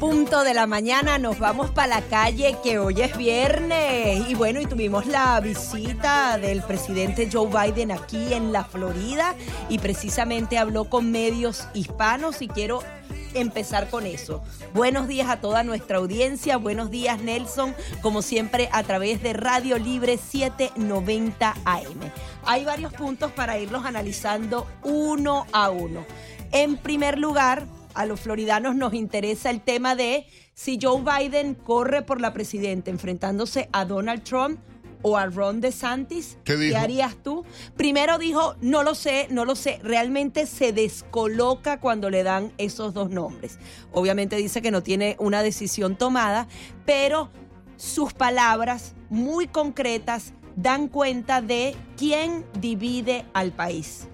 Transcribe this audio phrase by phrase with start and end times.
[0.00, 4.58] punto de la mañana nos vamos para la calle que hoy es viernes y bueno
[4.58, 9.34] y tuvimos la visita del presidente Joe Biden aquí en la Florida
[9.68, 12.82] y precisamente habló con medios hispanos y quiero
[13.34, 14.42] empezar con eso.
[14.72, 19.76] Buenos días a toda nuestra audiencia, buenos días Nelson, como siempre a través de Radio
[19.76, 22.00] Libre 790 AM.
[22.46, 26.06] Hay varios puntos para irlos analizando uno a uno.
[26.52, 32.02] En primer lugar, a los floridanos nos interesa el tema de si Joe Biden corre
[32.02, 34.60] por la presidenta enfrentándose a Donald Trump
[35.02, 36.38] o a Ron DeSantis.
[36.44, 36.76] ¿Qué dijo?
[36.76, 37.44] harías tú?
[37.76, 39.80] Primero dijo, no lo sé, no lo sé.
[39.82, 43.58] Realmente se descoloca cuando le dan esos dos nombres.
[43.92, 46.48] Obviamente dice que no tiene una decisión tomada,
[46.84, 47.30] pero
[47.76, 54.08] sus palabras muy concretas dan cuenta de quién divide al país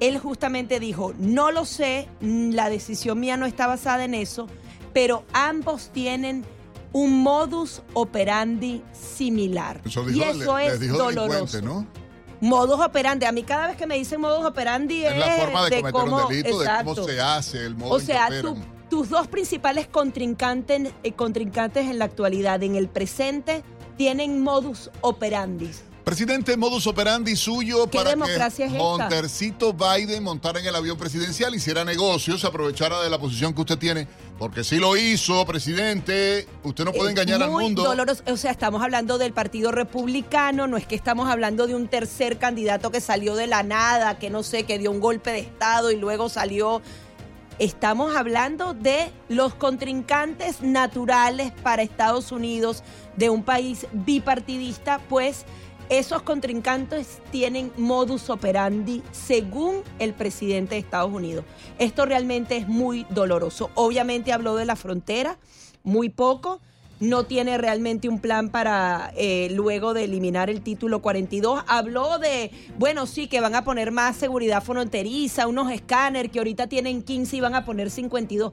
[0.00, 4.46] él justamente dijo, no lo sé, mm, la decisión mía no está basada en eso,
[4.92, 6.44] pero ambos tienen
[6.92, 9.80] un modus operandi similar.
[9.84, 11.86] Eso y dijo, eso le- es doloroso.
[12.40, 13.26] Modus operandi.
[13.26, 15.92] A mí cada vez que me dicen modus operandi es, Es la forma de cometer
[15.92, 16.94] cómo, un delito, de exacto.
[16.94, 18.56] cómo se hace, el modo O sea, tú-
[18.88, 23.62] tus dos principales contrincantes, eh, contrincantes en la actualidad, en el presente,
[23.96, 25.70] tienen modus operandi.
[26.08, 28.70] Presidente, modus operandi suyo ¿Qué para que es?
[28.70, 33.76] Montercito Biden montara en el avión presidencial, hiciera negocios, aprovechara de la posición que usted
[33.76, 34.08] tiene,
[34.38, 37.82] porque si lo hizo, presidente, usted no puede Es engañar al mundo.
[37.84, 38.22] doloroso.
[38.26, 42.38] O sea, estamos hablando del Partido Republicano, no es que estamos hablando de un tercer
[42.38, 45.90] candidato que salió de la nada, que no sé, que dio un golpe de Estado
[45.90, 46.80] y luego salió.
[47.58, 52.82] Estamos hablando de los contrincantes naturales para Estados Unidos
[53.16, 55.44] de un país bipartidista, pues
[55.88, 61.44] esos contrincantes tienen modus operandi según el presidente de Estados Unidos.
[61.78, 63.70] Esto realmente es muy doloroso.
[63.74, 65.38] Obviamente habló de la frontera,
[65.82, 66.60] muy poco.
[67.00, 71.62] No tiene realmente un plan para eh, luego de eliminar el título 42.
[71.68, 76.66] Habló de, bueno, sí, que van a poner más seguridad fronteriza, unos escáneres que ahorita
[76.66, 78.52] tienen 15 y van a poner 52.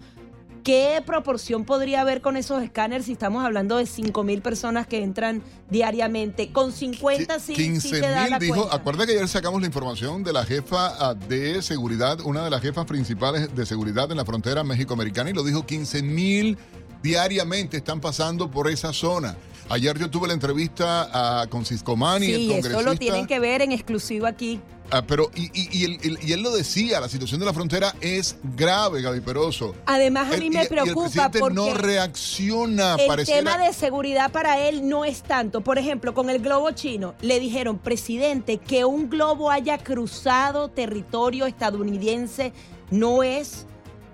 [0.65, 5.03] ¿Qué proporción podría haber con esos escáneres si estamos hablando de 5 mil personas que
[5.03, 6.51] entran diariamente?
[6.51, 8.75] Con 50 sí, sí 15 te da la mil dijo, cuenta.
[8.75, 12.63] acuerda que ayer sacamos la información de la jefa ah, de seguridad, una de las
[12.63, 16.57] jefas principales de seguridad en la frontera México-Americana y lo dijo, 15 mil
[17.03, 19.37] diariamente están pasando por esa zona.
[19.69, 22.79] Ayer yo tuve la entrevista a, con Ciscomani, el Sí, congresista.
[22.79, 24.59] eso lo tienen que ver en exclusiva aquí.
[24.91, 27.96] Ah, pero, y, y- y él, y él lo decía, la situación de la frontera
[28.01, 29.73] es grave, Gaby Peroso.
[29.88, 31.01] Además, a mí me el preocupa
[31.31, 35.62] presidente porque no reacciona, el pareciera- tema de seguridad para él no es tanto.
[35.62, 41.45] Por ejemplo, con el globo chino, le dijeron, presidente, que un globo haya cruzado territorio
[41.45, 42.53] estadounidense
[42.91, 43.66] no es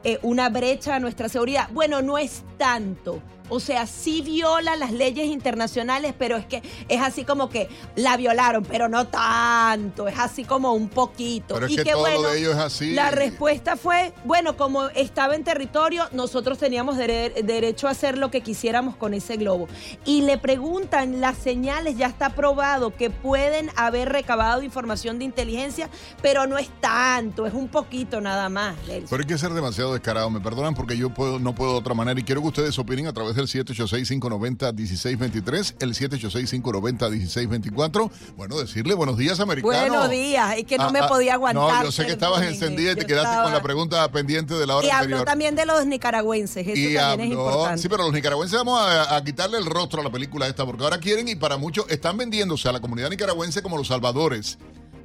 [0.04, 1.70] eh, una brecha a nuestra seguridad.
[1.74, 3.22] Bueno, no es tanto.
[3.54, 7.68] O sea, sí viola las leyes internacionales, pero es que es así como que
[7.98, 11.56] la violaron, pero no tanto, es así como un poquito.
[11.56, 12.92] Pero es y que qué todo lo bueno, de ellos es así.
[12.94, 18.32] La respuesta fue, bueno, como estaba en territorio, nosotros teníamos dere- derecho a hacer lo
[18.32, 19.68] que quisiéramos con ese globo.
[20.06, 25.90] Y le preguntan, las señales, ya está probado que pueden haber recabado información de inteligencia,
[26.22, 28.78] pero no es tanto, es un poquito nada más.
[28.88, 29.08] Nelson.
[29.10, 31.94] Pero hay que ser demasiado descarado, me perdonan porque yo puedo, no puedo de otra
[31.94, 38.12] manera y quiero que ustedes opinen a través del 786-590-1623, el 786-590-1624.
[38.38, 39.72] Bueno, decirle buenos días, americano.
[39.78, 41.80] Buenos días, es que no Ah, me ah, podía aguantar.
[41.80, 44.76] No, yo sé que estabas encendida y te quedaste con la pregunta pendiente de la
[44.78, 45.26] hora Y habló anterior.
[45.26, 47.82] también de los nicaragüenses, eso Y también es habló- importante.
[47.82, 50.84] sí, pero los nicaragüenses vamos a, a quitarle el rostro a la película esta, porque
[50.84, 54.58] ahora quieren y para muchos están vendiéndose a la comunidad nicaragüense como los salvadores.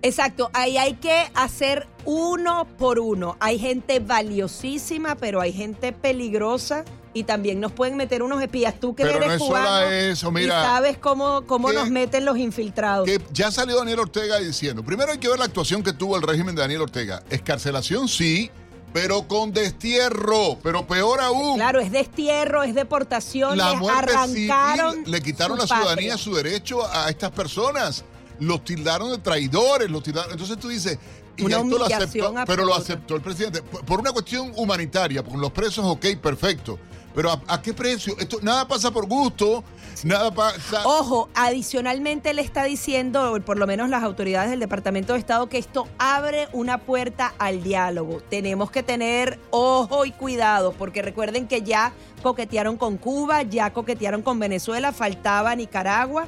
[0.03, 3.37] Exacto, ahí hay que hacer uno por uno.
[3.41, 6.85] Hay gente valiosísima, pero hay gente peligrosa
[7.17, 8.79] y también nos pueden meter unos espías.
[8.79, 10.63] Tú que Pero no eres es solo cubano eso, y mira.
[10.63, 13.07] sabes cómo, cómo Que- nos meten los infiltrados.
[13.07, 16.23] Que ya salió Daniel Ortega diciendo, primero hay que ver la actuación que tuvo el
[16.23, 17.23] régimen de Daniel Ortega.
[17.31, 18.51] Escarcelación sí,
[18.93, 21.57] pero con destierro, pero peor aún.
[21.57, 26.19] Claro, es destierro, es deportación, la muerte arrancaron civil, le quitaron la ciudadanía, patria.
[26.19, 28.05] su derecho a estas personas.
[28.39, 30.33] Los tildaron de traidores, los tildaron.
[30.33, 30.99] Entonces tú dices,
[31.39, 33.63] y Una esto lo aceptó, pero lo aceptó el presidente.
[33.63, 36.79] Por una cuestión humanitaria, con los presos, ok, perfecto.
[37.17, 38.15] Pero ¿a, qué precio?
[38.19, 39.65] Esto, nada pasa por gusto,
[40.05, 40.83] nada pasa.
[40.85, 45.57] Ojo, adicionalmente le está diciendo, por lo menos las autoridades del Departamento de Estado, que
[45.57, 48.21] esto abre una puerta al diálogo.
[48.29, 54.21] Tenemos que tener ojo y cuidado, porque recuerden que ya coquetearon con Cuba, ya coquetearon
[54.21, 56.27] con Venezuela, faltaba Nicaragua.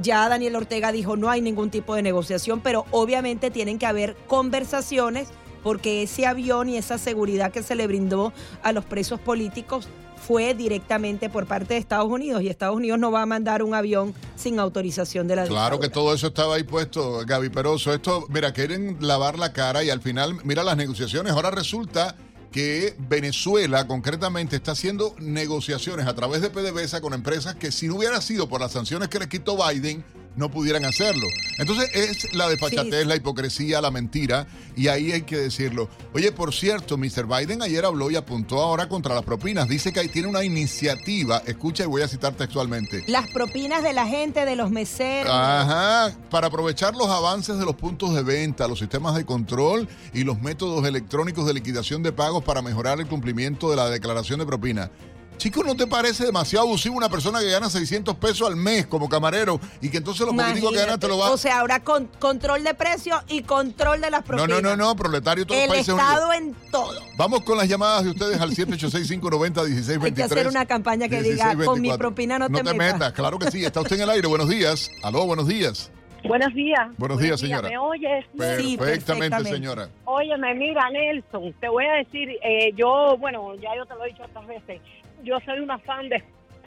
[0.00, 4.14] Ya Daniel Ortega dijo no hay ningún tipo de negociación, pero obviamente tienen que haber
[4.28, 5.30] conversaciones
[5.64, 8.32] porque ese avión y esa seguridad que se le brindó
[8.62, 9.88] a los presos políticos
[10.28, 13.74] fue directamente por parte de Estados Unidos y Estados Unidos no va a mandar un
[13.74, 17.94] avión sin autorización de la Claro que todo eso estaba ahí puesto, Gaby Peroso.
[17.94, 21.32] Esto, mira, quieren lavar la cara y al final, mira las negociaciones.
[21.32, 22.14] Ahora resulta
[22.52, 27.96] que Venezuela concretamente está haciendo negociaciones a través de PDVSA con empresas que si no
[27.96, 30.04] hubiera sido por las sanciones que le quitó Biden,
[30.38, 31.26] no pudieran hacerlo.
[31.58, 33.08] Entonces es la desfachatez, Sí.
[33.08, 34.46] la hipocresía, la mentira,
[34.76, 35.88] y ahí hay que decirlo.
[36.14, 37.26] Oye, por cierto, Mr.
[37.26, 39.68] Biden ayer habló y apuntó ahora contra las propinas.
[39.68, 43.02] Dice que ahí tiene una iniciativa, escucha y voy a citar textualmente.
[43.08, 45.32] Las propinas de la gente, de los meseros.
[45.34, 50.22] Ajá, para aprovechar los avances de los puntos de venta, los sistemas de control y
[50.22, 54.46] los métodos electrónicos de liquidación de pagos para mejorar el cumplimiento de la declaración de
[54.46, 54.90] propina.
[55.38, 59.08] Chico, ¿no te parece demasiado abusivo una persona que gana 600 pesos al mes como
[59.08, 61.30] camarero y que entonces lo poquitico que gana te lo va...
[61.30, 64.62] O sea, ahora con control de precios y control de las no, propinas.
[64.62, 66.56] no, no, no, proletario de todos El los países Estado unidos.
[66.64, 67.00] en todo.
[67.16, 70.04] Vamos con las llamadas de ustedes al 786-590-1623.
[70.04, 71.98] Hay que hacer una campaña que diga, con mi 1624.
[71.98, 72.76] propina no te metas.
[72.94, 73.12] metas.
[73.12, 74.26] Claro que sí, está usted en el aire.
[74.26, 74.90] Buenos días.
[75.02, 75.90] Aló, buenos días.
[76.24, 76.80] Buenos días.
[76.98, 77.68] Buenos días, señora.
[77.68, 78.24] ¿Me oyes?
[78.32, 79.50] Sí, Perfectamente, perfectamente.
[79.50, 79.88] señora.
[80.04, 84.08] Óyeme, mira, Nelson, te voy a decir, eh, yo, bueno, ya yo te lo he
[84.08, 84.80] dicho otras veces,
[85.22, 86.22] yo soy una fan de,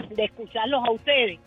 [0.10, 1.40] de escucharlos a ustedes,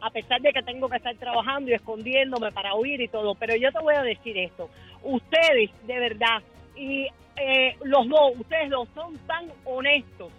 [0.00, 3.54] a pesar de que tengo que estar trabajando y escondiéndome para oír y todo, pero
[3.56, 4.68] yo te voy a decir esto,
[5.02, 6.42] ustedes, de verdad,
[6.76, 7.06] y
[7.36, 10.32] eh, los dos, ustedes dos son tan honestos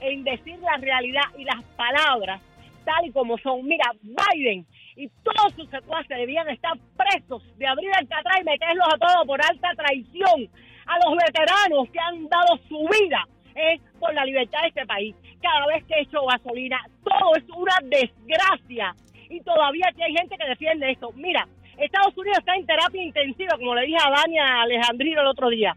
[0.00, 2.40] en decir la realidad y las palabras
[2.84, 3.66] tal y como son.
[3.66, 4.64] Mira, Biden
[4.96, 9.26] y todos sus secuaces debían estar presos de abrir el catrá y meterlos a todos
[9.26, 10.48] por alta traición
[10.86, 15.14] a los veteranos que han dado su vida eh, por la libertad de este país.
[15.40, 18.94] Cada vez que echo gasolina, todo es una desgracia.
[19.28, 21.10] Y todavía aquí hay gente que defiende esto.
[21.14, 21.46] Mira,
[21.78, 25.76] Estados Unidos está en terapia intensiva, como le dije a Dania Alejandrino el otro día.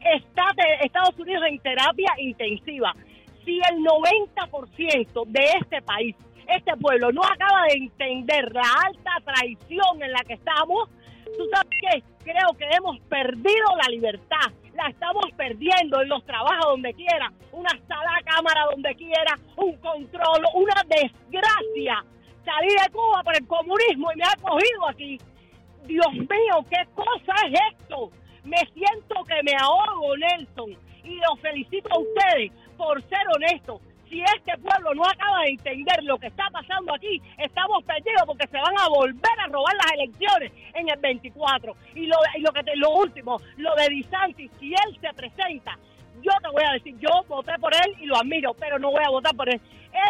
[0.00, 0.46] Está
[0.82, 2.94] Estados Unidos en terapia intensiva.
[3.44, 6.14] Si el 90% de este país,
[6.46, 10.88] este pueblo, no acaba de entender la alta traición en la que estamos,
[11.36, 12.02] ¿tú sabes qué?
[12.24, 14.52] Creo que hemos perdido la libertad.
[14.88, 20.82] Estamos perdiendo en los trabajos donde quiera, una sala cámara donde quiera, un control, una
[20.88, 22.04] desgracia.
[22.44, 25.20] Salí de Cuba por el comunismo y me ha cogido aquí.
[25.86, 28.10] Dios mío, ¿qué cosa es esto?
[28.44, 30.70] Me siento que me ahogo, Nelson.
[31.04, 33.80] Y los felicito a ustedes por ser honestos.
[34.10, 38.46] Si este pueblo no acaba de entender lo que está pasando aquí, estamos perdidos porque
[38.48, 41.74] se van a volver a robar las elecciones en el 24.
[41.94, 45.78] Y lo, y lo, que te- lo último, lo de DeSantis, si él se presenta,
[46.22, 49.02] yo te voy a decir, yo voté por él y lo admiro, pero no voy
[49.04, 49.60] a votar por él.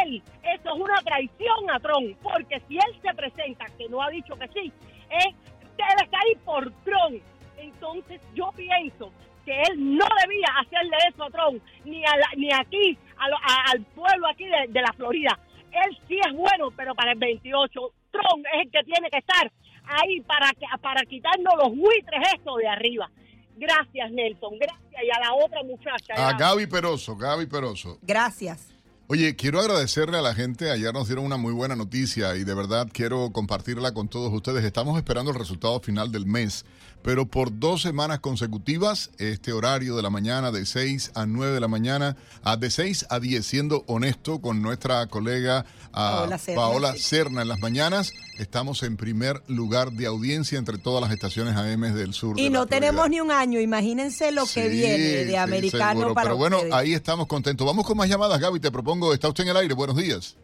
[0.03, 4.09] Él, eso es una traición a Trump, porque si él se presenta, que no ha
[4.11, 4.73] dicho que sí,
[5.11, 5.35] eh,
[5.77, 7.23] debe estar ahí por Trump.
[7.59, 9.13] Entonces yo pienso
[9.45, 13.37] que él no debía hacerle eso a Trump, ni, a la- ni aquí, a lo-
[13.37, 15.39] a- al pueblo aquí de, de la Florida.
[15.73, 19.51] Él sí es bueno, pero para el 28, Trump es el que tiene que estar
[19.85, 23.09] ahí para, que, para quitarnos los buitres estos de arriba.
[23.57, 24.59] Gracias, Nelson.
[24.59, 24.81] Gracias.
[25.03, 26.15] Y a la otra muchacha.
[26.29, 26.33] A.
[26.37, 27.99] Gaby Peroso, Gaby Peroso.
[28.03, 28.69] Gracias.
[29.07, 30.71] Oye, quiero agradecerle a la gente.
[30.71, 34.65] Ayer nos dieron una muy buena noticia y de verdad quiero compartirla con todos ustedes.
[34.65, 36.65] Estamos esperando el resultado final del mes,
[37.03, 41.61] pero por dos semanas consecutivas, este horario de la mañana de 6 a 9 de
[41.61, 46.61] la mañana, a de 6 a 10, siendo honesto con nuestra colega ah, Paola Serna.
[46.61, 51.57] Paola Serna en las mañanas, estamos en primer lugar de audiencia entre todas las estaciones
[51.57, 52.39] AM del sur.
[52.39, 56.01] Y de no tenemos ni un año, imagínense lo que Sí, viene de sí, americano
[56.01, 56.15] seguro.
[56.15, 56.75] para Pero bueno, ustedes.
[56.75, 57.67] ahí estamos contentos.
[57.67, 58.61] Vamos con más llamadas, Gaby.
[58.61, 59.75] Te propongo, está usted en el aire.
[59.75, 60.37] Buenos días.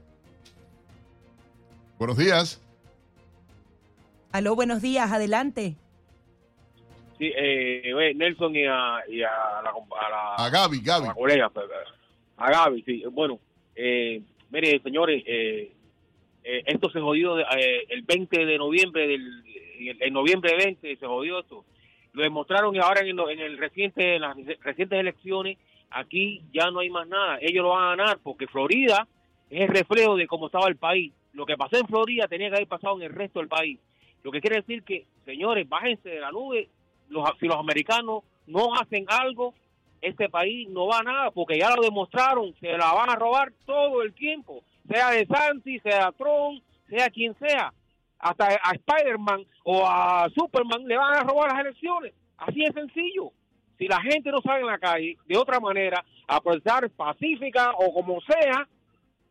[1.99, 2.61] Buenos días.
[4.33, 5.77] Aló, buenos días, adelante.
[7.19, 9.31] Sí, eh, Nelson y a, y a
[9.63, 11.07] la, a la, A Gaby, a Gaby.
[11.09, 11.67] la colega, pues,
[12.37, 13.05] a Gaby, sí.
[13.11, 13.39] Bueno,
[13.75, 14.21] eh,
[14.51, 15.73] mire, señores, eh,
[16.45, 19.43] eh, esto se jodió eh, el 20 de noviembre, del,
[20.01, 21.65] en noviembre 20 se jodió esto.
[22.13, 25.59] Lo demostraron y ahora en, lo- en el reciente, en las recientes elecciones,
[25.91, 27.39] aquí ya no hay más nada.
[27.41, 29.07] Ellos lo van a ganar porque Florida
[29.51, 31.13] es el reflejo de cómo estaba el país.
[31.33, 33.79] Lo que pasó en Florida tenía que haber pasado en el resto del país.
[34.23, 36.69] Lo que quiere decir que, señores, bájense de la nube.
[37.09, 39.55] Los, si los americanos no hacen algo,
[40.01, 43.53] este país no va a nada porque ya lo demostraron, se la van a robar
[43.65, 47.73] todo el tiempo, sea de Santi, sea Trump, sea quien sea,
[48.19, 53.33] hasta a Spider-Man o a Superman le van a robar las elecciones, así de sencillo.
[53.79, 57.93] Si la gente no sale en la calle de otra manera, a protestar pacífica o
[57.93, 58.67] como sea,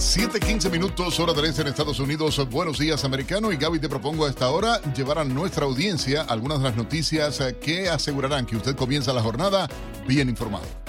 [0.00, 2.40] 7:15 minutos, hora del este en Estados Unidos.
[2.48, 3.52] Buenos días, americano.
[3.52, 7.38] Y Gaby, te propongo a esta hora llevar a nuestra audiencia algunas de las noticias
[7.40, 9.68] eh, que asegurarán que usted comienza la jornada
[10.08, 10.79] bien informado.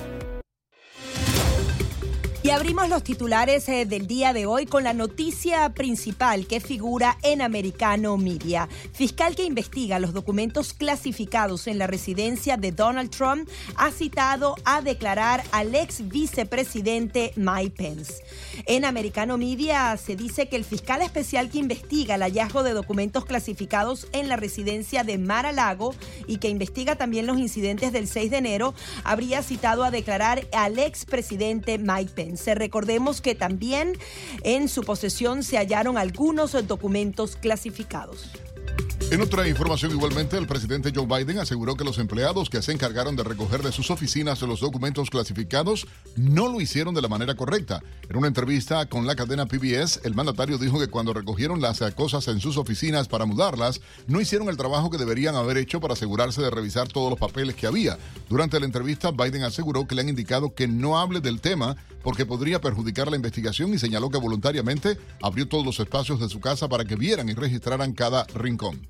[2.44, 7.20] Y abrimos los titulares eh, del día de hoy con la noticia principal que figura
[7.22, 8.68] en Americano Media.
[8.94, 14.82] Fiscal que investiga los documentos clasificados en la residencia de Donald Trump ha citado a
[14.82, 18.24] declarar al ex vicepresidente Mike Pence.
[18.66, 23.24] En Americano Media se dice que el fiscal especial que investiga el hallazgo de documentos
[23.24, 25.94] clasificados en la residencia de Mar-a-Lago
[26.26, 30.80] y que investiga también los incidentes del 6 de enero habría citado a declarar al
[30.80, 32.31] expresidente Mike Pence.
[32.56, 33.98] Recordemos que también
[34.44, 38.30] en su posesión se hallaron algunos documentos clasificados.
[39.12, 43.18] En otra información igualmente, el presidente Joe Biden aseguró que los empleados que se encargaron
[43.18, 45.86] de recoger de sus oficinas los documentos clasificados
[46.16, 47.84] no lo hicieron de la manera correcta.
[48.10, 51.92] En una entrevista con la cadena PBS, el mandatario dijo que cuando recogieron las eh,
[51.92, 55.96] cosas en sus oficinas para mudarlas, no hicieron el trabajo que deberían haber hecho para
[55.96, 57.98] asegurarse de revisar todos los papeles que había.
[58.30, 62.26] Durante la entrevista, Biden aseguró que le han indicado que no hable del tema porque
[62.26, 66.68] podría perjudicar la investigación y señaló que voluntariamente abrió todos los espacios de su casa
[66.68, 68.82] para que vieran y registraran cada rincón.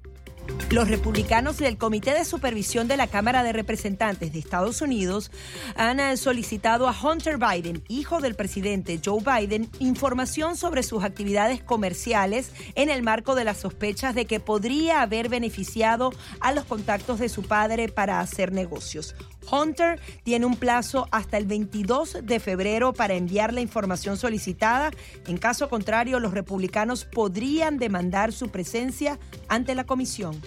[0.69, 5.29] Los republicanos del Comité de Supervisión de la Cámara de Representantes de Estados Unidos
[5.75, 11.61] han eh, solicitado a Hunter Biden, hijo del presidente Joe Biden, información sobre sus actividades
[11.61, 17.19] comerciales en el marco de las sospechas de que podría haber beneficiado a los contactos
[17.19, 19.13] de su padre para hacer negocios.
[19.49, 24.91] Hunter tiene un plazo hasta el 22 de febrero para enviar la información solicitada.
[25.27, 30.39] En caso contrario, los republicanos podrían demandar su presencia ante la comisión.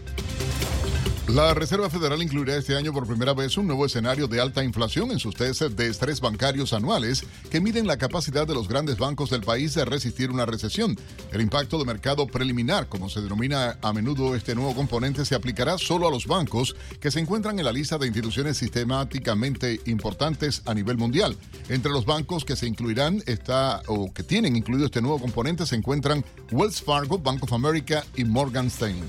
[1.28, 5.10] La Reserva Federal incluirá este año por primera vez un nuevo escenario de alta inflación
[5.10, 9.30] en sus test de estrés bancarios anuales que miden la capacidad de los grandes bancos
[9.30, 10.98] del país de resistir una recesión.
[11.32, 15.78] El impacto de mercado preliminar, como se denomina a menudo este nuevo componente, se aplicará
[15.78, 20.74] solo a los bancos que se encuentran en la lista de instituciones sistemáticamente importantes a
[20.74, 21.38] nivel mundial.
[21.70, 25.76] Entre los bancos que se incluirán está o que tienen incluido este nuevo componente se
[25.76, 29.08] encuentran Wells Fargo, Bank of America y Morgan Stanley.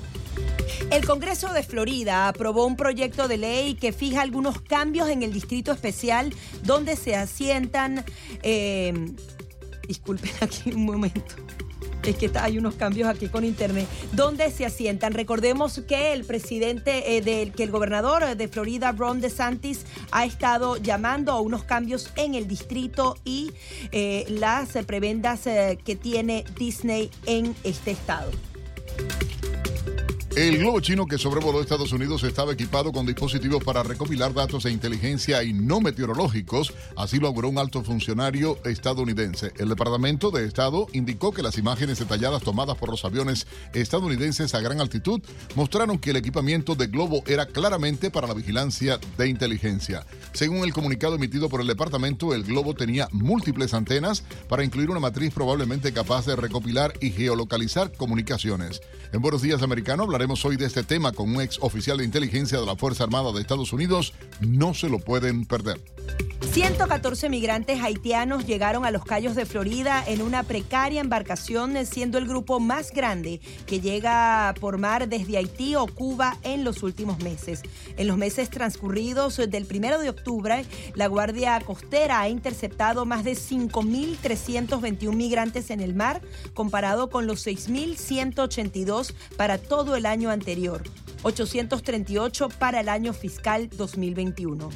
[0.92, 5.34] El Congreso de Florida aprobó un proyecto de ley que fija algunos cambios en el
[5.34, 6.34] distrito especial
[6.64, 8.04] donde se asientan...
[8.44, 8.94] eh,
[9.88, 11.36] disculpen aquí un momento.
[12.04, 13.88] Es que hay unos cambios aquí con internet.
[14.12, 15.14] ¿Dónde se asientan?
[15.14, 20.78] Recordemos que el presidente, eh, del, que el gobernador de Florida, Ron DeSantis, ha estado
[20.78, 23.52] llamando a unos cambios en el distrito y
[23.92, 25.42] eh, las eh, prebendas
[25.84, 28.30] que tiene Disney en este estado.
[30.36, 34.72] El globo chino que sobrevoló Estados Unidos estaba equipado con dispositivos para recopilar datos de
[34.74, 39.54] inteligencia y no meteorológicos, así lo auguró un alto funcionario estadounidense.
[39.58, 44.60] El Departamento de Estado indicó que las imágenes detalladas tomadas por los aviones estadounidenses a
[44.60, 45.22] gran altitud
[45.56, 50.06] mostraron que el equipamiento de globo era claramente para la vigilancia de inteligencia.
[50.34, 55.00] Según el comunicado emitido por el departamento, el globo tenía múltiples antenas para incluir una
[55.00, 58.82] matriz probablemente capaz de recopilar y geolocalizar comunicaciones.
[59.16, 62.60] En Buenos Días Americano hablaremos hoy de este tema con un ex oficial de inteligencia
[62.60, 64.14] de la Fuerza Armada de Estados Unidos.
[64.42, 65.80] No se lo pueden perder.
[66.52, 72.28] 114 migrantes haitianos llegaron a los Cayos de Florida en una precaria embarcación, siendo el
[72.28, 77.62] grupo más grande que llega por mar desde Haití o Cuba en los últimos meses.
[77.98, 83.34] En los meses transcurridos del 1 de octubre, la Guardia Costera ha interceptado más de
[83.34, 86.22] 5.321 migrantes en el mar,
[86.54, 89.05] comparado con los 6.182
[89.38, 90.84] para todo el año anterior,
[91.24, 94.70] 838 para el año fiscal 2021.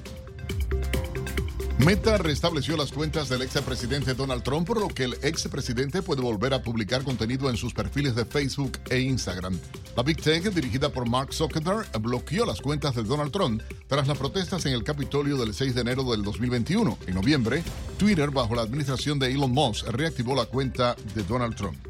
[1.85, 6.53] Meta restableció las cuentas del expresidente Donald Trump, por lo que el expresidente puede volver
[6.53, 9.57] a publicar contenido en sus perfiles de Facebook e Instagram.
[9.95, 14.17] La Big Tech, dirigida por Mark Zuckerberg, bloqueó las cuentas de Donald Trump tras las
[14.17, 16.97] protestas en el Capitolio del 6 de enero del 2021.
[17.07, 17.63] En noviembre,
[17.97, 21.88] Twitter, bajo la administración de Elon Musk, reactivó la cuenta de Donald Trump.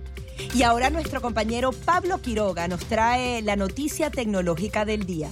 [0.53, 5.29] Y ahora nuestro compañero Pablo Quiroga nos trae la noticia tecnológica del día.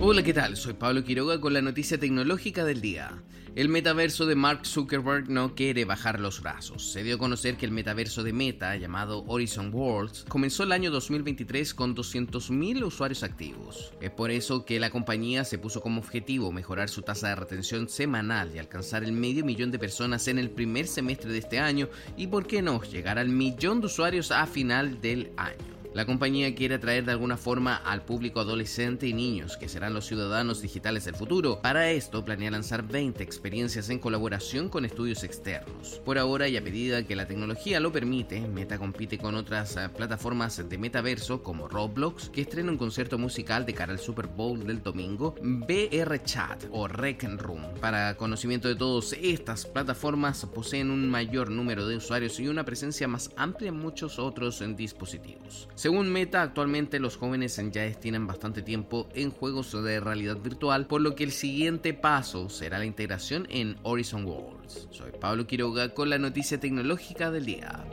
[0.00, 0.56] Hola, ¿qué tal?
[0.56, 3.22] Soy Pablo Quiroga con la noticia tecnológica del día.
[3.56, 6.92] El metaverso de Mark Zuckerberg no quiere bajar los brazos.
[6.92, 10.90] Se dio a conocer que el metaverso de Meta, llamado Horizon Worlds, comenzó el año
[10.90, 13.94] 2023 con 200.000 usuarios activos.
[14.02, 17.88] Es por eso que la compañía se puso como objetivo mejorar su tasa de retención
[17.88, 21.88] semanal y alcanzar el medio millón de personas en el primer semestre de este año
[22.14, 25.75] y, por qué no, llegar al millón de usuarios a final del año.
[25.96, 30.04] La compañía quiere atraer de alguna forma al público adolescente y niños, que serán los
[30.04, 31.62] ciudadanos digitales del futuro.
[31.62, 36.02] Para esto planea lanzar 20 experiencias en colaboración con estudios externos.
[36.04, 39.88] Por ahora y a medida que la tecnología lo permite, Meta compite con otras eh,
[39.88, 44.66] plataformas de metaverso como Roblox, que estrena un concierto musical de cara al Super Bowl
[44.66, 47.62] del domingo, BR Chat o Rec Room.
[47.80, 53.08] Para conocimiento de todos, estas plataformas poseen un mayor número de usuarios y una presencia
[53.08, 55.70] más amplia en muchos otros dispositivos.
[55.86, 61.00] Según Meta, actualmente los jóvenes ya destinan bastante tiempo en juegos de realidad virtual, por
[61.00, 64.88] lo que el siguiente paso será la integración en Horizon Worlds.
[64.90, 67.84] Soy Pablo Quiroga con la noticia tecnológica del día.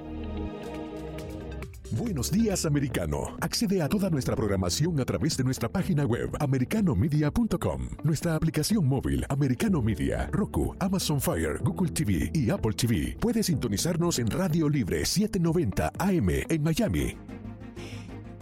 [1.92, 3.38] Buenos días, americano.
[3.42, 9.24] Accede a toda nuestra programación a través de nuestra página web, americanomedia.com, nuestra aplicación móvil,
[9.30, 13.16] Americano Media, Roku, Amazon Fire, Google TV y Apple TV.
[13.20, 17.18] Puedes sintonizarnos en Radio Libre 790 AM en Miami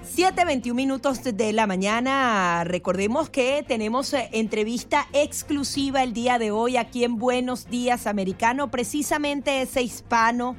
[0.04, 2.64] 7.21 minutos de la mañana.
[2.64, 8.72] Recordemos que tenemos eh, entrevista exclusiva el día de hoy aquí en Buenos Días Americano.
[8.72, 10.56] Precisamente ese hispano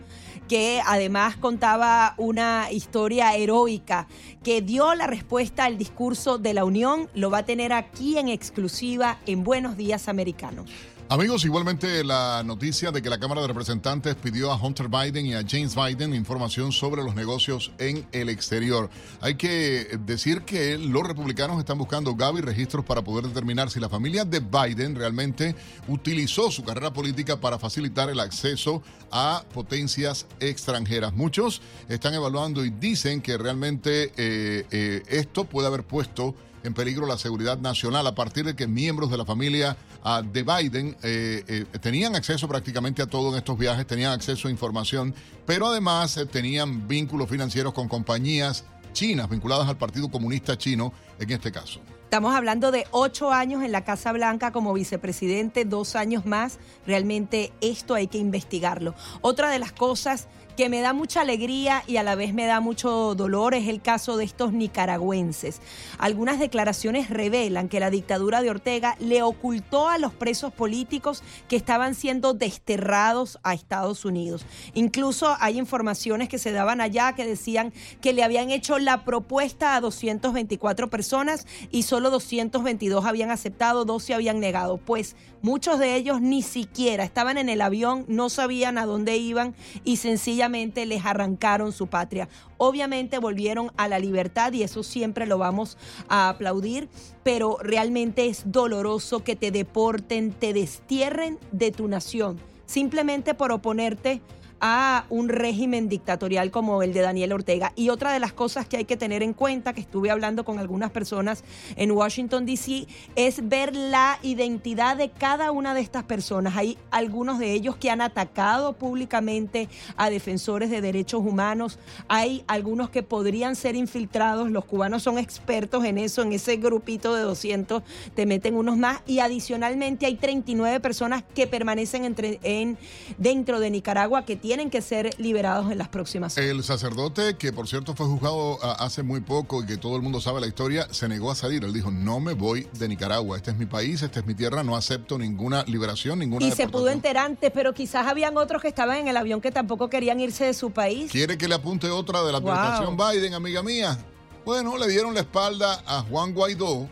[0.49, 4.07] que además contaba una historia heroica
[4.45, 8.29] que dio la respuesta al discurso de la Unión, lo va a tener aquí en
[8.29, 10.65] exclusiva en Buenos Días Americano.
[11.13, 15.35] Amigos, igualmente la noticia de que la Cámara de Representantes pidió a Hunter Biden y
[15.35, 18.89] a James Biden información sobre los negocios en el exterior.
[19.21, 23.91] Hay que decir que los republicanos están buscando, Gaby, registros para poder determinar si la
[23.91, 25.55] familia de Biden realmente
[25.87, 31.13] utilizó su carrera política para facilitar el acceso a potencias extranjeras.
[31.13, 37.07] Muchos están evaluando y dicen que realmente eh, eh, esto puede haber puesto en peligro
[37.07, 41.45] la seguridad nacional a partir de que miembros de la familia uh, de Biden eh,
[41.47, 45.15] eh, tenían acceso prácticamente a todo en estos viajes, tenían acceso a información,
[45.47, 51.31] pero además eh, tenían vínculos financieros con compañías chinas vinculadas al Partido Comunista Chino en
[51.31, 51.81] este caso.
[52.05, 56.59] Estamos hablando de ocho años en la Casa Blanca como vicepresidente, dos años más.
[56.87, 58.95] Realmente esto hay que investigarlo.
[59.23, 62.61] Otra de las cosas que me da mucha alegría y a la vez me da
[62.61, 65.61] mucho dolor es el caso de estos nicaragüenses.
[65.99, 71.57] Algunas declaraciones revelan que la dictadura de Ortega le ocultó a los presos políticos que
[71.57, 74.45] estaban siendo desterrados a Estados Unidos.
[74.75, 79.77] Incluso hay informaciones que se daban allá que decían que le habían hecho la propuesta
[79.77, 84.79] a 224 personas y solo 222 habían aceptado, 12 habían negado.
[84.79, 89.55] Pues muchos de ellos ni siquiera estaban en el avión, no sabían a dónde iban
[89.85, 92.29] y sencillamente les arrancaron su patria.
[92.57, 95.77] Obviamente volvieron a la libertad y eso siempre lo vamos
[96.09, 96.89] a aplaudir,
[97.23, 104.23] pero realmente es doloroso que te deporten, te destierren de tu nación, simplemente por oponerte
[104.65, 107.73] a un régimen dictatorial como el de Daniel Ortega.
[107.75, 110.61] Y otra de las cosas que hay que tener en cuenta, que estuve hablando con
[110.61, 111.43] algunas personas
[111.75, 116.57] en Washington, D.C., es ver la identidad de cada una de estas personas.
[116.57, 121.81] Hay algunos de ellos que han atacado públicamente a defensores de derechos humanos.
[122.07, 124.49] Hay algunos que podrían ser infiltrados.
[124.49, 127.83] Los cubanos son expertos en eso, en ese grupito de 200
[128.15, 129.01] te meten unos más.
[129.09, 132.79] Y adicionalmente hay 39 personas que permanecen entre, en,
[133.19, 136.49] dentro de Nicaragua que tienen que ser liberados en las próximas horas.
[136.51, 140.03] El sacerdote, que por cierto fue juzgado ah, hace muy poco y que todo el
[140.03, 141.65] mundo sabe la historia, se negó a salir.
[141.65, 143.37] Él dijo, no me voy de Nicaragua.
[143.37, 146.57] Este es mi país, esta es mi tierra, no acepto ninguna liberación, ninguna Y se
[146.69, 146.93] pudo deportación".
[146.95, 150.45] enterar antes, pero quizás habían otros que estaban en el avión que tampoco querían irse
[150.45, 151.11] de su país.
[151.11, 152.51] ¿Quiere que le apunte otra de la Wow.
[152.53, 153.99] administración Biden, amiga mía?
[154.45, 156.89] Bueno, le dieron la espalda a Juan Guaidó.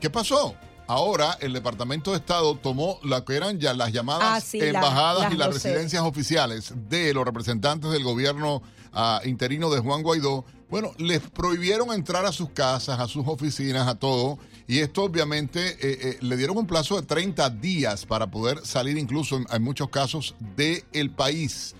[0.00, 0.54] ¿Qué pasó?
[0.86, 4.66] Ahora el Departamento de Estado tomó lo que eran ya las llamadas Ah, sí, la-
[4.80, 10.02] embajadas las y las residencias oficiales de los representantes del gobierno ah, interino de Juan
[10.02, 10.44] Guaidó.
[10.68, 14.38] Bueno, les prohibieron entrar a sus casas, a sus oficinas, a todo.
[14.66, 18.98] Y esto obviamente eh, eh, le dieron un plazo de 30 días para poder salir
[18.98, 21.74] incluso en, en muchos casos del país.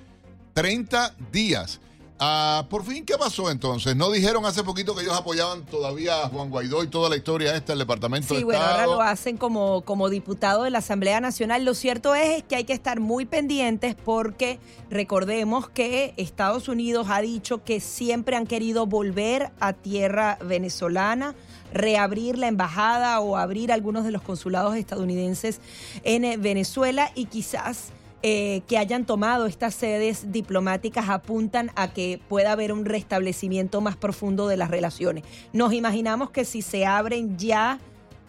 [0.55, 1.81] 30 días.
[2.20, 3.96] Ah, por fin, ¿qué pasó entonces?
[3.96, 7.57] ¿No dijeron hace poquito que ellos apoyaban todavía a Juan Guaidó y toda la historia
[7.57, 8.81] esta del Departamento Sí, de bueno, Estado?
[8.83, 11.64] ahora lo hacen como, como diputado de la Asamblea Nacional.
[11.64, 17.09] Lo cierto es, es que hay que estar muy pendientes porque recordemos que Estados Unidos
[17.11, 21.35] ha dicho que siempre han querido volver a tierra venezolana
[21.72, 25.61] reabrir la embajada o abrir algunos de los consulados estadounidenses
[26.05, 27.88] en eh, Venezuela y quizás
[28.27, 33.97] eh, que hayan tomado estas sedes diplomáticas apuntan a que pueda haber un restablecimiento más
[33.97, 35.25] profundo de las relaciones.
[35.53, 37.81] Nos imaginamos que si se abren ya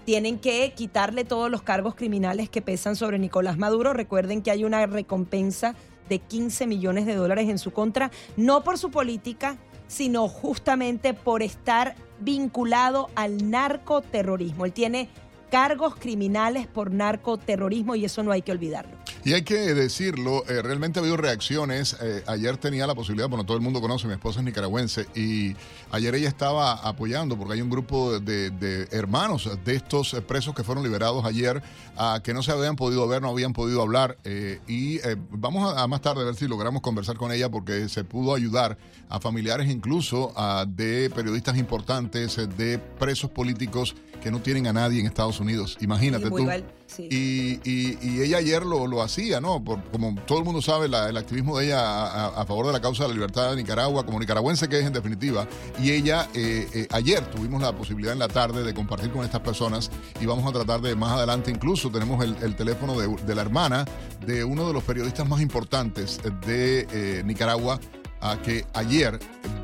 [0.04, 3.94] tienen que quitarle todos los cargos criminales que pesan sobre Nicolás Maduro.
[3.94, 5.76] Recuerden que hay una recompensa
[6.10, 9.56] de 15 millones de dólares en su contra, no por su política,
[9.88, 14.66] sino justamente por estar vinculado al narcoterrorismo.
[14.66, 15.08] Él tiene
[15.50, 18.96] cargos criminales por narcoterrorismo y eso no hay que olvidarlo.
[19.24, 21.98] Y hay que decirlo, eh, realmente ha habido reacciones.
[22.00, 25.56] Eh, ayer tenía la posibilidad, bueno, todo el mundo conoce, mi esposa es nicaragüense, y
[25.92, 30.84] ayer ella estaba apoyando, porque hay un grupo de, hermanos de estos presos que fueron
[30.84, 31.64] liberados ayer,
[31.98, 34.18] ah, que no se habían podido ver, no habían podido hablar.
[34.24, 35.00] eh, y
[35.32, 38.78] vamos a, más tarde a ver si logramos conversar con ella, porque se pudo ayudar
[39.10, 45.00] a familiares incluso ah, de periodistas importantes, de presos políticos que no tienen a nadie
[45.00, 45.78] en Estados Unidos.
[45.82, 46.44] Imagínate Sí, tú.
[46.44, 47.08] mal, sí.
[47.12, 49.64] Y, y- y ella ayer lo, lo hacía, ¿no?
[49.64, 52.68] Por- como todo el mundo sabe, la- el activismo de ella a, a- a favor
[52.68, 55.48] de la causa de la libertad de Nicaragua, como nicaragüense que es en definitiva.
[55.82, 59.42] Y ella, eh, eh, ayer tuvimos la posibilidad en la tarde de compartir con estas
[59.42, 63.36] personas y vamos a tratar de más adelante, incluso tenemos el, el teléfono de, de
[63.36, 63.86] la hermana
[64.26, 67.80] de uno de los periodistas más importantes de eh, Nicaragua,
[68.22, 69.20] a que ayer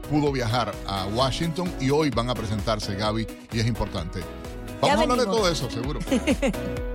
[0.09, 4.19] pudo viajar a Washington y hoy van a presentarse, Gaby, y es importante.
[4.81, 5.99] Vamos a hablar de todo eso, seguro.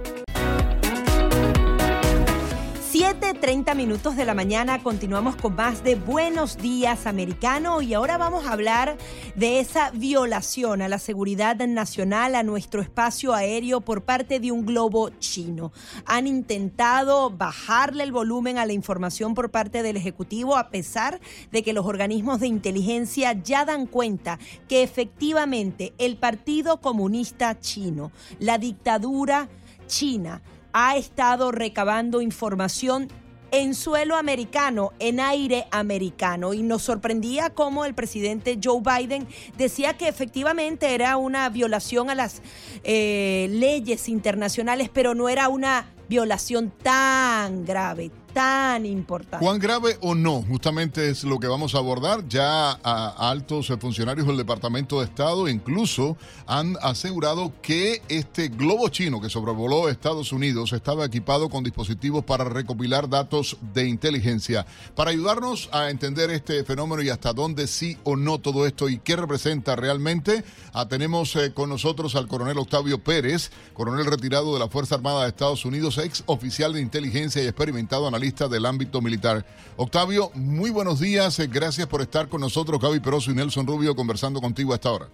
[3.06, 8.46] 7.30 minutos de la mañana, continuamos con más de Buenos Días Americano y ahora vamos
[8.46, 8.98] a hablar
[9.36, 14.66] de esa violación a la seguridad nacional, a nuestro espacio aéreo por parte de un
[14.66, 15.70] globo chino.
[16.04, 21.20] Han intentado bajarle el volumen a la información por parte del Ejecutivo a pesar
[21.52, 28.10] de que los organismos de inteligencia ya dan cuenta que efectivamente el Partido Comunista Chino,
[28.40, 29.48] la dictadura
[29.86, 30.42] china,
[30.78, 33.08] ha estado recabando información
[33.50, 36.52] en suelo americano, en aire americano.
[36.52, 42.14] Y nos sorprendía cómo el presidente Joe Biden decía que efectivamente era una violación a
[42.14, 42.42] las
[42.84, 49.44] eh, leyes internacionales, pero no era una violación tan grave, tan importante.
[49.44, 50.42] ¿Cuán grave o no?
[50.42, 52.28] Justamente es lo que vamos a abordar.
[52.28, 59.20] Ya a altos funcionarios del Departamento de Estado incluso han asegurado que este globo chino
[59.20, 64.66] que sobrevoló Estados Unidos estaba equipado con dispositivos para recopilar datos de inteligencia.
[64.94, 68.98] Para ayudarnos a entender este fenómeno y hasta dónde sí o no todo esto y
[68.98, 74.60] qué representa realmente, ah, tenemos eh, con nosotros al coronel Octavio Pérez, coronel retirado de
[74.60, 79.00] la Fuerza Armada de Estados Unidos, ex oficial de inteligencia y experimentado analista del ámbito
[79.00, 79.44] militar.
[79.76, 81.38] Octavio, muy buenos días.
[81.38, 84.92] eh, Gracias por estar con nosotros, Gaby Peroso y Nelson Rubio, conversando contigo a esta
[84.92, 85.08] hora.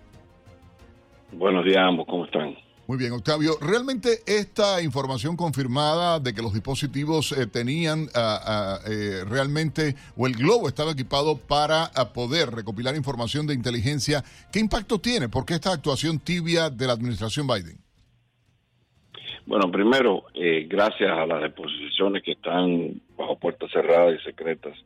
[1.33, 2.55] Buenos días a ambos, ¿cómo están?
[2.89, 3.57] Muy bien, Octavio.
[3.61, 10.27] ¿Realmente esta información confirmada de que los dispositivos eh, tenían ah, ah, eh, realmente, o
[10.27, 15.29] el globo estaba equipado para ah, poder recopilar información de inteligencia, ¿qué impacto tiene?
[15.29, 17.79] ¿Por qué esta actuación tibia de la administración Biden?
[19.47, 24.77] Bueno, primero, eh, gracias a las deposiciones que están bajo puertas cerradas y secretas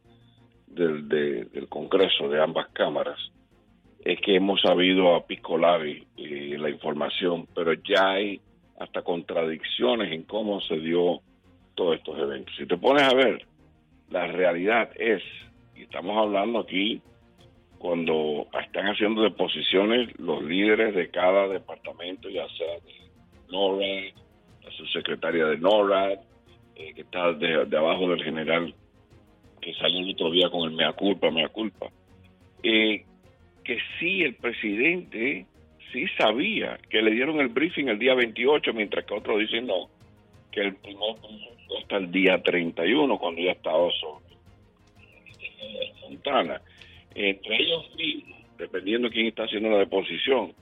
[0.66, 3.18] del, de- del Congreso de ambas cámaras,
[4.04, 8.40] es que hemos sabido a Piscolavi eh, la información, pero ya hay
[8.78, 11.20] hasta contradicciones en cómo se dio
[11.74, 12.54] todos estos eventos.
[12.56, 13.44] Si te pones a ver,
[14.10, 15.22] la realidad es,
[15.74, 17.00] y estamos hablando aquí,
[17.78, 23.10] cuando están haciendo deposiciones los líderes de cada departamento, ya sea de
[23.50, 24.25] NORAD, la
[24.76, 26.18] subsecretaria de NORAD,
[26.76, 28.74] eh, que está de, de abajo del general
[29.60, 31.90] que salió el otro día con el mea culpa, mea culpa,
[32.62, 33.04] eh,
[33.64, 35.46] que sí el presidente
[35.92, 39.88] sí sabía que le dieron el briefing el día 28, mientras que otros dicen no,
[40.52, 41.16] que el primer
[41.80, 44.24] hasta el día 31, cuando ya estaba sobre
[46.00, 46.60] Fontana.
[47.14, 50.52] Entre ellos mismos, dependiendo de quién está haciendo la deposición,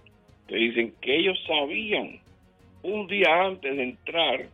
[0.46, 2.20] te dicen que ellos sabían
[2.85, 4.47] un día antes de entrar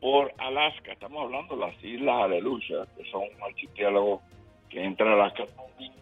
[0.00, 4.20] por Alaska, estamos hablando de las Islas Aleluya, que son un archipiélago
[4.68, 5.44] que entra a Alaska.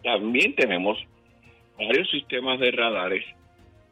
[0.03, 0.97] También tenemos
[1.77, 3.23] varios sistemas de radares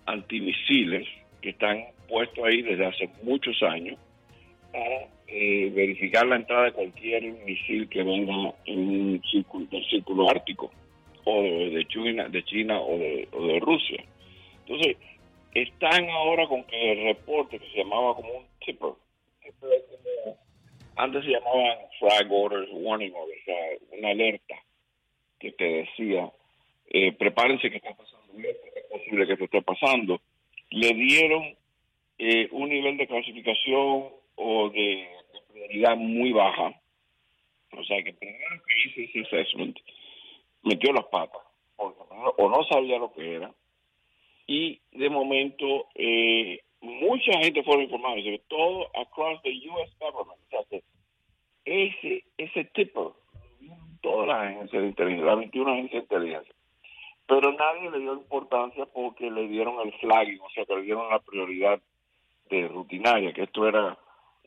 [0.08, 1.08] antimisiles
[1.42, 4.00] que están puestos ahí desde hace muchos años
[4.72, 8.34] para eh, verificar la entrada de cualquier misil que venga
[8.66, 10.72] en un círculo, del círculo ártico
[11.24, 14.04] o de, de China, de China o de, o de Rusia.
[14.66, 14.98] Entonces,
[15.54, 18.94] están ahora con que el reporte que se llamaba como un tipper,
[20.96, 24.56] antes se llamaban flag orders, warning orders, o sea, una alerta
[25.40, 26.32] que te decía,
[26.88, 30.22] eh, prepárense que está pasando es posible que esto esté pasando.
[30.70, 31.56] Le dieron
[32.18, 35.08] eh, un nivel de clasificación o de,
[35.52, 36.74] prioridad muy baja.
[37.78, 39.78] O sea que primero que hice ese assessment,
[40.64, 41.42] metió las patas,
[41.76, 42.00] porque
[42.38, 43.52] o no sabía lo que era,
[44.48, 49.92] y de momento eh, mucha gente fue informada, que todo across the U.S.
[50.00, 50.40] government,
[51.66, 53.16] ese, ese tipo,
[54.02, 56.56] todas las agencias de inteligencia, las 21 agencias de inteligencia,
[57.26, 61.10] pero nadie le dio importancia porque le dieron el flagging, o sea que le dieron
[61.10, 61.80] la prioridad
[62.50, 63.98] de rutinaria, que esto era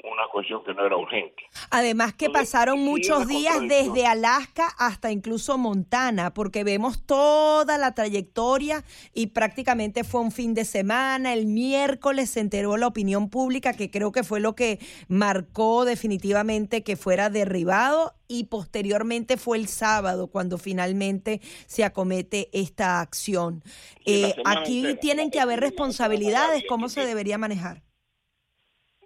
[0.05, 1.43] una cuestión que no era urgente.
[1.71, 7.95] Además que Entonces, pasaron muchos días desde Alaska hasta incluso Montana, porque vemos toda la
[7.95, 11.33] trayectoria y prácticamente fue un fin de semana.
[11.35, 14.79] El miércoles se enteró la opinión pública, que creo que fue lo que
[15.09, 23.01] marcó definitivamente que fuera derribado y posteriormente fue el sábado cuando finalmente se acomete esta
[23.01, 23.63] acción.
[24.05, 25.01] Eh, aquí entera.
[25.01, 26.65] tienen que haber responsabilidades.
[26.69, 27.86] ¿cómo se debería manejar?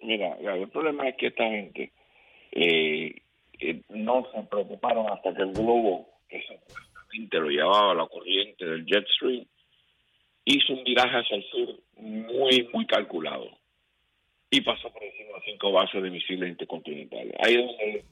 [0.02, 1.92] Mira, el problema es que esta gente
[2.52, 3.14] eh,
[3.58, 8.86] eh, no se preocuparon hasta que el globo, que supuestamente lo llevaba la corriente del
[8.86, 9.46] jet stream,
[10.44, 13.50] hizo un viraje hacia el sur muy, muy calculado
[14.50, 17.34] y pasó por encima de cinco bases de misiles intercontinentales.
[17.38, 18.04] Ahí es donde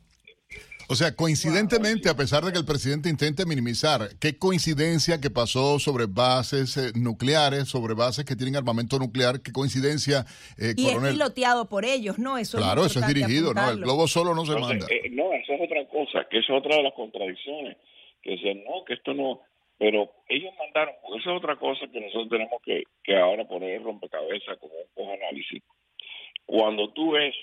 [0.90, 5.78] O sea, coincidentemente, a pesar de que el presidente intente minimizar, qué coincidencia que pasó
[5.78, 10.24] sobre bases eh, nucleares, sobre bases que tienen armamento nuclear, qué coincidencia,
[10.56, 11.12] eh, Y es coronel.
[11.12, 12.38] piloteado por ellos, ¿no?
[12.38, 13.70] Eso Claro, eso es dirigido, ¿no?
[13.70, 14.94] El globo solo no se Entonces, manda.
[14.94, 17.76] eh, no, eso es otra cosa, que eso es otra de las contradicciones,
[18.22, 19.42] que dicen, no, que esto no,
[19.78, 23.72] pero ellos mandaron, porque eso es otra cosa que nosotros tenemos que, que ahora poner
[23.76, 25.62] en rompecabezas como un análisis.
[26.46, 27.34] Cuando tú ves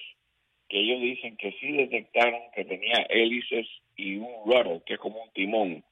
[0.67, 5.21] que ellos dicen que sí detectaron que tenía hélices y un rudder, que es como
[5.21, 5.83] un timón,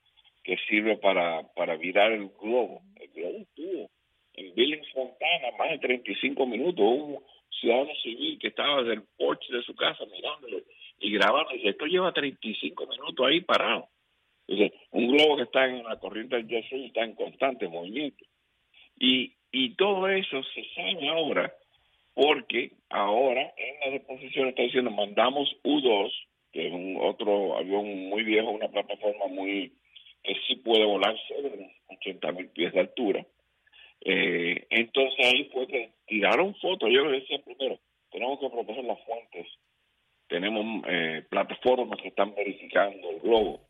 [0.43, 2.81] que sirve para, para virar el globo.
[2.99, 3.89] El globo estuvo
[4.33, 6.85] en Billings, Montana, más de 35 minutos.
[6.85, 10.61] Un ciudadano civil que estaba desde el porche de su casa mirándolo
[10.99, 11.51] y grabando.
[11.53, 13.87] Dice, esto lleva 35 minutos ahí parado.
[14.47, 18.25] Dice, un globo que está en la corriente del jet está en constante movimiento.
[18.99, 21.53] Y, y todo eso se sabe ahora
[22.13, 26.11] porque ahora en la deposición está diciendo mandamos U2,
[26.51, 29.73] que es un otro avión muy viejo, una plataforma muy
[30.23, 33.25] que sí puede volar sobre los 80 mil pies de altura.
[34.05, 36.89] Eh, entonces ahí fue que tiraron fotos.
[36.91, 37.79] Yo les decía primero,
[38.11, 39.47] tenemos que proteger las fuentes.
[40.27, 43.61] Tenemos eh, plataformas que están verificando el globo.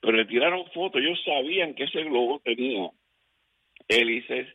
[0.00, 1.00] Pero le tiraron fotos.
[1.00, 2.90] Ellos sabían que ese globo tenía
[3.88, 4.46] hélices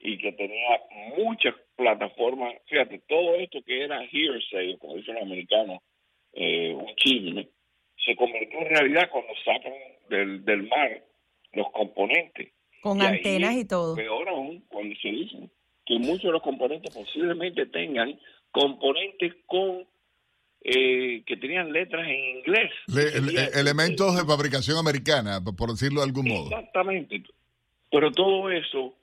[0.00, 0.80] y que tenía
[1.16, 2.54] muchas plataformas.
[2.66, 5.80] Fíjate, todo esto que era hearsay, como dicen los americanos,
[6.32, 7.48] eh, un chisme,
[8.04, 9.72] se convirtió en realidad cuando sacan
[10.08, 11.04] del, del mar
[11.52, 12.52] los componentes.
[12.82, 13.94] Con Y ahí antenas y todo.
[13.94, 15.36] Peor aún, cuando se dice
[15.84, 18.18] que muchos de los componentes posiblemente tengan
[18.52, 19.86] componentes con
[20.62, 22.70] eh, que tenían letras en inglés.
[22.86, 26.44] Le- elementos de fabricación americana, por decirlo de algún modo.
[26.44, 27.22] Exactamente.
[27.90, 28.94] Pero todo eso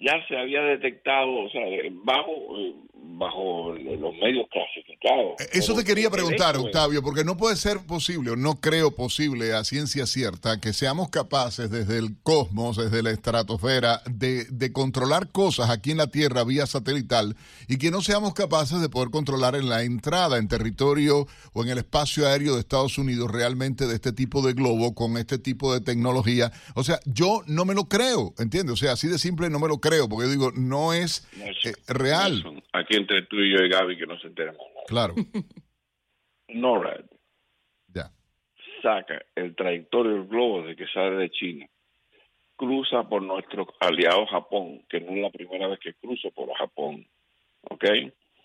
[0.00, 4.89] ya se había detectado, o sea, bajo, eh, bajo los medios clasificados.
[5.02, 9.54] Eh, Eso te quería preguntar, Octavio, porque no puede ser posible, o no creo posible
[9.54, 15.28] a ciencia cierta, que seamos capaces desde el cosmos, desde la estratosfera, de, de controlar
[15.30, 17.34] cosas aquí en la Tierra vía satelital
[17.66, 21.70] y que no seamos capaces de poder controlar en la entrada en territorio o en
[21.70, 25.72] el espacio aéreo de Estados Unidos realmente de este tipo de globo con este tipo
[25.72, 26.52] de tecnología.
[26.74, 28.74] O sea, yo no me lo creo, ¿entiendes?
[28.74, 31.26] O sea, así de simple no me lo creo, porque yo digo, no es
[31.64, 32.44] eh, real.
[32.72, 34.60] Aquí entre tú y yo y Gaby que no se enteremos.
[34.90, 35.14] Claro,
[36.48, 37.04] NORAD
[37.94, 38.10] ya.
[38.82, 41.66] saca el trayectorio del globo desde que sale de China,
[42.56, 47.06] cruza por nuestro aliado Japón, que no es la primera vez que cruzo por Japón,
[47.70, 47.84] ¿ok?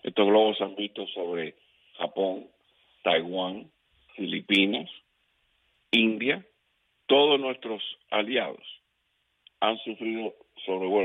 [0.04, 1.56] Estos globos se han visto sobre
[1.98, 2.46] Japón,
[3.02, 3.68] Taiwán,
[4.14, 4.88] Filipinas,
[5.90, 6.46] India,
[7.06, 8.62] todos nuestros aliados
[9.58, 10.32] han sufrido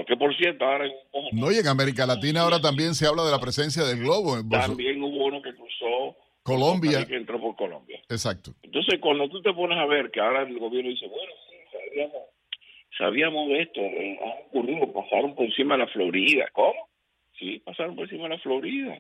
[0.08, 0.94] Que por cierto, ahora en
[1.34, 4.38] No, y en América Latina ahora también se habla de la presencia del globo.
[4.38, 7.06] en también hubo uno que cruzó Colombia.
[7.08, 8.02] Y entró por Colombia.
[8.10, 8.52] Exacto.
[8.64, 12.22] Entonces, cuando tú te pones a ver que ahora el gobierno dice, bueno, sí, sabíamos,
[12.98, 16.50] sabíamos de esto, eh, ha ocurrido, pasaron por encima de la Florida.
[16.54, 16.90] ¿Cómo?
[17.38, 18.98] Sí, pasaron por encima de la Florida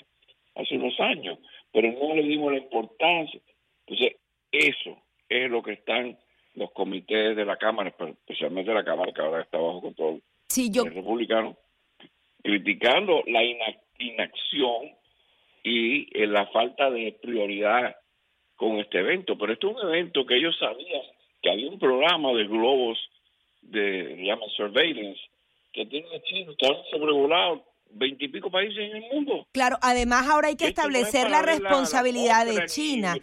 [0.56, 1.40] hace unos años,
[1.74, 3.42] pero no le dimos la importancia.
[3.88, 4.18] Entonces,
[4.52, 4.98] eso
[5.28, 6.20] es lo que están
[6.54, 10.22] los comités de la Cámara, especialmente la Cámara que ahora está bajo control
[10.52, 11.58] Sí, yo, del republicano,
[12.44, 14.92] criticando la ina- inacción
[15.64, 17.96] y eh, la falta de prioridad
[18.56, 19.38] con este evento.
[19.38, 21.02] Pero esto es un evento que ellos sabían
[21.42, 22.98] que había un programa de globos
[23.62, 25.22] de, llaman surveillance,
[25.74, 29.48] que tiene chinos que han sobrevolado veintipico países en el mundo.
[29.52, 33.16] claro, además ahora hay que Esto no es establecer la responsabilidad de atmósfera ni China.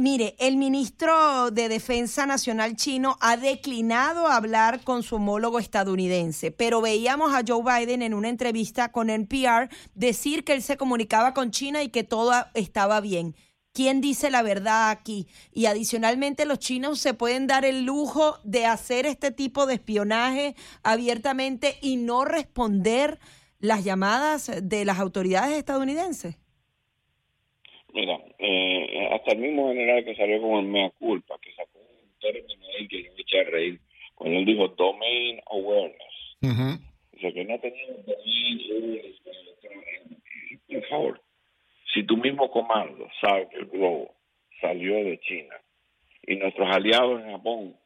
[0.00, 6.80] Mire, el ministro de Defensa Nacional chino ha declinado hablar con su homólogo estadounidense, pero
[6.80, 11.50] veíamos a Joe Biden en una entrevista con NPR decir que él se comunicaba con
[11.50, 13.36] China y que todo estaba bien.
[13.74, 15.28] ¿Quién dice la verdad aquí?
[15.52, 20.56] Y adicionalmente los chinos se pueden dar el lujo de hacer este tipo de espionaje
[20.82, 23.20] abiertamente y no responder
[23.58, 26.39] las llamadas de las autoridades estadounidenses.
[27.92, 32.18] Mira, eh, hasta el mismo general que salió con el mea culpa, que sacó un
[32.20, 33.80] término ahí que yo me eché a reír,
[34.14, 36.36] cuando él dijo domain awareness.
[36.42, 36.78] Ujú.
[37.16, 39.20] O sea, que no teníamos domain awareness.
[40.68, 41.20] Por favor,
[41.92, 44.14] si tu mismo comando sabe que el globo
[44.60, 45.56] salió de China
[46.26, 47.76] y nuestros aliados en Japón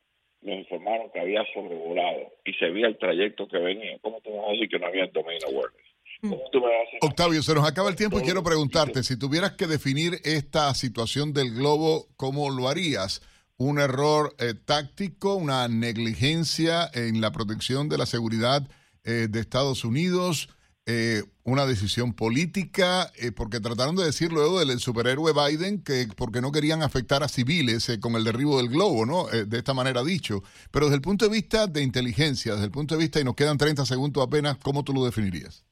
[0.43, 4.47] nos informaron que había sobrevolado y se veía el trayecto que venía, ¿cómo te vas
[4.47, 5.94] a decir que no había domain awareness?
[6.29, 6.99] ¿Cómo tú me vas a decir?
[7.03, 11.35] Octavio, se nos acaba el tiempo y quiero preguntarte, si tuvieras que definir esta situación
[11.35, 13.21] del globo, ¿cómo lo harías?
[13.59, 18.67] ¿Un error eh, táctico, una negligencia en la protección de la seguridad
[19.05, 20.49] eh, de Estados Unidos,
[20.87, 23.13] eh, una decisión política?
[23.17, 27.29] Eh, porque trataron de decir luego del superhéroe Biden que porque no querían afectar a
[27.29, 29.31] civiles eh, con el derribo del globo, ¿no?
[29.31, 30.43] Eh, de esta manera dicho.
[30.71, 33.35] Pero desde el punto de vista de inteligencia, desde el punto de vista, y nos
[33.35, 35.65] quedan 30 segundos apenas, ¿cómo tú lo definirías?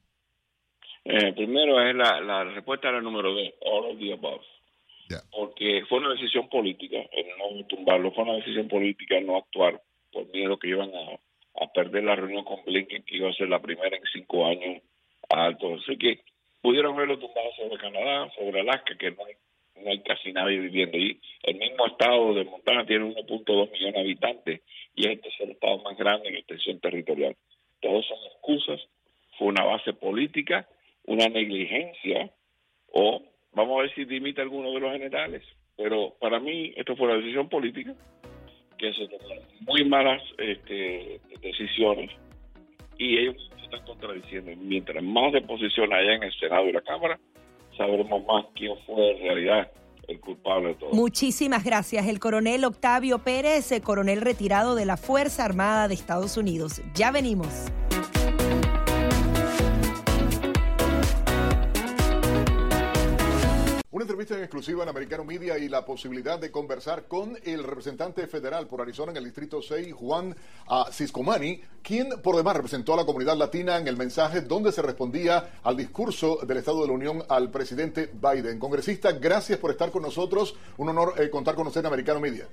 [1.05, 4.41] Eh, primero es la, la respuesta a la número dos, all of the above.
[5.31, 9.79] Porque fue una decisión política, el no tumbarlo, fue una decisión política no actuar
[10.11, 13.49] por miedo que iban a, a perder la reunión con Blinken, que iba a ser
[13.49, 14.81] la primera en cinco años
[15.29, 15.75] alto.
[15.75, 16.21] Así que
[16.61, 19.33] pudieron haberlo tumbado sobre Canadá, sobre Alaska, que no hay,
[19.83, 21.19] no hay casi nadie viviendo allí.
[21.43, 24.61] El mismo estado de Montana tiene 1.2 millones de habitantes
[24.95, 27.35] y es el tercer estado más grande en extensión territorial.
[27.81, 28.81] Todos son excusas,
[29.37, 30.67] fue una base política,
[31.05, 32.31] una negligencia
[32.91, 33.21] o
[33.53, 35.43] vamos a ver si dimite alguno de los generales.
[35.75, 37.93] Pero para mí esto fue una decisión política
[38.77, 42.11] que se tomaron muy malas este, decisiones
[42.97, 44.51] y ellos se están contradiciendo.
[44.57, 47.19] Mientras más deposición haya en el Senado y la Cámara,
[47.77, 49.71] sabremos más quién fue en realidad
[50.07, 50.91] el culpable de todo.
[50.91, 52.07] Muchísimas gracias.
[52.07, 56.81] El coronel Octavio Pérez, eh, coronel retirado de la Fuerza Armada de Estados Unidos.
[56.93, 57.71] Ya venimos.
[63.93, 68.25] Una entrevista en exclusiva en Americano Media y la posibilidad de conversar con el representante
[68.25, 70.35] federal por Arizona en el Distrito 6, Juan
[70.67, 74.81] ah, Ciscomani, quien por demás representó a la comunidad latina en el mensaje donde se
[74.81, 78.57] respondía al discurso del Estado de la Unión al presidente Biden.
[78.57, 80.55] Congresista, gracias por estar con nosotros.
[80.77, 82.47] Un honor eh, contar con usted en Americano Media.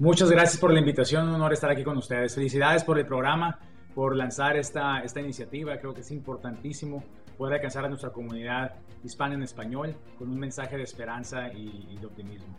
[0.00, 2.34] Muchas gracias por la invitación, un honor estar aquí con ustedes.
[2.34, 3.60] Felicidades por el programa,
[3.94, 5.78] por lanzar esta, esta iniciativa.
[5.78, 7.04] Creo que es importantísimo
[7.36, 11.98] poder alcanzar a nuestra comunidad hispana en español con un mensaje de esperanza y, y
[11.98, 12.56] de optimismo.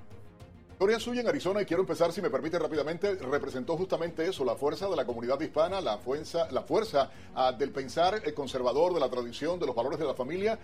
[0.84, 4.56] trayectoria suya en Arizona, y quiero empezar, si me permite rápidamente, representó justamente eso, la
[4.56, 9.00] fuerza de la comunidad hispana, la fuerza, la fuerza ah, del pensar eh, conservador, de
[9.00, 10.60] la tradición, de los valores de la familia,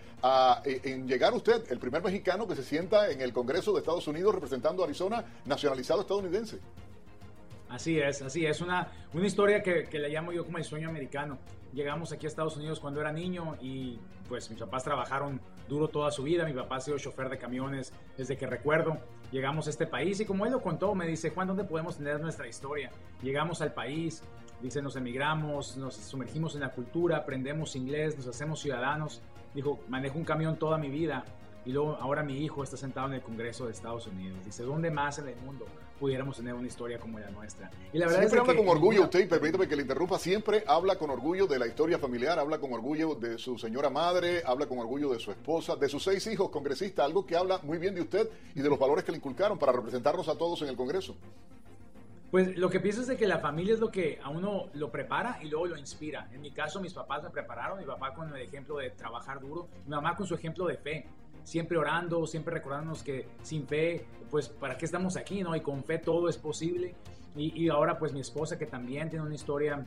[0.65, 4.07] eh, en llegar usted, el primer mexicano que se sienta en el Congreso de Estados
[4.07, 6.59] Unidos representando a Arizona, nacionalizado estadounidense.
[7.69, 8.59] Así es, así es.
[8.61, 11.37] Una, una historia que, que le llamo yo como el sueño americano.
[11.73, 16.11] Llegamos aquí a Estados Unidos cuando era niño y pues mis papás trabajaron duro toda
[16.11, 16.45] su vida.
[16.45, 18.97] Mi papá ha sido chofer de camiones desde que recuerdo.
[19.31, 22.19] Llegamos a este país y como él lo contó, me dice, Juan, ¿dónde podemos tener
[22.19, 22.89] nuestra historia?
[23.21, 24.23] Llegamos al país,
[24.61, 29.21] dice, nos emigramos, nos sumergimos en la cultura, aprendemos inglés, nos hacemos ciudadanos.
[29.53, 31.23] Dijo, manejo un camión toda mi vida
[31.65, 34.43] y luego ahora mi hijo está sentado en el Congreso de Estados Unidos.
[34.43, 35.65] Dice, ¿dónde más en el mundo
[35.99, 37.69] pudiéramos tener una historia como la nuestra?
[37.91, 40.97] Y la verdad siempre habla con orgullo usted, y permítame que le interrumpa, siempre habla
[40.97, 44.79] con orgullo de la historia familiar, habla con orgullo de su señora madre, habla con
[44.79, 48.01] orgullo de su esposa, de sus seis hijos congresistas, algo que habla muy bien de
[48.01, 51.15] usted y de los valores que le inculcaron para representarnos a todos en el Congreso.
[52.31, 54.91] Pues lo que pienso es de que la familia es lo que a uno lo
[54.91, 56.29] prepara y luego lo inspira.
[56.31, 59.67] En mi caso, mis papás me prepararon, mi papá con el ejemplo de trabajar duro,
[59.85, 61.07] mi mamá con su ejemplo de fe
[61.49, 65.55] siempre orando, siempre recordándonos que sin fe, pues para qué estamos aquí, ¿no?
[65.55, 66.93] Y con fe todo es posible.
[67.35, 69.85] Y, ahora pues mi esposa que también tiene una historia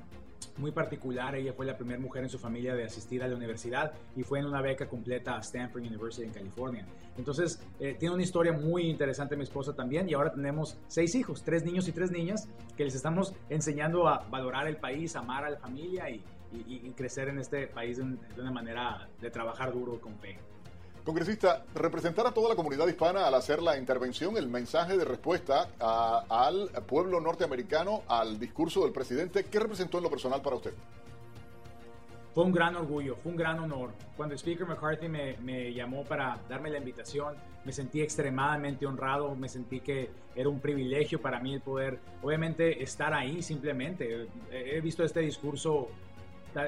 [0.56, 3.92] muy particular, ella fue la primera mujer en su familia de asistir a la universidad
[4.16, 6.86] y fue en una beca completa a Stanford University en California.
[7.16, 11.42] Entonces, eh, tiene una historia muy interesante mi esposa también y ahora tenemos seis hijos,
[11.44, 15.50] tres niños y tres niñas que les estamos enseñando a valorar el país, amar a
[15.50, 16.22] la familia y,
[16.96, 20.38] crecer en este país de, de una manera de trabajar duro con fe.
[21.04, 25.68] Congresista, representar a toda la comunidad hispana al hacer la intervención, el mensaje de respuesta
[25.80, 30.72] al pueblo norteamericano, al discurso del presidente, ¿qué representó en lo personal para usted?
[32.32, 33.90] Fue un gran orgullo, fue un gran honor.
[34.16, 37.34] Cuando el Speaker McCarthy me, me, llamó para darme la invitación,
[37.64, 42.82] me sentí extremadamente honrado, me sentí que era un privilegio para mí el poder, obviamente,
[42.82, 44.28] estar ahí simplemente.
[44.50, 45.88] He visto este discurso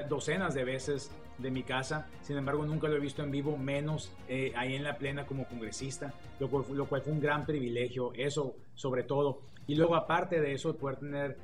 [0.09, 4.13] docenas de veces de mi casa, sin embargo nunca lo he visto en vivo, menos
[4.29, 8.55] eh, ahí en la plena como congresista, lo cual, lo fue un gran privilegio, eso
[8.75, 9.41] sobre todo.
[9.67, 11.39] Y luego aparte de eso, poder tener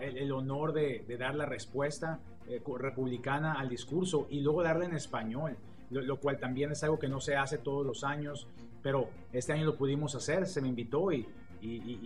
[0.00, 5.56] el, honor de, dar la respuesta eh, republicana al discurso y luego darla en español,
[5.90, 8.46] lo, cual también es algo que no se hace todos los años,
[8.82, 11.26] pero este año lo pudimos hacer, se me invitó y,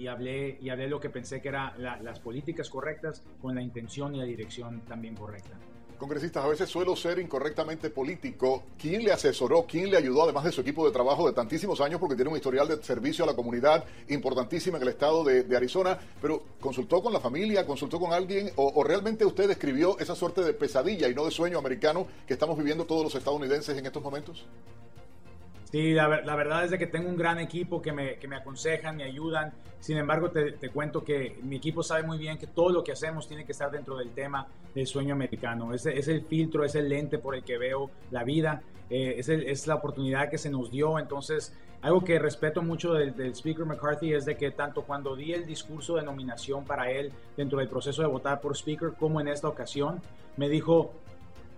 [0.07, 4.15] hablé, y hablé lo que pensé que eran la, las políticas correctas con la intención
[4.15, 5.59] y la dirección también correcta.
[5.99, 8.63] Congresistas, a veces suelo ser incorrectamente político.
[8.79, 9.67] ¿Quién le asesoró?
[9.69, 12.37] ¿Quién le ayudó, además de su equipo de trabajo de tantísimos años, porque tiene un
[12.37, 15.99] historial de servicio a la comunidad importantísima en el estado de, Arizona?
[16.23, 17.67] Pero ¿consultó con la familia?
[17.67, 18.53] ¿Consultó con alguien?
[18.55, 22.35] O, ¿O, realmente usted escribió esa suerte de pesadilla y no de sueño americano que
[22.35, 24.47] estamos viviendo todos los estadounidenses en estos momentos?
[25.71, 28.37] Sí, la, la, verdad es de que tengo un gran equipo que me, que me
[28.37, 29.53] aconsejan, me ayudan.
[29.81, 32.93] Sin embargo, te, te, cuento que mi equipo sabe muy bien que todo lo que
[32.93, 35.75] hacemos tiene que estar dentro del tema del sueño americano.
[35.75, 39.29] Es, es el filtro, es el lente por el que veo la vida, eh, es,
[39.29, 40.99] el, es, la oportunidad que se nos dio.
[40.99, 45.35] Entonces, algo que respeto mucho del, del, Speaker McCarthy es de que tanto cuando di
[45.35, 49.29] el discurso de nominación para él dentro del proceso de votar por Speaker, como en
[49.29, 50.01] esta ocasión,
[50.39, 50.95] me dijo,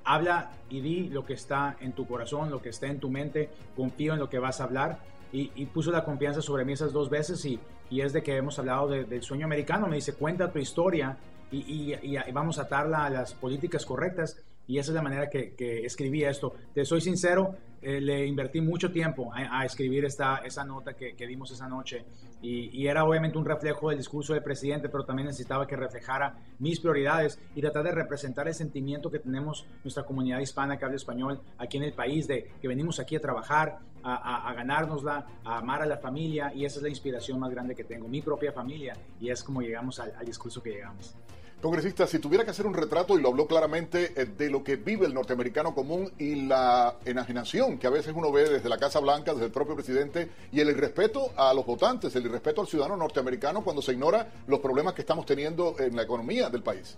[0.05, 3.51] habla y di lo que está en tu corazón, lo que está en tu mente,
[3.77, 4.99] confío en lo que vas a hablar.
[5.33, 8.37] Y, y puso la confianza sobre mí esas dos veces y, y es de que
[8.37, 9.87] hemos hablado de, del sueño americano.
[9.87, 11.17] Me dice, cuenta tu historia
[11.53, 14.41] y, y, vamos a atarla a las políticas correctas.
[14.71, 16.55] Y esa es la manera que, que escribí esto.
[16.73, 21.17] Te soy sincero, eh, le invertí mucho tiempo a, a escribir esta, esa nota que,
[21.17, 22.05] que, dimos esa noche
[22.41, 26.37] y, y, era obviamente un reflejo del discurso del presidente, pero también necesitaba que reflejara
[26.61, 30.99] mis prioridades y tratar de representar el sentimiento que tenemos nuestra comunidad hispana que habla
[30.99, 35.27] español aquí en el país, de que venimos aquí a trabajar, a, a, a ganárnosla,
[35.43, 38.23] a amar a la familia y esa es la inspiración más grande que tengo, mi
[38.23, 41.17] propia familia y es como llegamos al, al discurso que llegamos.
[41.61, 44.77] Congresista, si tuviera que hacer un retrato, y lo habló claramente, eh, de lo que
[44.77, 48.99] vive el norteamericano común y la enajenación que a veces uno ve desde la Casa
[49.01, 52.97] Blanca, desde el propio presidente, y el irrespeto a los votantes, el irrespeto al ciudadano
[52.97, 56.97] norteamericano cuando se ignora los problemas que estamos teniendo en la economía del país.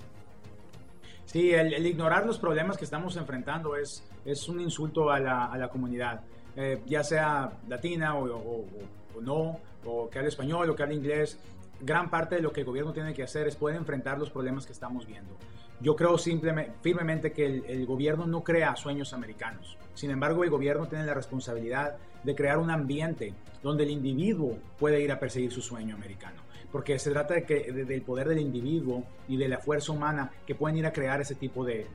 [1.26, 5.58] Sí, el, ignorar los problemas que estamos enfrentando es, es un insulto a la, a
[5.58, 6.20] la comunidad,
[6.56, 11.38] eh, ya sea latina o, o, no, o que hable español o que hable inglés
[11.82, 14.66] gran parte de lo que el gobierno tiene que hacer es poder enfrentar los problemas
[14.66, 15.36] que estamos viendo.
[15.80, 19.76] Yo creo firmemente que el, gobierno no crea sueños americanos.
[19.94, 25.02] Sin embargo, el gobierno tiene la responsabilidad de crear un ambiente donde el individuo puede
[25.02, 26.40] ir a perseguir su sueño americano.
[26.70, 30.30] porque se trata de que, de- del poder del individuo y de la fuerza humana
[30.46, 31.86] que pueden ir a crear ese tipo de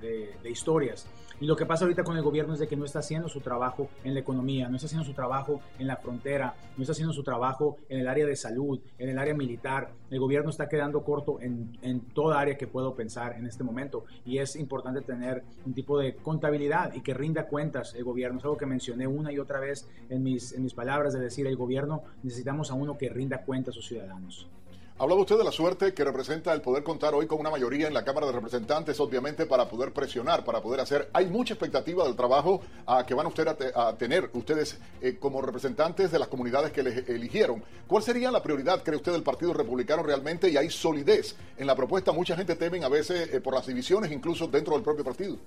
[0.46, 1.08] historias.
[1.40, 3.42] Y lo que pasa ahorita con el gobierno es de que no está haciendo su
[3.42, 7.14] trabajo en la economía, no está haciendo su trabajo en la frontera, no está haciendo
[7.14, 9.92] su trabajo en el área de salud, en el área militar.
[10.10, 14.06] El gobierno está quedando corto en, en toda área que puedo pensar en este momento
[14.26, 18.40] y es importante tener un tipo de contabilidad y que rinda cuentas el gobierno.
[18.40, 21.46] Es algo que mencioné una y otra vez en mis, en mis palabras de decir,
[21.46, 24.48] el gobierno necesitamos a uno que rinda cuentas a sus ciudadanos.
[25.00, 27.94] Hablaba usted de la suerte que representa el poder contar hoy con una mayoría en
[27.94, 31.12] la Cámara de Representantes, obviamente para poder presionar, para poder hacer.
[31.14, 35.18] Hay mucha expectativa del trabajo ah, que van usted a, te- a tener ustedes eh,
[35.20, 37.64] como representantes de las comunidades que les eligieron.
[37.86, 40.50] ¿Cuál sería la prioridad, cree usted, del Partido Republicano realmente?
[40.50, 42.12] Y hay solidez en la propuesta.
[42.12, 45.38] Mucha gente temen a veces eh, por las divisiones, incluso dentro del propio partido.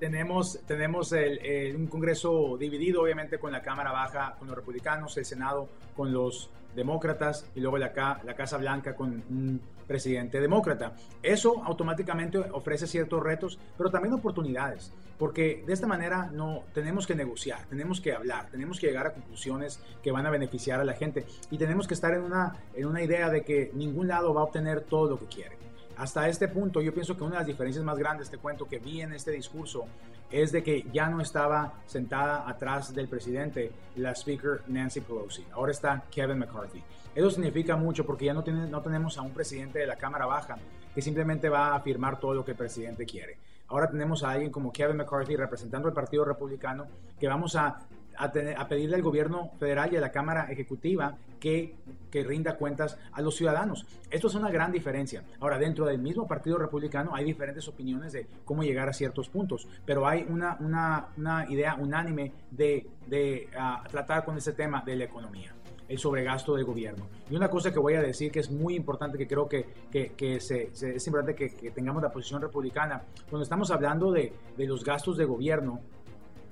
[0.00, 5.68] Tenemos, tenemos un Congreso dividido, obviamente, con la Cámara Baja, con los republicanos, el Senado
[5.96, 10.92] con los demócratas y luego la, ca- la Casa Blanca con un presidente demócrata.
[11.22, 17.14] Eso automáticamente ofrece ciertos retos, pero también oportunidades, porque de esta manera no tenemos que
[17.14, 20.92] negociar, tenemos que hablar, tenemos que llegar a conclusiones que van a beneficiar a la
[20.92, 24.42] gente y tenemos que estar en una, en una idea de que ningún lado va
[24.42, 25.56] a obtener todo lo que quiere.
[25.98, 28.78] Hasta este punto, yo pienso que una de las diferencias más grandes, te cuento, que
[28.78, 29.86] vi en este discurso
[30.30, 35.44] es de que ya no estaba sentada atrás del presidente la speaker Nancy Pelosi.
[35.52, 36.80] Ahora está Kevin McCarthy.
[37.16, 40.56] Eso significa mucho porque ya no, no tenemos a un presidente de la Cámara Baja
[40.94, 43.36] que simplemente va a afirmar todo lo que el presidente quiere.
[43.66, 46.86] Ahora tenemos a alguien como Kevin McCarthy representando al Partido Republicano
[47.18, 47.76] que vamos a
[48.18, 51.76] a, tener- a pedirle al gobierno federal y a la Cámara Ejecutiva que,
[52.10, 53.86] que rinda cuentas a los ciudadanos.
[54.10, 55.22] Esto es una gran diferencia.
[55.40, 59.68] Ahora, dentro del mismo Partido Republicano hay diferentes opiniones de cómo llegar a ciertos puntos,
[59.86, 64.96] pero hay una, una, una idea unánime de, de ah, tratar con ese tema de
[64.96, 65.54] la economía
[65.88, 67.06] el sobregasto del gobierno.
[67.30, 70.10] Y una cosa que voy a decir que es muy importante, que creo que, que,
[70.12, 74.34] que se, se- es importante que, que tengamos la posición republicana, cuando estamos hablando de,
[74.54, 75.80] de los gastos de gobierno,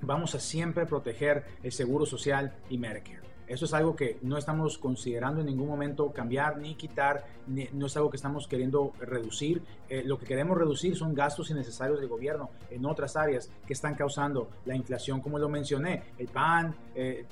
[0.01, 3.25] vamos a siempre proteger el seguro social y Medicare.
[3.47, 7.85] Eso es algo que no estamos considerando en ningún momento cambiar ni quitar, ni- no
[7.85, 9.61] es algo que estamos queriendo reducir.
[9.87, 13.95] Eh, lo que queremos reducir son gastos innecesarios del gobierno en otras áreas que están
[13.95, 16.03] causando la inflación, como lo mencioné.
[16.17, 17.25] El pan, eh,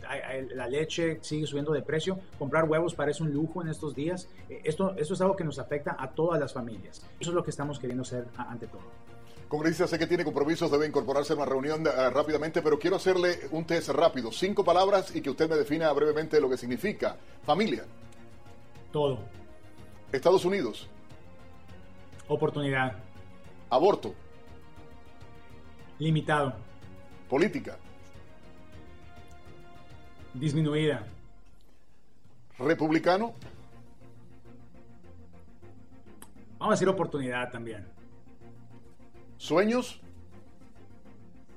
[0.54, 2.18] la leche sigue subiendo de precio.
[2.40, 4.30] Comprar huevos parece un lujo en estos días.
[4.50, 7.06] Eh, esto, esto es algo que nos afecta a todas las familias.
[7.20, 8.84] Eso es lo que estamos queriendo hacer ante todo.
[9.48, 13.42] Congresista, sé que tiene compromisos, debe incorporarse a una reunión eh, rápidamente, pero quiero hacerle
[13.52, 14.32] un test rápido.
[14.32, 17.16] Cinco palabras y que usted me defina brevemente lo que significa.
[17.44, 17.86] Familia,
[18.92, 19.20] Todo.
[20.12, 20.88] Estados Unidos,
[22.28, 22.98] Oportunidad.
[23.70, 24.16] aborto,
[26.00, 26.56] Limitado.
[27.30, 27.78] política,
[30.34, 31.06] Disminuida.
[32.58, 33.34] republicano,
[36.58, 37.86] Vamos a decir oportunidad también.
[39.38, 40.02] Sueños.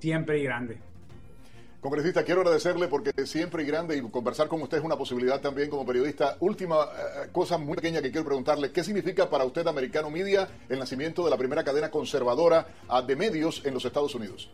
[0.00, 0.88] Siempre y grande.
[1.80, 5.70] Congresista, quiero agradecerle porque siempre y grande y conversar con usted es una posibilidad también
[5.70, 6.36] como periodista.
[6.40, 10.80] Última eh, cosa muy pequeña que quiero preguntarle, ¿qué significa para usted Americano Media el
[10.80, 14.50] nacimiento de la primera cadena conservadora ah, de medios en los Estados Unidos?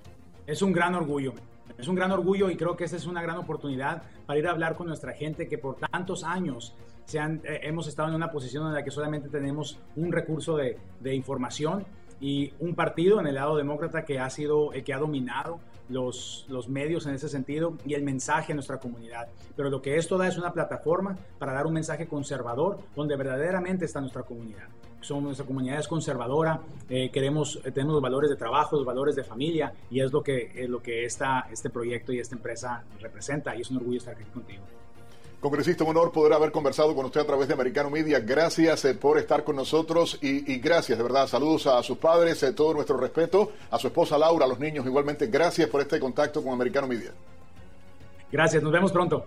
[0.46, 1.32] Es un gran orgullo.
[1.78, 4.50] Es un gran orgullo y creo que esa es una gran oportunidad para ir a
[4.50, 6.74] hablar con nuestra gente que por tantos años
[7.06, 10.58] se han, eh, hemos estado en una posición en la que solamente tenemos un recurso
[10.58, 11.86] de, de información
[12.20, 16.46] y un partido en el lado demócrata que ha sido el que ha dominado los,
[16.48, 19.28] los medios en ese sentido y el mensaje a nuestra comunidad.
[19.56, 23.84] Pero lo que esto da es una plataforma para dar un mensaje conservador donde verdaderamente
[23.84, 24.68] está nuestra comunidad.
[25.00, 29.14] Son, nuestra comunidad es conservadora, eh, queremos, eh, tenemos los valores de trabajo, los valores
[29.14, 32.84] de familia y es lo que, es lo que esta, este proyecto y esta empresa
[33.00, 34.64] representa y es un orgullo estar aquí contigo.
[35.44, 38.18] Congresista, un honor poder haber conversado con usted a través de Americano Media.
[38.18, 41.26] Gracias eh, por estar con nosotros y, y gracias, de verdad.
[41.26, 44.86] Saludos a sus padres, eh, todo nuestro respeto, a su esposa Laura, a los niños
[44.86, 45.26] igualmente.
[45.26, 47.12] Gracias por este contacto con Americano Media.
[48.32, 49.26] Gracias, nos vemos pronto.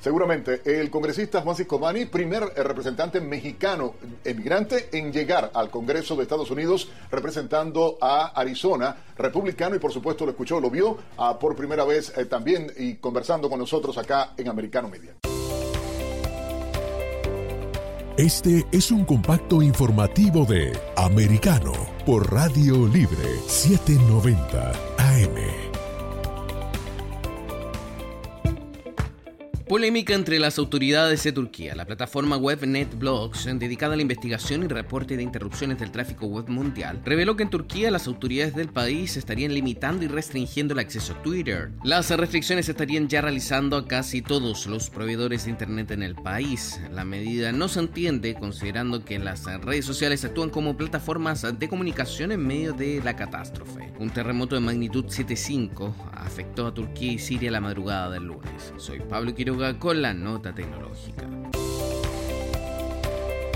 [0.00, 3.94] Seguramente, el congresista Juan Ciscomani, primer eh, representante mexicano
[4.24, 10.24] emigrante en llegar al Congreso de Estados Unidos, representando a Arizona, republicano, y por supuesto
[10.24, 14.32] lo escuchó, lo vio ah, por primera vez eh, también y conversando con nosotros acá
[14.36, 15.16] en Americano Media.
[18.20, 21.72] Este es un compacto informativo de Americano
[22.04, 25.69] por Radio Libre 790 AM.
[29.70, 31.76] Polémica entre las autoridades de Turquía.
[31.76, 36.48] La plataforma web NetBlocks, dedicada a la investigación y reporte de interrupciones del tráfico web
[36.48, 41.12] mundial, reveló que en Turquía las autoridades del país estarían limitando y restringiendo el acceso
[41.12, 41.70] a Twitter.
[41.84, 46.80] Las restricciones estarían ya realizando a casi todos los proveedores de Internet en el país.
[46.90, 52.32] La medida no se entiende considerando que las redes sociales actúan como plataformas de comunicación
[52.32, 53.92] en medio de la catástrofe.
[54.00, 58.72] Un terremoto de magnitud 7.5 afectó a Turquía y Siria la madrugada del lunes.
[58.76, 61.28] Soy Pablo Quiroga con la nota tecnológica.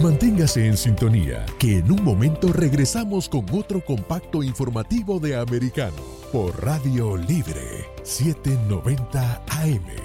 [0.02, 6.62] Manténgase en sintonía, que en un momento regresamos con otro compacto informativo de Americano por
[6.62, 10.04] Radio Libre 790 AM.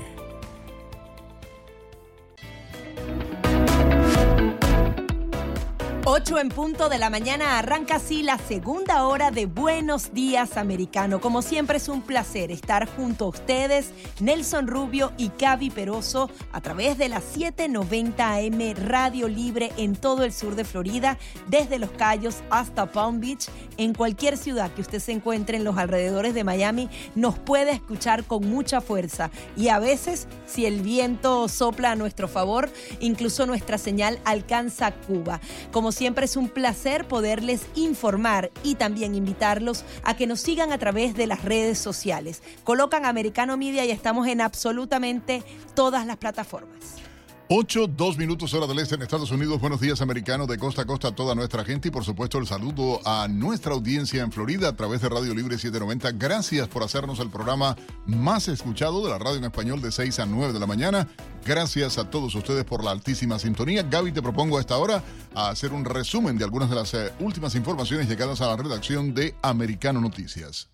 [6.06, 11.20] 8 en punto de la mañana arranca así la segunda hora de Buenos Días Americano.
[11.20, 13.92] Como siempre es un placer estar junto a ustedes,
[14.22, 20.24] Nelson Rubio y Gaby Peroso, a través de la 790 AM Radio Libre en todo
[20.24, 23.48] el sur de Florida, desde Los Cayos hasta Palm Beach,
[23.78, 28.24] en cualquier ciudad que usted se encuentre en los alrededores de Miami, nos puede escuchar
[28.24, 29.32] con mucha fuerza.
[29.58, 32.70] Y a veces, si el viento sopla a nuestro favor,
[33.00, 35.40] incluso nuestra señal alcanza Cuba.
[35.72, 40.78] Como siempre es un placer poderles informar y también invitarlos a que nos sigan a
[40.78, 42.42] través de las redes sociales.
[42.64, 45.44] Colocan Americano Media y estamos en absolutamente
[45.76, 47.09] todas las plataformas.
[47.52, 49.60] 8, 2 minutos hora del este en Estados Unidos.
[49.60, 52.46] Buenos días, americanos, de costa a costa a toda nuestra gente y por supuesto el
[52.46, 56.12] saludo a nuestra audiencia en Florida a través de Radio Libre 790.
[56.12, 57.76] Gracias por hacernos el programa
[58.06, 61.08] más escuchado de la radio en español de 6 a 9 de la mañana.
[61.44, 63.82] Gracias a todos ustedes por la altísima sintonía.
[63.82, 67.12] Gaby, te propongo a esta hora a hacer un resumen de algunas de las eh,
[67.20, 70.70] últimas informaciones llegadas a la redacción de Americano Noticias.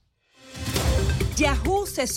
[1.36, 2.08] Yahoo se,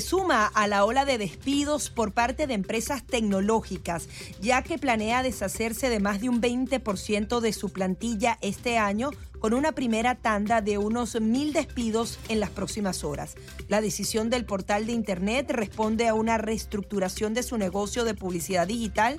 [0.00, 4.08] suma a la ola de despidos por parte de empresas tecnológicas,
[4.40, 9.10] ya que planea deshacerse de más de un 20% de su plantilla este año
[9.40, 13.34] con una primera tanda de unos mil despidos en las próximas horas.
[13.66, 18.68] La decisión del portal de Internet responde a una reestructuración de su negocio de publicidad
[18.68, 19.16] digital,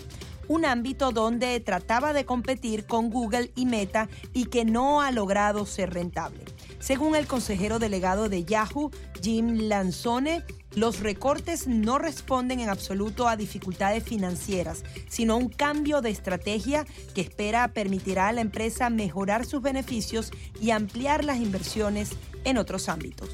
[0.47, 5.65] un ámbito donde trataba de competir con Google y Meta y que no ha logrado
[5.65, 6.45] ser rentable.
[6.85, 10.43] Según el consejero delegado de Yahoo, Jim Lanzone,
[10.75, 16.85] los recortes no responden en absoluto a dificultades financieras, sino a un cambio de estrategia
[17.15, 20.29] que espera permitirá a la empresa mejorar sus beneficios
[20.61, 22.11] y ampliar las inversiones
[22.43, 23.31] en otros ámbitos.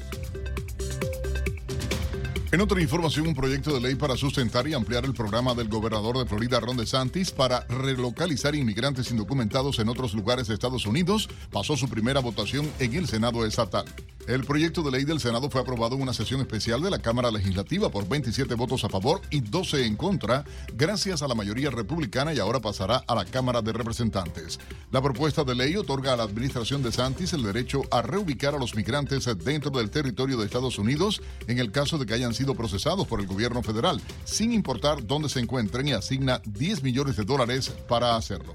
[2.52, 6.18] En otra información, un proyecto de ley para sustentar y ampliar el programa del gobernador
[6.18, 11.78] de Florida, Ron DeSantis, para relocalizar inmigrantes indocumentados en otros lugares de Estados Unidos, pasó
[11.78, 13.86] su primera votación en el Senado estatal.
[14.28, 17.32] El proyecto de ley del Senado fue aprobado en una sesión especial de la Cámara
[17.32, 20.44] Legislativa por 27 votos a favor y 12 en contra,
[20.74, 24.60] gracias a la mayoría republicana y ahora pasará a la Cámara de Representantes.
[24.92, 28.58] La propuesta de ley otorga a la administración de Santis el derecho a reubicar a
[28.58, 32.54] los migrantes dentro del territorio de Estados Unidos en el caso de que hayan sido
[32.54, 37.24] procesados por el gobierno federal, sin importar dónde se encuentren y asigna 10 millones de
[37.24, 38.54] dólares para hacerlo.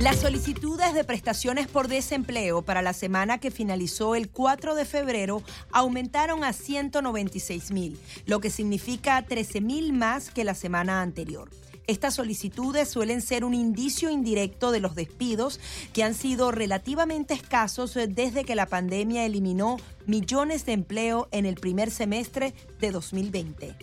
[0.00, 5.42] Las solicitudes de prestaciones por desempleo para la semana que finalizó el 4 de febrero
[5.72, 11.50] aumentaron a 196 mil, lo que significa 13 mil más que la semana anterior.
[11.88, 15.58] Estas solicitudes suelen ser un indicio indirecto de los despidos
[15.92, 21.54] que han sido relativamente escasos desde que la pandemia eliminó millones de empleo en el
[21.54, 23.74] primer semestre de 2020.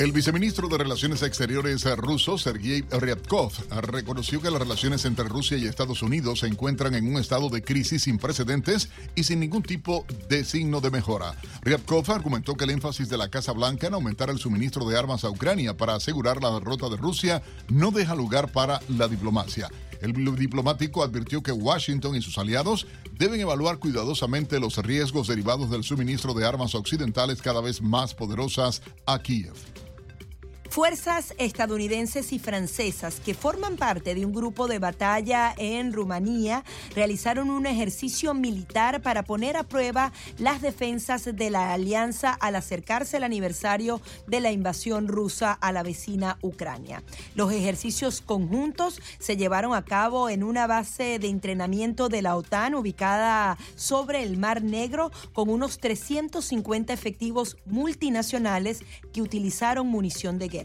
[0.00, 5.66] El viceministro de Relaciones Exteriores ruso, Sergei Ryabkov, reconoció que las relaciones entre Rusia y
[5.66, 10.06] Estados Unidos se encuentran en un estado de crisis sin precedentes y sin ningún tipo
[10.30, 11.34] de signo de mejora.
[11.60, 15.22] Ryabkov argumentó que el énfasis de la Casa Blanca en aumentar el suministro de armas
[15.24, 19.68] a Ucrania para asegurar la derrota de Rusia no deja lugar para la diplomacia.
[20.00, 22.86] El diplomático advirtió que Washington y sus aliados
[23.18, 28.80] deben evaluar cuidadosamente los riesgos derivados del suministro de armas occidentales cada vez más poderosas
[29.04, 29.52] a Kiev.
[30.70, 36.62] Fuerzas estadounidenses y francesas que forman parte de un grupo de batalla en Rumanía
[36.94, 43.16] realizaron un ejercicio militar para poner a prueba las defensas de la alianza al acercarse
[43.16, 47.02] el aniversario de la invasión rusa a la vecina Ucrania.
[47.34, 52.76] Los ejercicios conjuntos se llevaron a cabo en una base de entrenamiento de la OTAN
[52.76, 60.59] ubicada sobre el Mar Negro con unos 350 efectivos multinacionales que utilizaron munición de guerra.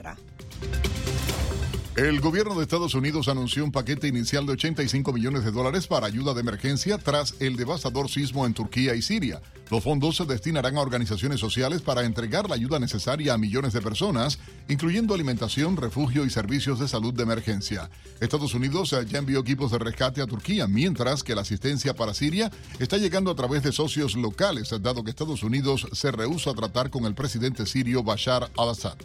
[1.96, 6.08] El gobierno de Estados Unidos anunció un paquete inicial de 85 millones de dólares para
[6.08, 9.42] ayuda de emergencia tras el devastador sismo en Turquía y Siria.
[9.72, 13.82] Los fondos se destinarán a organizaciones sociales para entregar la ayuda necesaria a millones de
[13.82, 17.90] personas, incluyendo alimentación, refugio y servicios de salud de emergencia.
[18.20, 22.52] Estados Unidos ya envió equipos de rescate a Turquía, mientras que la asistencia para Siria
[22.78, 26.90] está llegando a través de socios locales, dado que Estados Unidos se rehúsa a tratar
[26.90, 28.98] con el presidente sirio Bashar al-Assad.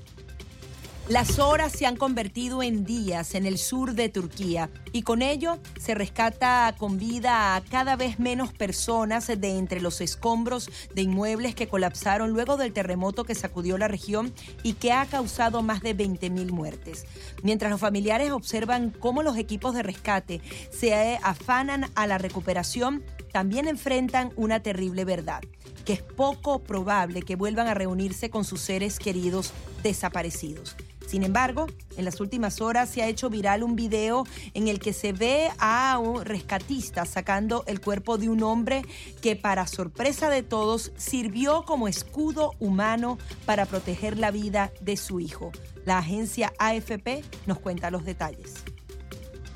[1.11, 5.59] Las horas se han convertido en días en el sur de Turquía y con ello
[5.77, 11.57] se rescata con vida a cada vez menos personas de entre los escombros de inmuebles
[11.57, 14.33] que colapsaron luego del terremoto que sacudió la región
[14.63, 17.07] y que ha causado más de 20.000 muertes.
[17.43, 20.41] Mientras los familiares observan cómo los equipos de rescate
[20.71, 23.03] se afanan a la recuperación,
[23.33, 25.41] también enfrentan una terrible verdad,
[25.85, 29.53] que es poco probable que vuelvan a reunirse con sus seres queridos
[29.83, 30.77] desaparecidos.
[31.11, 31.67] Sin embargo,
[31.97, 34.25] en las últimas horas se ha hecho viral un video
[34.55, 38.85] en el que se ve a un rescatista sacando el cuerpo de un hombre
[39.21, 45.19] que para sorpresa de todos sirvió como escudo humano para proteger la vida de su
[45.19, 45.51] hijo.
[45.85, 48.63] La agencia AFP nos cuenta los detalles.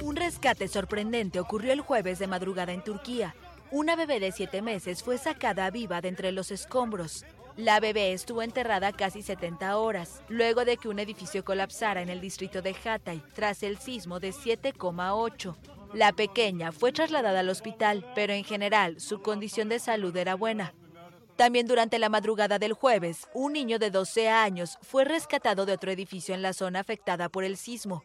[0.03, 3.37] Un rescate sorprendente ocurrió el jueves de madrugada en Turquía.
[3.75, 7.25] Una bebé de siete meses fue sacada viva de entre los escombros.
[7.57, 12.20] La bebé estuvo enterrada casi 70 horas, luego de que un edificio colapsara en el
[12.20, 15.57] distrito de Hatay tras el sismo de 7,8.
[15.93, 20.72] La pequeña fue trasladada al hospital, pero en general su condición de salud era buena.
[21.35, 25.91] También durante la madrugada del jueves, un niño de 12 años fue rescatado de otro
[25.91, 28.05] edificio en la zona afectada por el sismo.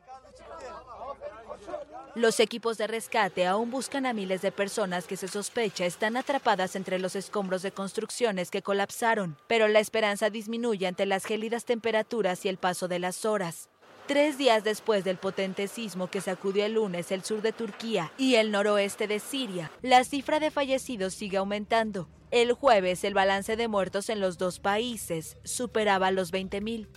[2.19, 6.75] Los equipos de rescate aún buscan a miles de personas que se sospecha están atrapadas
[6.75, 12.43] entre los escombros de construcciones que colapsaron, pero la esperanza disminuye ante las gélidas temperaturas
[12.43, 13.69] y el paso de las horas.
[14.05, 18.35] Tres días después del potente sismo que sacudió el lunes el sur de Turquía y
[18.35, 22.09] el noroeste de Siria, la cifra de fallecidos sigue aumentando.
[22.31, 26.89] El jueves el balance de muertos en los dos países superaba los 20.000.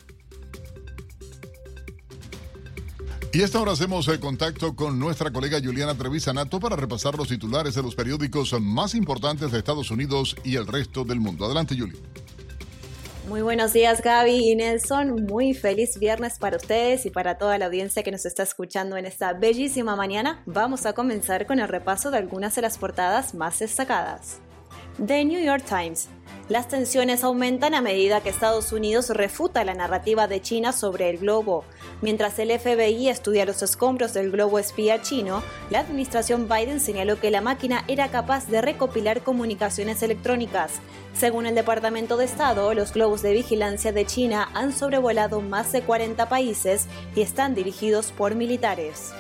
[3.35, 7.75] Y esta hora hacemos el contacto con nuestra colega Juliana Trevisanato para repasar los titulares
[7.75, 11.47] de los periódicos más importantes de Estados Unidos y el resto del mundo.
[11.47, 11.99] Adelante, Julie.
[13.29, 17.67] Muy buenos días Gaby y Nelson, muy feliz viernes para ustedes y para toda la
[17.67, 20.43] audiencia que nos está escuchando en esta bellísima mañana.
[20.45, 24.41] Vamos a comenzar con el repaso de algunas de las portadas más destacadas.
[25.05, 26.09] The New York Times
[26.53, 31.19] las tensiones aumentan a medida que Estados Unidos refuta la narrativa de China sobre el
[31.19, 31.65] globo.
[32.03, 37.31] Mientras el FBI estudia los escombros del globo espía chino, la administración Biden señaló que
[37.31, 40.73] la máquina era capaz de recopilar comunicaciones electrónicas.
[41.15, 45.81] Según el Departamento de Estado, los globos de vigilancia de China han sobrevolado más de
[45.81, 49.13] 40 países y están dirigidos por militares.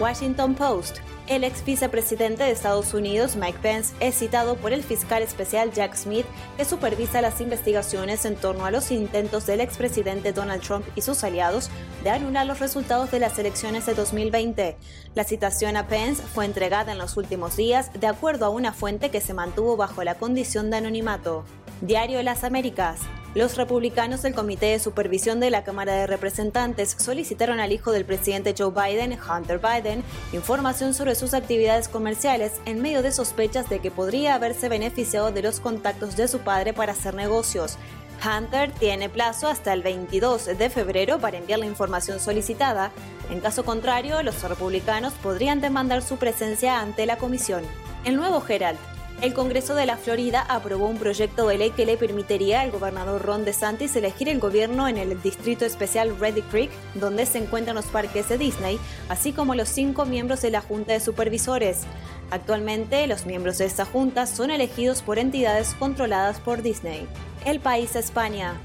[0.00, 0.98] Washington Post
[1.30, 5.94] el ex vicepresidente de Estados Unidos, Mike Pence, es citado por el fiscal especial Jack
[5.94, 6.26] Smith,
[6.56, 11.22] que supervisa las investigaciones en torno a los intentos del expresidente Donald Trump y sus
[11.22, 11.70] aliados
[12.02, 14.76] de anular los resultados de las elecciones de 2020.
[15.14, 19.10] La citación a Pence fue entregada en los últimos días de acuerdo a una fuente
[19.10, 21.44] que se mantuvo bajo la condición de anonimato.
[21.80, 22.98] Diario Las Américas.
[23.32, 28.04] Los republicanos del Comité de Supervisión de la Cámara de Representantes solicitaron al hijo del
[28.04, 30.02] presidente Joe Biden, Hunter Biden,
[30.32, 35.42] información sobre sus actividades comerciales en medio de sospechas de que podría haberse beneficiado de
[35.42, 37.78] los contactos de su padre para hacer negocios.
[38.20, 42.90] Hunter tiene plazo hasta el 22 de febrero para enviar la información solicitada.
[43.30, 47.62] En caso contrario, los republicanos podrían demandar su presencia ante la comisión.
[48.04, 48.78] El nuevo Herald
[49.22, 53.22] el Congreso de la Florida aprobó un proyecto de ley que le permitiría al gobernador
[53.22, 57.86] Ron DeSantis elegir el gobierno en el distrito especial Ready Creek, donde se encuentran los
[57.86, 61.82] parques de Disney, así como los cinco miembros de la Junta de Supervisores.
[62.30, 67.06] Actualmente, los miembros de esta junta son elegidos por entidades controladas por Disney.
[67.44, 68.58] El país España.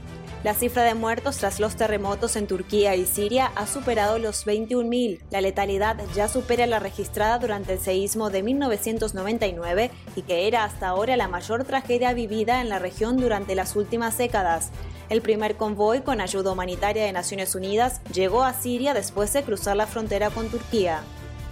[0.46, 5.22] La cifra de muertos tras los terremotos en Turquía y Siria ha superado los 21.000.
[5.32, 10.90] La letalidad ya supera la registrada durante el seísmo de 1999 y que era hasta
[10.90, 14.70] ahora la mayor tragedia vivida en la región durante las últimas décadas.
[15.10, 19.76] El primer convoy con ayuda humanitaria de Naciones Unidas llegó a Siria después de cruzar
[19.76, 21.00] la frontera con Turquía.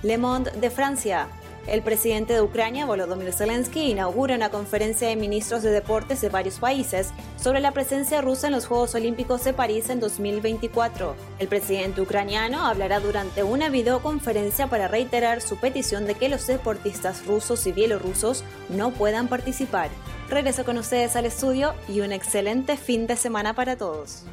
[0.04, 1.30] Le Monde de Francia.
[1.68, 6.59] El presidente de Ucrania, Volodymyr Zelensky, inaugura una conferencia de ministros de deportes de varios
[6.59, 7.11] países
[7.41, 11.16] sobre la presencia rusa en los Juegos Olímpicos de París en 2024.
[11.39, 17.26] El presidente ucraniano hablará durante una videoconferencia para reiterar su petición de que los deportistas
[17.26, 19.89] rusos y bielorrusos no puedan participar.
[20.30, 24.26] Regreso con ustedes al estudio y un excelente fin de semana para todos.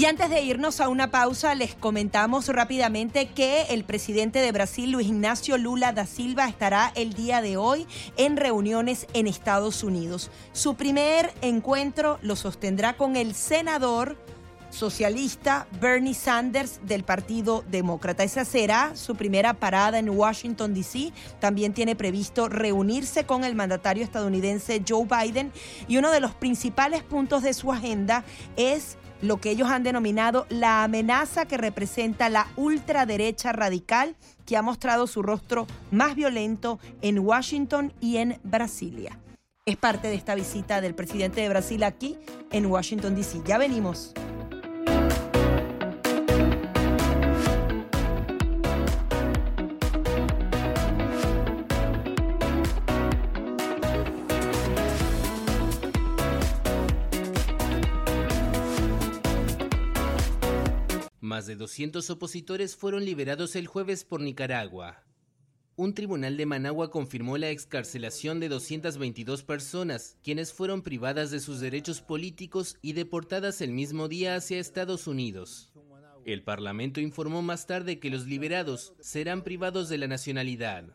[0.00, 4.92] Y antes de irnos a una pausa, les comentamos rápidamente que el presidente de Brasil,
[4.92, 7.86] Luis Ignacio Lula da Silva, estará el día de hoy
[8.16, 10.30] en reuniones en Estados Unidos.
[10.54, 14.16] Su primer encuentro lo sostendrá con el senador
[14.70, 18.24] socialista Bernie Sanders del Partido Demócrata.
[18.24, 21.12] Esa será su primera parada en Washington, D.C.
[21.38, 25.52] También tiene previsto reunirse con el mandatario estadounidense Joe Biden
[25.88, 28.24] y uno de los principales puntos de su agenda
[28.56, 34.16] es lo que ellos han denominado la amenaza que representa la ultraderecha radical
[34.46, 39.18] que ha mostrado su rostro más violento en Washington y en Brasilia.
[39.66, 42.18] Es parte de esta visita del presidente de Brasil aquí
[42.50, 43.42] en Washington, D.C.
[43.44, 44.14] Ya venimos.
[61.40, 65.02] Más de 200 opositores fueron liberados el jueves por Nicaragua.
[65.74, 71.60] Un tribunal de Managua confirmó la excarcelación de 222 personas, quienes fueron privadas de sus
[71.60, 75.72] derechos políticos y deportadas el mismo día hacia Estados Unidos.
[76.26, 80.94] El Parlamento informó más tarde que los liberados serán privados de la nacionalidad.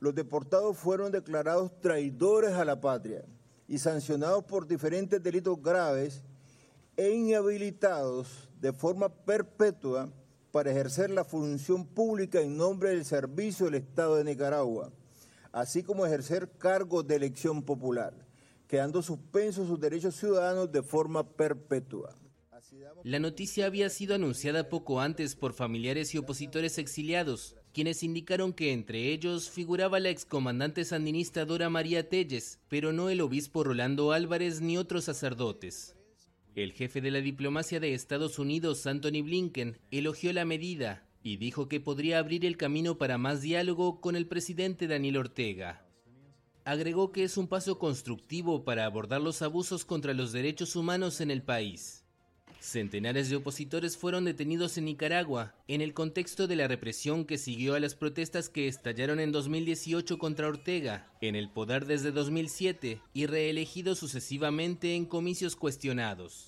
[0.00, 3.24] Los deportados fueron declarados traidores a la patria
[3.68, 6.24] y sancionados por diferentes delitos graves
[6.96, 10.10] e inhabilitados de forma perpetua
[10.50, 14.90] para ejercer la función pública en nombre del servicio del Estado de Nicaragua,
[15.52, 18.14] así como ejercer cargos de elección popular,
[18.66, 22.14] quedando suspensos sus derechos ciudadanos de forma perpetua.
[23.04, 28.72] La noticia había sido anunciada poco antes por familiares y opositores exiliados, quienes indicaron que
[28.72, 34.60] entre ellos figuraba la excomandante sandinista Dora María Telles, pero no el obispo Rolando Álvarez
[34.60, 35.94] ni otros sacerdotes.
[36.58, 41.68] El jefe de la diplomacia de Estados Unidos, Anthony Blinken, elogió la medida y dijo
[41.68, 45.86] que podría abrir el camino para más diálogo con el presidente Daniel Ortega.
[46.64, 51.30] Agregó que es un paso constructivo para abordar los abusos contra los derechos humanos en
[51.30, 52.04] el país.
[52.58, 57.76] Centenares de opositores fueron detenidos en Nicaragua en el contexto de la represión que siguió
[57.76, 63.26] a las protestas que estallaron en 2018 contra Ortega, en el poder desde 2007 y
[63.26, 66.47] reelegido sucesivamente en comicios cuestionados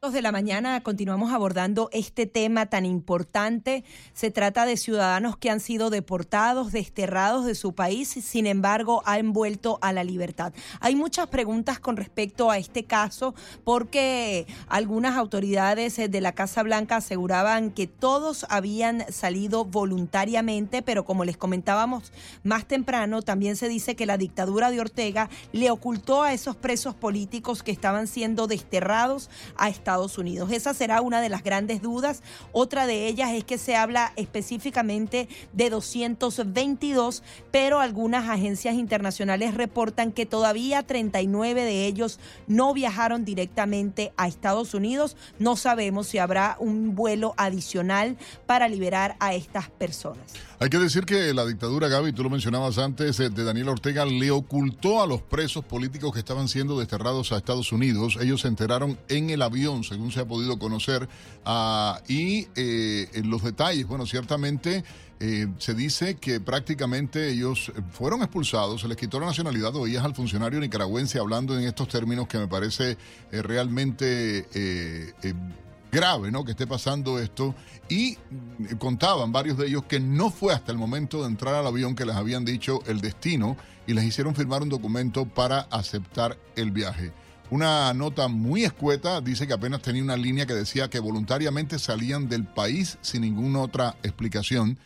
[0.00, 3.84] de la mañana continuamos abordando este tema tan importante.
[4.14, 9.34] Se trata de ciudadanos que han sido deportados, desterrados de su país, sin embargo han
[9.34, 10.54] vuelto a la libertad.
[10.80, 16.96] Hay muchas preguntas con respecto a este caso porque algunas autoridades de la Casa Blanca
[16.96, 22.10] aseguraban que todos habían salido voluntariamente, pero como les comentábamos
[22.42, 26.94] más temprano, también se dice que la dictadura de Ortega le ocultó a esos presos
[26.94, 29.28] políticos que estaban siendo desterrados
[29.58, 30.50] a Estados Estados.
[30.50, 32.22] Esa será una de las grandes dudas.
[32.52, 40.12] Otra de ellas es que se habla específicamente de 222, pero algunas agencias internacionales reportan
[40.12, 45.16] que todavía 39 de ellos no viajaron directamente a Estados Unidos.
[45.38, 48.16] No sabemos si habrá un vuelo adicional
[48.46, 50.32] para liberar a estas personas.
[50.62, 54.04] Hay que decir que la dictadura, Gaby, tú lo mencionabas antes, eh, de Daniel Ortega,
[54.04, 58.18] le ocultó a los presos políticos que estaban siendo desterrados a Estados Unidos.
[58.20, 61.08] Ellos se enteraron en el avión, según se ha podido conocer.
[61.44, 64.84] Ah, y eh, en los detalles, bueno, ciertamente
[65.18, 69.74] eh, se dice que prácticamente ellos fueron expulsados, se les quitó la nacionalidad.
[69.76, 72.96] Oías al funcionario nicaragüense hablando en estos términos que me parece
[73.30, 74.46] realmente
[75.90, 76.44] grave, ¿no?
[76.44, 77.54] Que esté pasando esto.
[77.88, 78.16] Y
[78.78, 82.04] contaban varios de ellos que no fue hasta el momento de entrar al avión que
[82.04, 83.56] les habían dicho el destino
[83.86, 87.12] y les hicieron firmar un documento para aceptar el viaje.
[87.50, 92.28] Una nota muy escueta dice que apenas tenía una línea que decía que voluntariamente salían
[92.28, 94.78] del país sin ninguna otra explicación,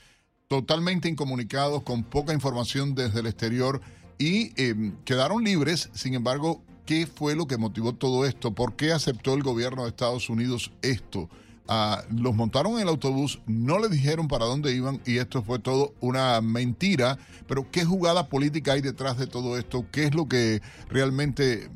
[0.48, 3.82] totalmente incomunicados, con poca información desde el exterior
[4.18, 8.54] y eh, quedaron libres, sin embargo, ¿Qué fue lo que motivó todo esto?
[8.54, 11.30] ¿Por qué aceptó el gobierno de Estados Unidos esto?
[11.66, 15.58] Ah, los montaron en el autobús, no les dijeron para dónde iban y esto fue
[15.58, 17.16] todo una mentira.
[17.46, 19.86] Pero ¿qué jugada política hay detrás de todo esto?
[19.90, 20.60] ¿Qué es lo que
[20.90, 21.70] realmente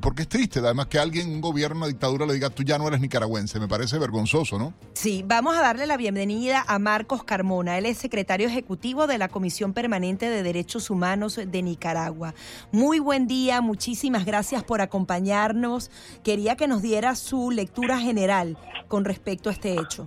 [0.00, 2.88] porque es triste, además que alguien, un gobierno, una dictadura le diga tú ya no
[2.88, 4.74] eres nicaragüense, me parece vergonzoso, ¿no?
[4.92, 9.28] Sí, vamos a darle la bienvenida a Marcos Carmona, él es secretario ejecutivo de la
[9.28, 12.34] Comisión Permanente de Derechos Humanos de Nicaragua.
[12.70, 15.90] Muy buen día, muchísimas gracias por acompañarnos.
[16.22, 18.58] Quería que nos diera su lectura general
[18.88, 20.06] con respecto a este hecho.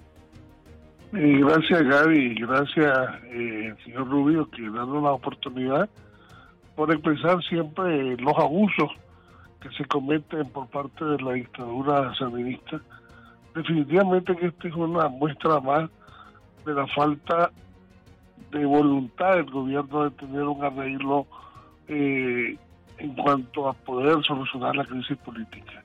[1.14, 2.98] Eh, gracias Gaby, gracias
[3.32, 5.90] eh, señor Rubio que dando la oportunidad
[6.76, 8.92] por expresar siempre los abusos
[9.66, 12.80] que se cometen por parte de la dictadura sandinista,
[13.56, 15.90] definitivamente que esta es una muestra más
[16.66, 17.52] de la falta
[18.52, 21.26] de voluntad del gobierno de tener un arreglo
[21.88, 22.58] eh,
[23.00, 25.84] en cuanto a poder solucionar la crisis política.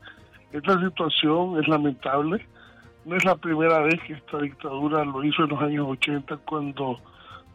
[0.53, 2.47] Esta situación es lamentable.
[3.07, 7.01] No es la primera vez que esta dictadura lo hizo en los años 80 cuando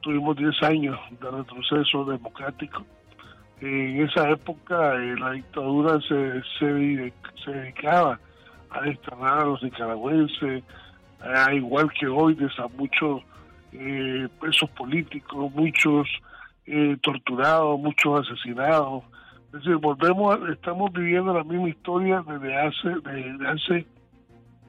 [0.01, 2.83] tuvimos 10 años de retroceso democrático.
[3.61, 6.65] En esa época eh, la dictadura se, se,
[7.51, 8.19] dedicaba
[8.69, 10.63] a desterrar a los nicaragüenses,
[11.53, 13.21] igual que hoy, a muchos
[13.71, 16.07] eh, presos políticos, muchos
[16.65, 19.03] eh, torturados, muchos asesinados.
[19.47, 23.73] Es decir, volvemos, a- estamos viviendo la misma historia desde hace, desde hace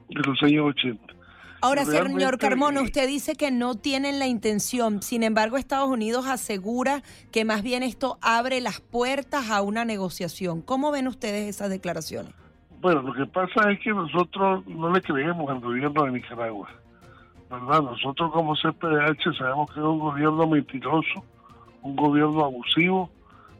[0.09, 1.13] de los años 80.
[1.61, 6.27] Ahora, señor Carmona, eh, usted dice que no tienen la intención, sin embargo, Estados Unidos
[6.27, 7.01] asegura
[7.31, 10.61] que más bien esto abre las puertas a una negociación.
[10.61, 12.33] ¿Cómo ven ustedes esas declaraciones?
[12.79, 16.69] Bueno, lo que pasa es que nosotros no le creemos al gobierno de Nicaragua.
[17.49, 17.81] ¿Verdad?
[17.81, 21.23] Nosotros como CPDH sabemos que es un gobierno mentiroso,
[21.81, 23.09] un gobierno abusivo,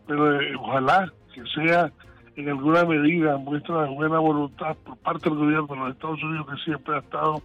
[0.06, 1.92] pero eh, ojalá que sea
[2.36, 6.48] en alguna medida muestra de buena voluntad por parte del gobierno de los Estados Unidos
[6.48, 7.42] que siempre ha estado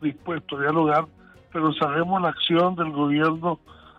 [0.00, 1.06] dispuesto a dialogar,
[1.52, 3.58] pero sabemos la acción del gobierno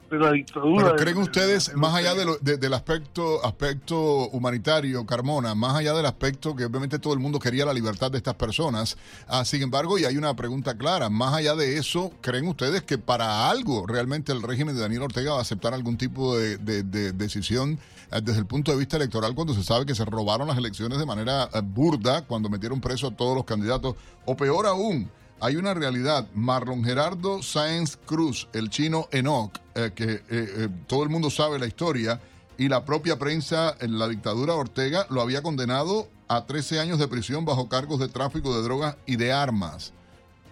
[0.10, 0.86] de la dictadura.
[0.86, 5.94] Pero creen ustedes, más allá de lo- de- del aspecto, aspecto humanitario, Carmona, más allá
[5.94, 8.98] del aspecto que obviamente todo el mundo quería la libertad de estas personas,
[9.28, 12.98] ah, sin embargo, y hay una pregunta clara, más allá de eso, ¿creen ustedes que
[12.98, 16.82] para algo realmente el régimen de Daniel Ortega va a aceptar algún tipo de, de-
[16.82, 17.78] de decisión
[18.12, 20.98] eh, desde el punto de vista electoral cuando se sabe que se robaron las elecciones
[20.98, 23.94] de manera eh, burda, cuando metieron preso a todos los candidatos,
[24.26, 25.08] o peor aún,
[25.42, 26.28] hay una realidad.
[26.34, 31.60] Marlon Gerardo Sáenz Cruz, el chino Enoch, eh, que eh, eh, todo el mundo sabe
[31.60, 32.20] la historia,
[32.58, 37.08] y la propia prensa en la dictadura Ortega lo había condenado a 13 años de
[37.08, 39.94] prisión bajo cargos de tráfico de drogas y de armas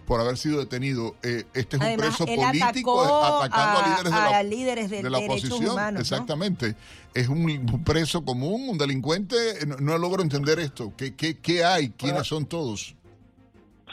[0.06, 1.16] por haber sido detenido.
[1.22, 5.02] Eh, este es un preso político atacando a, a- líderes de la, a líderes de
[5.02, 5.64] de la oposición.
[5.68, 6.00] humanos, ¿no?
[6.00, 6.76] Exactamente.
[7.12, 9.36] Es un, un preso común, un delincuente.
[9.66, 10.94] No, no logro entender esto.
[10.96, 11.90] ¿Qué, qué, qué hay?
[11.90, 12.94] ¿Quiénes son todos?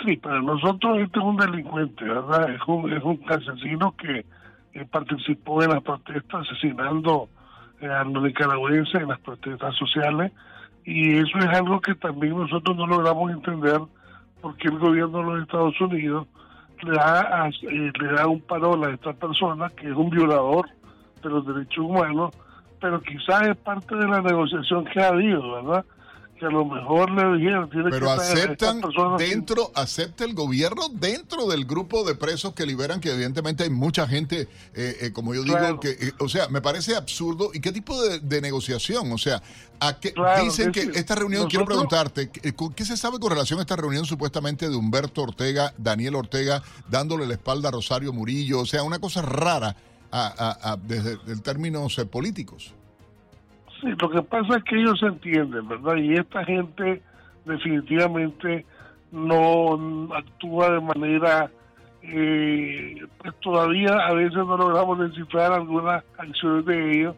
[0.03, 2.49] Sí, para nosotros este es un delincuente, ¿verdad?
[2.49, 4.25] Es un, es un asesino que
[4.73, 7.29] eh, participó en las protestas asesinando
[7.79, 10.31] eh, a los nicaragüenses en las protestas sociales
[10.83, 13.79] y eso es algo que también nosotros no logramos entender
[14.41, 16.27] porque el gobierno de los Estados Unidos
[16.83, 20.67] le da, eh, le da un parol a esta persona que es un violador
[21.23, 22.35] de los derechos humanos,
[22.79, 25.85] pero quizás es parte de la negociación que ha habido, ¿verdad?
[26.39, 28.81] Que a lo mejor le dijeron, tiene Pero que aceptan
[29.17, 34.05] dentro, acepta el gobierno dentro del grupo de presos que liberan, que evidentemente hay mucha
[34.05, 35.79] gente, eh, eh, como yo digo, Claro.
[35.79, 37.51] que, eh, o sea, me parece absurdo.
[37.53, 39.09] ¿Y qué tipo de, de negociación?
[39.13, 39.41] O sea,
[39.79, 43.59] ¿a qué, Claro, dicen que esta reunión, quiero preguntarte, ¿qué, ¿qué se sabe con relación
[43.59, 48.59] a esta reunión supuestamente de Humberto Ortega, Daniel Ortega, dándole la espalda a Rosario Murillo?
[48.59, 49.77] O sea, una cosa rara
[50.11, 52.73] a- a- a- desde el términos eh, políticos.
[53.81, 55.95] Sí, lo que pasa es que ellos se entienden, ¿verdad?
[55.97, 57.01] Y esta gente
[57.45, 58.65] definitivamente
[59.11, 61.49] no actúa de manera,
[62.01, 67.15] eh, pues todavía a veces no logramos descifrar algunas acciones de ellos,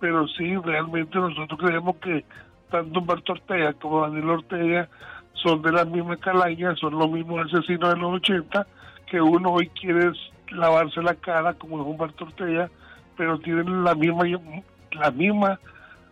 [0.00, 2.24] pero sí, realmente nosotros creemos que
[2.70, 4.88] tanto Humberto Ortega como Daniel Ortega
[5.34, 8.66] son de la misma calaña, son los mismos asesinos de los 80,
[9.06, 10.12] que uno hoy quiere
[10.50, 12.70] lavarse la cara como es Humberto Ortega,
[13.16, 14.24] pero tienen la misma
[14.92, 15.58] la misma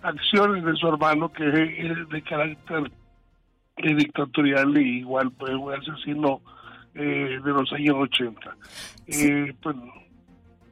[0.02, 2.90] acciones de su hermano que es eh, de carácter
[3.76, 6.40] eh, dictatorial y igual pues un asesino
[6.94, 8.56] eh, de los años 80.
[9.06, 9.76] Eh, pues,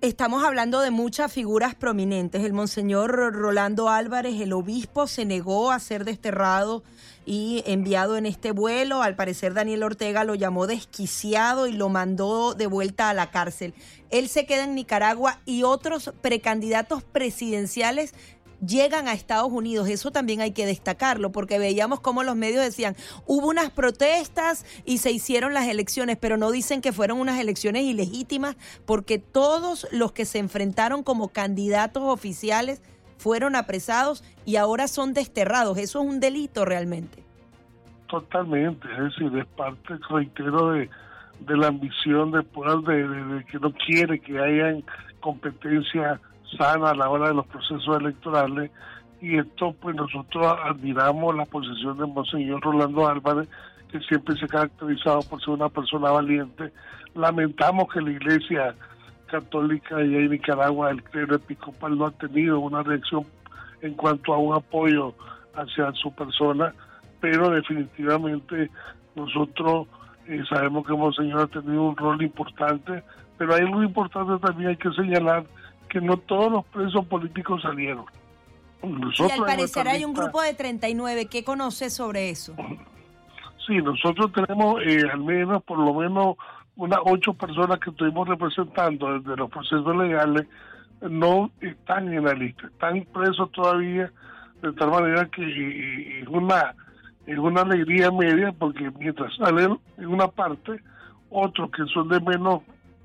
[0.02, 2.42] Estamos hablando de muchas figuras prominentes.
[2.42, 6.82] El monseñor Rolando Álvarez, el obispo, se negó a ser desterrado
[7.26, 9.02] y enviado en este vuelo.
[9.02, 13.74] Al parecer Daniel Ortega lo llamó desquiciado y lo mandó de vuelta a la cárcel.
[14.10, 18.14] Él se queda en Nicaragua y otros precandidatos presidenciales
[18.66, 19.88] llegan a Estados Unidos.
[19.88, 22.96] Eso también hay que destacarlo, porque veíamos cómo los medios decían,
[23.26, 27.82] hubo unas protestas y se hicieron las elecciones, pero no dicen que fueron unas elecciones
[27.84, 28.56] ilegítimas,
[28.86, 32.82] porque todos los que se enfrentaron como candidatos oficiales
[33.18, 35.76] fueron apresados y ahora son desterrados.
[35.78, 37.22] Eso es un delito realmente.
[38.08, 40.88] totalmente, es decir, es parte, reitero, de,
[41.46, 44.76] la ambición de de, de- de que no quiere que haya
[45.20, 46.20] competencia
[46.56, 48.70] sana a la hora de los procesos electorales
[49.20, 53.48] y esto pues nosotros admiramos la posición de Monseñor Rolando Álvarez
[53.90, 56.72] que siempre se ha caracterizado por ser una persona valiente.
[57.14, 58.74] Lamentamos que la Iglesia
[59.26, 63.24] Católica allá en Nicaragua, el clero episcopal no ha tenido una reacción
[63.82, 65.14] en cuanto a un apoyo
[65.54, 66.72] hacia su persona,
[67.20, 68.70] pero definitivamente
[69.14, 69.88] nosotros
[70.26, 73.02] eh, sabemos que Monseñor ha tenido un rol importante,
[73.36, 75.44] pero hay algo importante también hay que señalar
[75.90, 78.06] que no todos los presos políticos salieron.
[78.82, 81.26] Y al parecer hay un grupo de 39.
[81.26, 82.54] ¿Qué conoce sobre eso?
[83.66, 86.36] Sí, nosotros tenemos eh, al menos, por lo menos,
[86.76, 90.46] unas ocho personas que estuvimos representando desde los procesos legales,
[91.02, 94.10] no están en la lista, están presos todavía,
[94.62, 96.74] de tal manera que es una
[97.26, 100.80] es una alegría media porque mientras salen en una parte,
[101.30, 102.62] otros que son de menos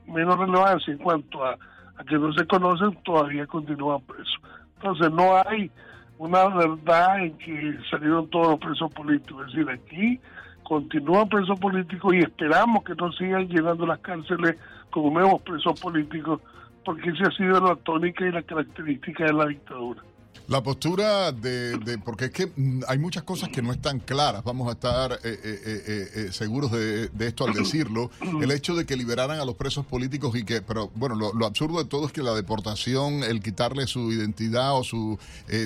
[0.07, 1.57] menos relevancia en cuanto a,
[1.97, 4.39] a que no se conocen, todavía continúan presos.
[4.75, 5.71] Entonces no hay
[6.17, 9.47] una verdad en que salieron todos los presos políticos.
[9.47, 10.19] Es decir, aquí
[10.63, 14.57] continúan presos políticos y esperamos que no sigan llenando las cárceles
[14.89, 16.41] con nuevos presos políticos,
[16.83, 20.01] porque esa ha sido la tónica y la característica de la dictadura.
[20.47, 24.43] La postura de, de- porque es que mm, hay muchas cosas que no están claras,
[24.43, 28.11] vamos a estar eh, eh, eh, seguros de, de esto al decirlo,
[28.41, 31.45] el hecho de que liberaran a los presos políticos y que, pero bueno, lo, lo
[31.45, 35.17] absurdo de todo es que la deportación, el quitarle su identidad o su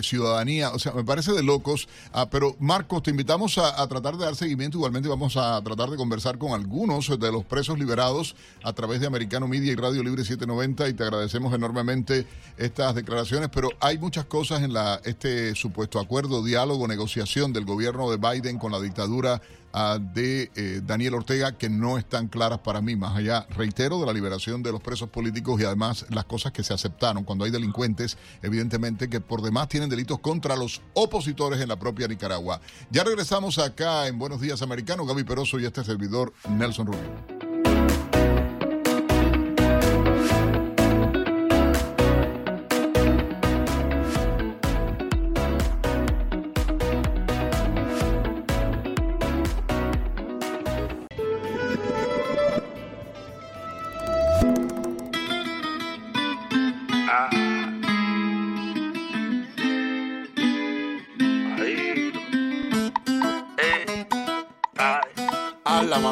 [0.02, 4.18] ciudadanía, o sea, me parece de locos, Ah, pero Marcos, te invitamos a, a tratar
[4.18, 8.36] de dar seguimiento, igualmente vamos a tratar de conversar con algunos de los presos liberados
[8.64, 12.26] a través de Americano Media y Radio Libre 790 y te agradecemos enormemente
[12.58, 14.74] estas declaraciones, pero hay muchas cosas en
[15.06, 19.42] este supuesto acuerdo, diálogo, negociación del gobierno de Biden con la dictadura
[19.74, 24.06] ah, de eh, Daniel Ortega que no están claras para mí, más allá, reitero, de
[24.06, 27.52] la liberación de los presos políticos y además las cosas que se aceptaron cuando hay
[27.52, 32.62] delincuentes, evidentemente, que por demás tienen delitos contra los opositores en la propia Nicaragua.
[32.92, 37.39] Ya regresamos acá en Buenos Días Americano, Gaby Peroso y este servidor Nelson Rubio.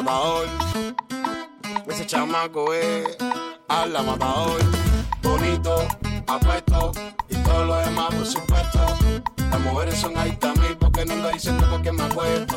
[0.08, 0.48] Matador.
[1.86, 3.16] Ese chamaco es
[3.68, 4.60] a la matador.
[5.22, 5.86] Bonito,
[6.26, 6.92] apuesto
[7.28, 8.80] y todo lo demás, por supuesto.
[9.50, 12.56] Las mujeres son ahí también porque no lo dicen porque me apuesto.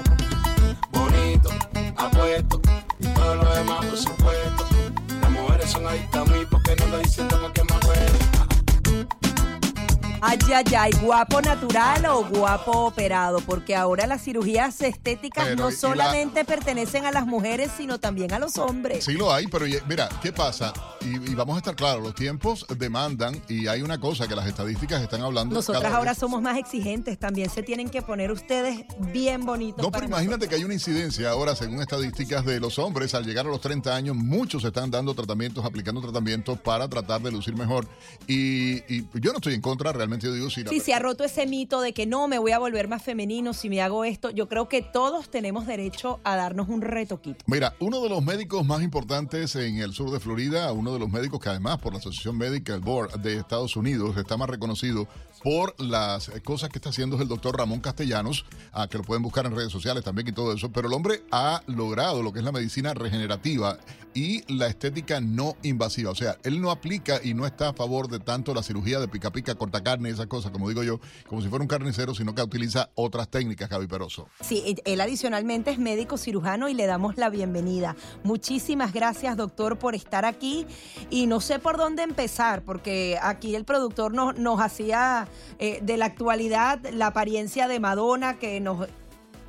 [0.91, 1.49] Bonito,
[1.97, 2.61] apuesto
[2.99, 4.65] y todo lo demás, por supuesto.
[5.21, 8.40] Las mujeres son ahí también porque no lo dicen porque me apuesto.
[10.23, 15.69] Ay, ay, ay, guapo natural o guapo operado, porque ahora las cirugías estéticas Pero, no
[15.69, 19.03] y la- solamente pertenecen a las mujeres, sino también a los hombres.
[19.03, 20.73] Sí lo hay, pero ye- mira, ¿qué pasa?
[21.01, 24.45] Y, y vamos a estar claros, los tiempos demandan y hay una cosa que las
[24.45, 25.55] estadísticas están hablando.
[25.55, 29.83] Nosotras cada ahora vez- somos más exigentes, también se tienen que poner ustedes bien bonitos.
[29.83, 33.25] No, para pero imagínate que hay una incidencia ahora, según estadísticas de los hombres, al
[33.25, 37.55] llegar a los 30 años, muchos están dando tratamientos, aplicando tratamientos para tratar de lucir
[37.55, 37.87] mejor.
[38.27, 40.99] Y, y yo no estoy en contra, realmente yo digo, si la Sí, se ha
[40.99, 44.05] roto ese mito de que no, me voy a volver más femenino si me hago
[44.05, 44.29] esto.
[44.29, 47.43] Yo creo que todos tenemos derecho a darnos un retoquito.
[47.47, 51.09] Mira, uno de los médicos más importantes en el sur de Florida, uno de los
[51.09, 55.07] médicos que además por la Asociación Médica, el Board de Estados Unidos, está más reconocido
[55.43, 58.45] por las cosas que está haciendo el doctor Ramón Castellanos,
[58.89, 61.61] que lo pueden buscar en redes sociales también y todo eso, pero el hombre ha
[61.67, 63.77] logrado lo que es la medicina regenerativa
[64.13, 66.11] y la estética no invasiva.
[66.11, 69.07] O sea, él no aplica y no está a favor de tanto la cirugía de
[69.07, 72.35] pica pica, corta carne esas cosas, como digo yo, como si fuera un carnicero, sino
[72.35, 74.27] que utiliza otras técnicas, Javi Peroso.
[74.41, 77.95] Sí, él adicionalmente es médico cirujano y le damos la bienvenida.
[78.23, 80.65] Muchísimas gracias, doctor, por estar aquí.
[81.09, 85.27] Y no sé por dónde empezar, porque aquí el productor nos, nos hacía
[85.59, 88.87] eh, de la actualidad la apariencia de Madonna, que nos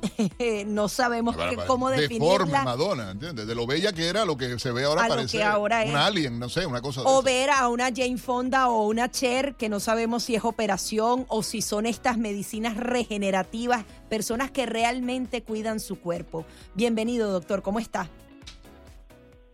[0.67, 2.63] no sabemos Para- cómo Deforme definirla.
[2.63, 3.47] Madonna, ¿entiendes?
[3.47, 5.91] De lo bella que era, lo que se ve ahora A parece que ahora es.
[5.91, 7.23] un alien, no sé, una cosa de O esas.
[7.23, 11.41] ver a una Jane Fonda o una Cher, que no sabemos si es operación o
[11.41, 16.45] si son estas medicinas regenerativas, personas que realmente cuidan su cuerpo.
[16.75, 18.09] Bienvenido, doctor, ¿cómo está?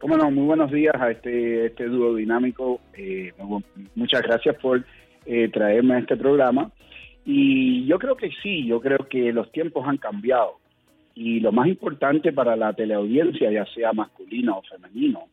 [0.02, 2.80] Cómo no, muy buenos días a este, este dúo dinámico.
[2.94, 3.62] Eh, mu-
[3.96, 4.84] muchas gracias por
[5.30, 6.72] eh, traerme a este programa.
[7.24, 10.58] Y yo creo que sí, yo creo que los tiempos han cambiado.
[11.14, 15.26] Y lo más importante para la teleaudiencia, ya sea masculino o femenino,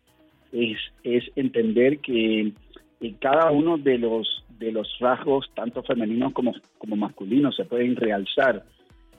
[0.53, 2.53] es, es entender que
[3.01, 7.97] eh, cada uno de los, de los rasgos, tanto femeninos como, como masculinos, se pueden
[7.97, 8.65] realzar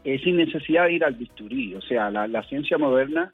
[0.03, 1.73] eh, sin necesidad de ir al bisturí.
[1.73, 3.31] O sea, la, la ciencia moderna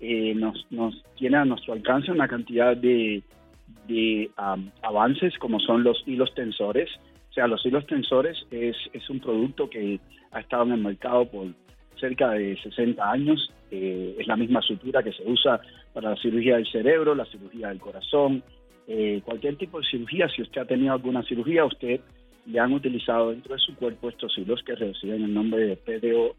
[0.00, 3.22] eh, nos, nos tiene a nuestro alcance una cantidad de,
[3.90, 6.88] de am, avances como son los hilos tensores.
[7.30, 10.00] O sea, los hilos tensores es, es un producto que
[10.30, 11.48] ha estado en el mercado por
[11.98, 13.52] cerca de 60 años.
[13.70, 15.60] Eh, es la misma sutura que se usa
[15.92, 18.42] para la cirugía del cerebro, la cirugía del corazón,
[18.86, 20.28] eh, cualquier tipo de cirugía.
[20.28, 22.00] Si usted ha tenido alguna cirugía, usted
[22.46, 26.36] le han utilizado dentro de su cuerpo estos hilos que reciben el nombre de PDO.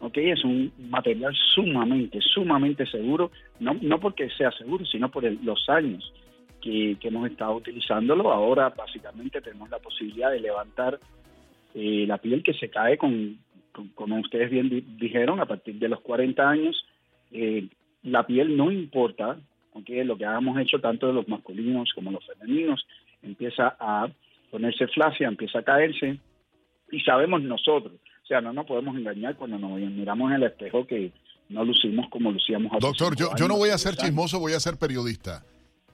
[0.00, 5.68] Ok, es un material sumamente, sumamente seguro, no, no porque sea seguro, sino por los
[5.68, 6.12] años
[6.60, 8.32] que, que hemos estado utilizándolo.
[8.32, 10.98] Ahora básicamente tenemos la posibilidad de levantar
[11.74, 13.38] eh, la piel que se cae con,
[13.72, 16.84] con- como ustedes bien di- dijeron, a partir de los 40 años,
[17.32, 17.68] eh,
[18.02, 19.38] la piel no importa,
[19.74, 22.86] aunque lo que hagamos hecho tanto de los masculinos como los femeninos,
[23.22, 24.08] empieza a
[24.50, 26.18] ponerse flácida, empieza a caerse,
[26.90, 30.86] y sabemos nosotros, o sea, no nos podemos engañar cuando nos miramos en el espejo
[30.86, 31.12] que
[31.50, 34.78] no lucimos como lucíamos Doctor, yo, yo no voy a ser chismoso, voy a ser
[34.78, 35.42] periodista.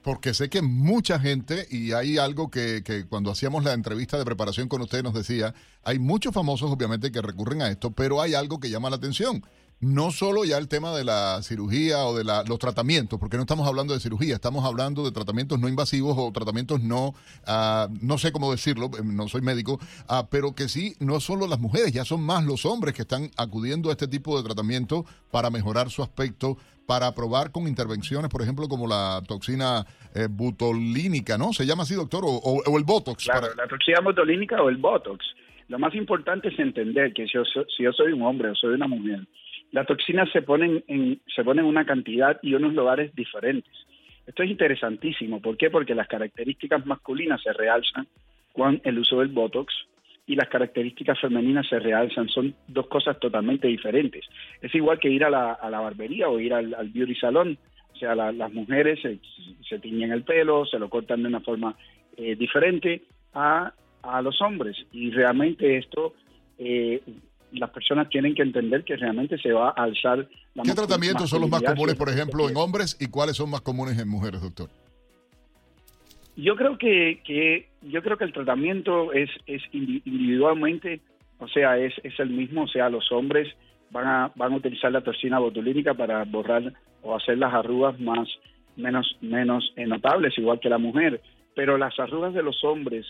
[0.05, 4.23] Porque sé que mucha gente, y hay algo que, que cuando hacíamos la entrevista de
[4.23, 8.35] preparación con usted nos decía, hay muchos famosos obviamente que recurren a esto, pero hay
[8.35, 9.43] algo que llama la atención.
[9.81, 13.43] No solo ya el tema de la cirugía o de la- los tratamientos, porque no
[13.43, 17.13] estamos hablando de cirugía, estamos hablando de tratamientos no invasivos o tratamientos no,
[17.45, 21.45] ah, no sé cómo decirlo, eh, no soy médico, ah, pero que sí, no solo
[21.45, 25.05] las mujeres, ya son más los hombres que están acudiendo a este tipo de tratamiento
[25.29, 26.57] para mejorar su aspecto,
[26.87, 31.51] para probar con intervenciones, por ejemplo, como la toxina eh, butolínica, ¿no?
[31.51, 32.23] ¿Se llama así, doctor?
[32.25, 33.25] O, o- o el Botox.
[33.25, 35.25] Claro, para- la toxina botulínica o el Botox.
[35.67, 38.75] Lo más importante es entender que si yo, si yo soy un hombre o soy
[38.75, 39.27] una mujer,
[39.75, 43.73] las toxinas se ponen en, se ponen en una cantidad y unos lugares diferentes.
[44.25, 45.41] Esto es interesantísimo.
[45.41, 45.69] ¿Por qué?
[45.69, 48.07] Porque las características masculinas se realzan
[48.53, 49.73] con el uso del Botox
[50.27, 52.29] y las características femeninas se realzan.
[52.29, 54.23] Son dos cosas totalmente diferentes.
[54.61, 57.57] Es igual que ir a la, barbería o ir al, beauty salón.
[57.93, 59.19] O sea, la- las mujeres se,
[59.67, 61.75] se tiñen el pelo, se lo cortan de una forma
[62.15, 63.01] eh, diferente
[63.33, 63.73] a,
[64.03, 64.77] a los hombres.
[64.93, 66.13] Y realmente esto,
[66.59, 67.01] eh,
[67.55, 71.41] las personas tienen que entender que realmente se va a alzar la ¿Qué tratamientos son
[71.41, 74.69] los más comunes, por ejemplo, en hombres y cuáles son más comunes en mujeres, doctor?
[76.37, 80.99] Yo creo que, que yo creo que el tratamiento es, es indi- individualmente,
[81.39, 83.47] o sea, es, es el mismo, o sea, los hombres
[83.91, 88.27] van a, van a utilizar la toxina botulínica para borrar o hacer las arrugas más
[88.75, 91.21] menos menos notables, igual que la mujer,
[91.55, 93.05] pero las arrugas de los hombres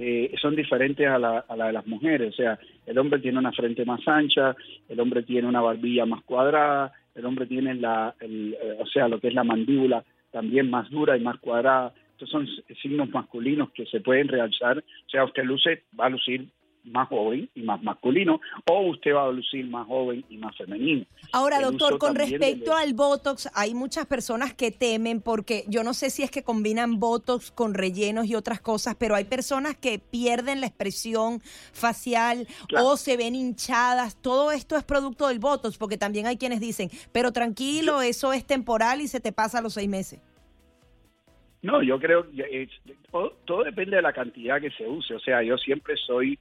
[0.00, 2.56] eh, son diferentes a la, a la de las mujeres, o sea,
[2.86, 4.54] el hombre tiene una frente más ancha,
[4.88, 9.08] el hombre tiene una barbilla más cuadrada, el hombre tiene la, el, eh, o sea,
[9.08, 11.92] lo que es la mandíbula también más dura y más cuadrada.
[12.12, 12.46] Estos son
[12.80, 14.78] signos masculinos que se pueden realzar.
[14.78, 16.46] O sea, usted luce, va a lucir
[16.84, 18.40] más joven y más masculino,
[18.70, 21.04] o usted va a lucir más joven y más femenino.
[21.32, 25.84] Ahora, El doctor, con respecto de- al Botox, hay muchas personas que temen porque yo
[25.84, 29.76] no sé si es que combinan Botox con rellenos y otras cosas, pero hay personas
[29.76, 31.40] que pierden la expresión
[31.72, 32.46] facial
[32.82, 34.16] o se ven hinchadas.
[34.20, 38.46] Todo esto es producto del Botox, porque también hay quienes dicen, pero tranquilo, eso es
[38.46, 40.20] temporal y se te pasa a los seis meses.
[41.60, 45.14] No, yo creo que es- todo, todo depende de la cantidad que se use.
[45.14, 46.38] O sea, yo siempre soy,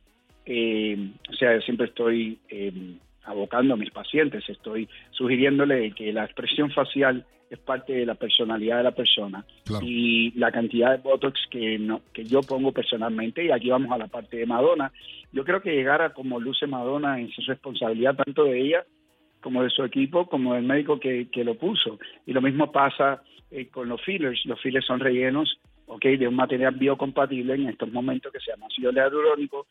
[0.48, 0.98] eh,
[1.30, 2.72] o sea, yo siempre estoy eh,
[3.24, 8.78] abocando a mis pacientes, estoy sugiriéndole que la expresión facial es parte de la personalidad
[8.78, 9.46] de la persona
[9.82, 13.98] y la cantidad de botox que no, que yo pongo personalmente y aquí vamos a
[13.98, 14.92] la parte de Madonna.
[15.32, 18.86] Yo creo que llegar a como luce Madonna es responsabilidad tanto de ella
[19.42, 22.00] como de su equipo, como del médico que, que lo puso.
[22.26, 23.22] Y lo mismo pasa
[23.52, 24.46] eh, con los fillers.
[24.46, 28.68] Los fillers son rellenos ok, de un material biocompatible en estos momentos que se llama
[28.68, 29.68] ácido hialurónico.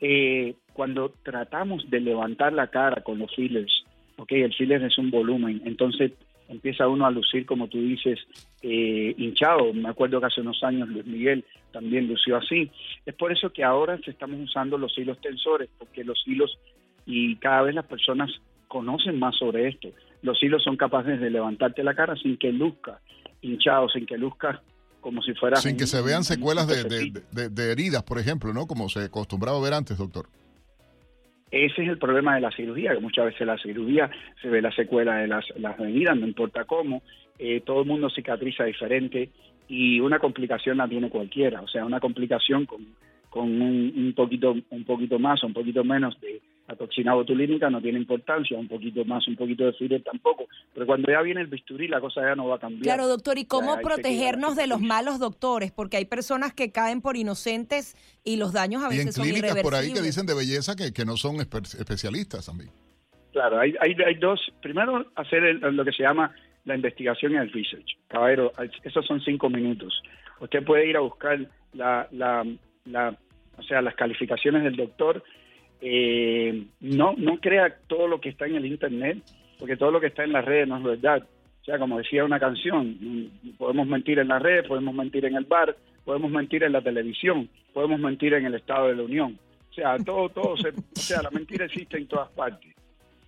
[0.00, 3.84] Eh, cuando tratamos de levantar la cara con los fillers,
[4.16, 6.12] ok, el filler es un volumen, entonces
[6.48, 8.18] empieza uno a lucir, como tú dices,
[8.62, 9.72] eh, hinchado.
[9.72, 12.70] Me acuerdo que hace unos años Luis Miguel también lució así.
[13.04, 16.58] Es por eso que ahora estamos usando los hilos tensores, porque los hilos
[17.06, 18.30] y cada vez las personas
[18.66, 19.88] conocen más sobre esto.
[20.22, 23.00] Los hilos son capaces de levantarte la cara sin que luzca
[23.40, 24.62] hinchado, sin que luzca
[25.00, 28.52] como si fuera Sin que se vean secuelas de, de- de- de heridas, por ejemplo,
[28.52, 28.66] ¿no?
[28.66, 30.26] Como se acostumbraba a ver antes, doctor.
[31.50, 34.10] Ese es el problema de la cirugía, que muchas veces la cirugía
[34.42, 37.02] se ve la secuela de las, las heridas, no importa cómo,
[37.38, 39.30] eh, todo el mundo cicatriza diferente
[39.66, 42.86] y una complicación la tiene cualquiera, o sea, una complicación con,
[43.30, 47.70] con un, un poquito un poquito más o un poquito menos de la toxina botulínica
[47.70, 51.40] no tiene importancia, un poquito más, un poquito de filler tampoco, pero cuando ya viene
[51.40, 52.82] el bisturí la cosa ya no va a cambiar.
[52.82, 55.72] Claro, doctor, ¿y cómo protegernos de los malos doctores?
[55.72, 59.24] Porque hay personas que caen por inocentes y los daños a Y en veces son
[59.24, 60.04] clínicas por ahí que irreversibles.
[60.04, 62.70] dicen de belleza que, que no son espe- especialistas también.
[63.32, 64.40] Claro, hay, hay, hay dos.
[64.60, 66.34] Primero, hacer el- lo que se llama
[66.64, 67.96] la investigación y el research.
[68.08, 68.52] Caballero,
[68.84, 70.02] esos son cinco minutos.
[70.40, 71.38] Usted puede ir a buscar
[71.72, 72.44] la, la,
[72.84, 73.16] la-
[73.56, 75.24] o sea, las calificaciones del doctor
[75.80, 79.18] eh, no, no crea todo lo que está en el Internet,
[79.58, 81.26] porque todo lo que está en las redes no es verdad.
[81.62, 85.44] O sea, como decía una canción, podemos mentir en las redes, podemos mentir en el
[85.44, 89.38] bar, podemos mentir en la televisión, podemos mentir en el Estado de la Unión.
[89.70, 92.74] O sea, todo, todo, se, o sea, la mentira existe en todas partes.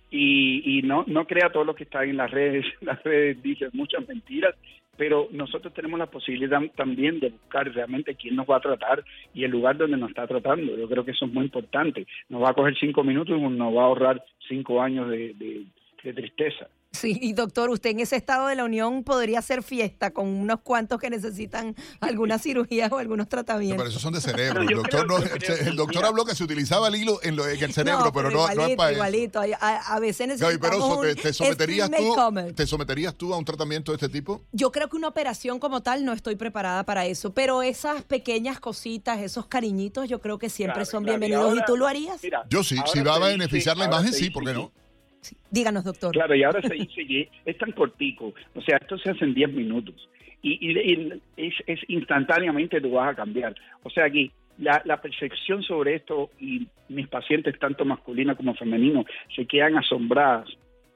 [0.09, 2.65] Y, y no, no crea todo lo que está en las redes.
[2.81, 4.55] Las redes dicen muchas mentiras,
[4.97, 9.03] pero nosotros tenemos la posibilidad también de buscar realmente quién nos va a tratar
[9.33, 10.77] y el lugar donde nos está tratando.
[10.77, 12.05] Yo creo que eso es muy importante.
[12.29, 15.65] Nos va a coger cinco minutos y nos va a ahorrar cinco años de, de-
[16.13, 16.67] tristeza.
[16.93, 20.59] Sí, y doctor, usted en ese estado de la Unión podría hacer fiesta con unos
[20.59, 23.77] cuantos que necesitan alguna cirugía o algunos No, tratamientos.
[23.77, 24.61] pero esos son de cerebro.
[24.61, 27.73] El doctor, no- el doctor habló que se utilizaba el hilo en, lo, en el
[27.73, 28.97] cerebro, No, pero, no, no es igualito, para eso.
[28.97, 29.39] igualito.
[29.39, 32.15] A, a- a veces Gaby necesitamos Peroso, un ¿te, te someterías tú.
[32.55, 34.41] ¿te someterías tú a un tratamiento de este tipo?
[34.51, 38.59] Yo creo que una operación como tal no estoy preparada para eso, pero esas pequeñas
[38.59, 41.47] cositas, esos cariñitos, yo creo que siempre Claro, son claro, bienvenidos.
[41.55, 42.21] ¿Y, ahora- tú lo harías?
[42.21, 44.80] Mira, Yo sí, si va a beneficiar la imagen, sí, ¿por qué que-
[45.21, 45.37] no?
[45.49, 46.11] Díganos, doctor.
[46.11, 49.33] Claro, y ahora se dice que es tan cortico, o sea, esto se hace en
[49.33, 50.09] 10 minutos
[50.41, 53.55] y, es, instantáneamente tú vas a cambiar.
[53.83, 59.45] O sea que la, percepción sobre esto y mis pacientes, tanto masculinos como femeninos, se
[59.45, 60.49] quedan asombradas.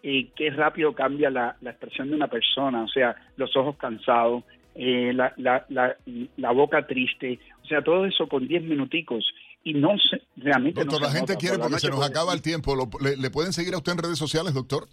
[0.03, 4.43] Eh, qué rápido cambia la, expresión de una persona, o sea, los ojos cansados,
[4.75, 9.25] eh, la boca triste, o sea, todo eso con 10 minuticos
[9.65, 12.41] y no se, realmente Doctor, no la gente quiere porque se nos puede- acaba el
[12.41, 12.73] tiempo.
[12.75, 14.87] Lo- le, le pueden seguir a usted en redes sociales, doctor?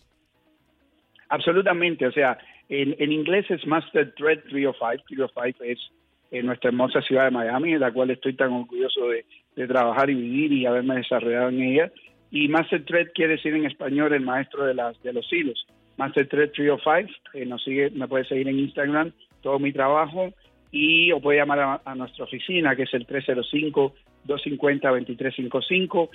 [1.29, 2.39] Absolutamente, o sea,
[2.69, 5.79] en, en inglés es Master Thread 305, 305 es
[6.31, 9.25] en nuestra hermosa ciudad de Miami, en la cual estoy tan orgulloso de,
[9.57, 11.93] de trabajar y vivir y haberme desarrollado en ella.
[12.31, 15.67] Y Master Thread quiere decir en español el maestro de, las, de los hilos.
[15.99, 19.13] Master Thread 305, eh, nos sigue, me puede seguir en Instagram,
[19.43, 20.33] todo mi trabajo,
[20.71, 23.05] y o puede llamar a, a nuestra oficina, que es el
[24.27, 26.09] 305-250-2355.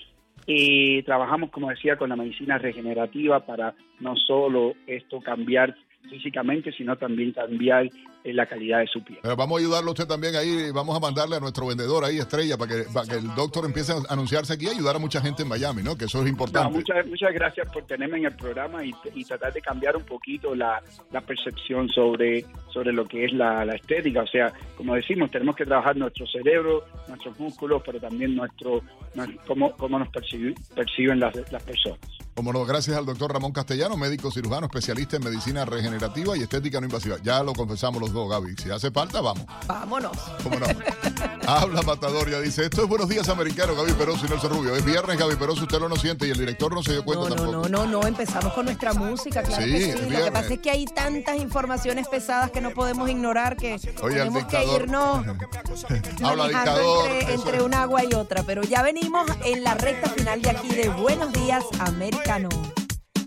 [0.46, 5.76] Y trabajamos, como decía, con la medicina regenerativa para no solo esto cambiar
[6.10, 9.20] físicamente, sino también cambiar eh, la calidad de su piel.
[9.22, 10.72] Pero vamos a ayudarlo usted también ahí.
[10.72, 13.92] Vamos a mandarle a nuestro vendedor ahí, Estrella, para que, para que el doctor empiece
[13.94, 15.98] a anunciarse aquí y ayudar a mucha gente en Miami, ¿no?
[15.98, 16.72] Que eso es No, importante.
[16.74, 20.56] muchas, muchas gracias por tenerme en el programa y, y tratar de cambiar un poquito
[20.56, 20.82] la,
[21.12, 24.22] la percepción sobre, sobre lo que es la, la estética.
[24.24, 28.82] O sea, como decimos, tenemos que trabajar nuestro cerebro, nuestros músculos, pero también nuestro,
[29.16, 32.00] nuestro- cómo, cómo nos perciben, perciben las, las personas.
[32.38, 36.80] Como no, gracias al doctor Ramón Castellano, médico cirujano, especialista en medicina regenerativa y estética
[36.80, 37.18] no invasiva.
[37.24, 38.56] Ya lo confesamos los dos, Gaby.
[38.62, 39.44] Si hace falta, vamos.
[39.66, 40.16] Vámonos.
[40.44, 40.68] ¿Cómo no?
[41.48, 44.76] Habla Matador, ya dice, esto es Buenos Días Americano, Gaby Peroso y Nelson Rubio.
[44.76, 47.30] Es viernes, Gaby Peroso, usted lo no siente y el director no se dio cuenta
[47.30, 47.70] No, no, tampoco.
[47.70, 50.10] no, no, no, empezamos con nuestra música, claro Sí, que sí.
[50.12, 54.18] Lo que pasa es que hay tantas informaciones pesadas que no podemos ignorar que Oye,
[54.18, 55.26] tenemos que irnos
[56.24, 57.10] Habla dictador.
[57.10, 58.44] entre, entre un agua y otra.
[58.44, 61.64] Pero ya venimos en la recta final de aquí de Buenos Días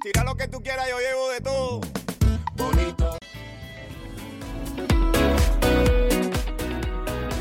[0.02, 1.80] Tira lo que tú quieras, yo llevo de todo.
[2.54, 3.16] Bonito.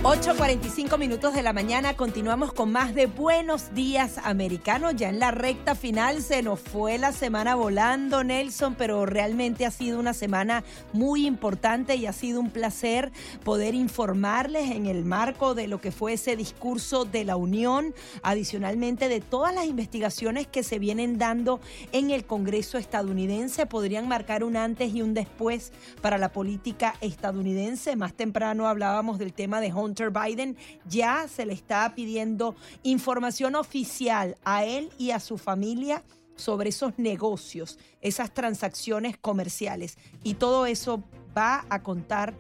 [0.02, 4.94] 8.45 minutos de la mañana, continuamos con más de Buenos Días Americanos.
[4.96, 9.72] Ya en la recta final se nos fue la semana volando, Nelson, pero realmente ha
[9.72, 10.64] sido una semana
[10.94, 13.12] muy importante y ha sido un placer
[13.44, 17.94] poder informarles en el marco de lo que fue ese discurso de la Unión,
[18.24, 21.60] adicionalmente de todas las investigaciones que se vienen dando
[21.92, 27.98] en el Congreso estadounidense, podrían marcar un antes y un después para la política estadounidense.
[27.98, 30.58] Más temprano hablábamos del tema de Biden.
[30.88, 36.04] Ya se le está pidiendo información oficial a él y a su familia
[36.36, 39.98] sobre esos negocios, esas transacciones comerciales.
[40.24, 41.04] Y todo eso
[41.38, 42.34] va a contar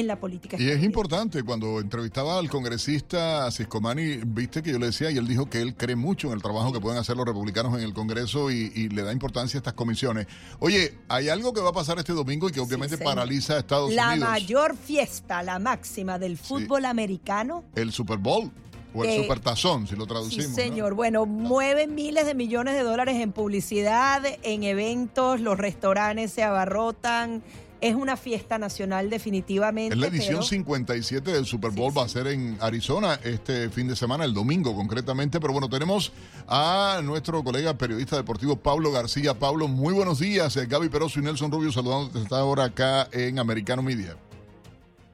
[0.00, 4.86] en la política Y es importante, cuando entrevistaba al congresista Ciscomani, viste que yo le
[4.86, 7.26] decía, y él dijo que él cree mucho en el trabajo que pueden hacer los
[7.26, 10.26] republicanos en el Congreso y, y le da importancia a estas comisiones.
[10.58, 13.92] Oye, hay algo que va a pasar este domingo y que obviamente paraliza a Estados
[13.92, 14.28] La Unidos.
[14.28, 17.64] mayor fiesta, la máxima del fútbol americano.
[17.74, 18.50] El Super Bowl
[18.94, 20.48] o el Eh, Super Tazón, si lo Sí, traducimos.
[20.50, 20.54] ¿no?
[20.54, 20.94] señor.
[20.94, 27.42] Bueno, mueven miles de millones de dólares en publicidad, en eventos, los restaurantes se abarrotan.
[27.80, 29.94] Es una fiesta nacional definitivamente.
[29.94, 33.86] Es la edición pero- 57 del Super Bowl, va a ser en Arizona este fin
[33.86, 35.40] de semana, el domingo concretamente.
[35.40, 36.12] Pero bueno, tenemos
[36.48, 39.34] a nuestro colega periodista deportivo Pablo García.
[39.34, 40.56] Pablo, muy buenos días.
[40.56, 44.16] Eh, Gaby Peroso y Nelson Rubio saludando esta hora acá en Americano Media.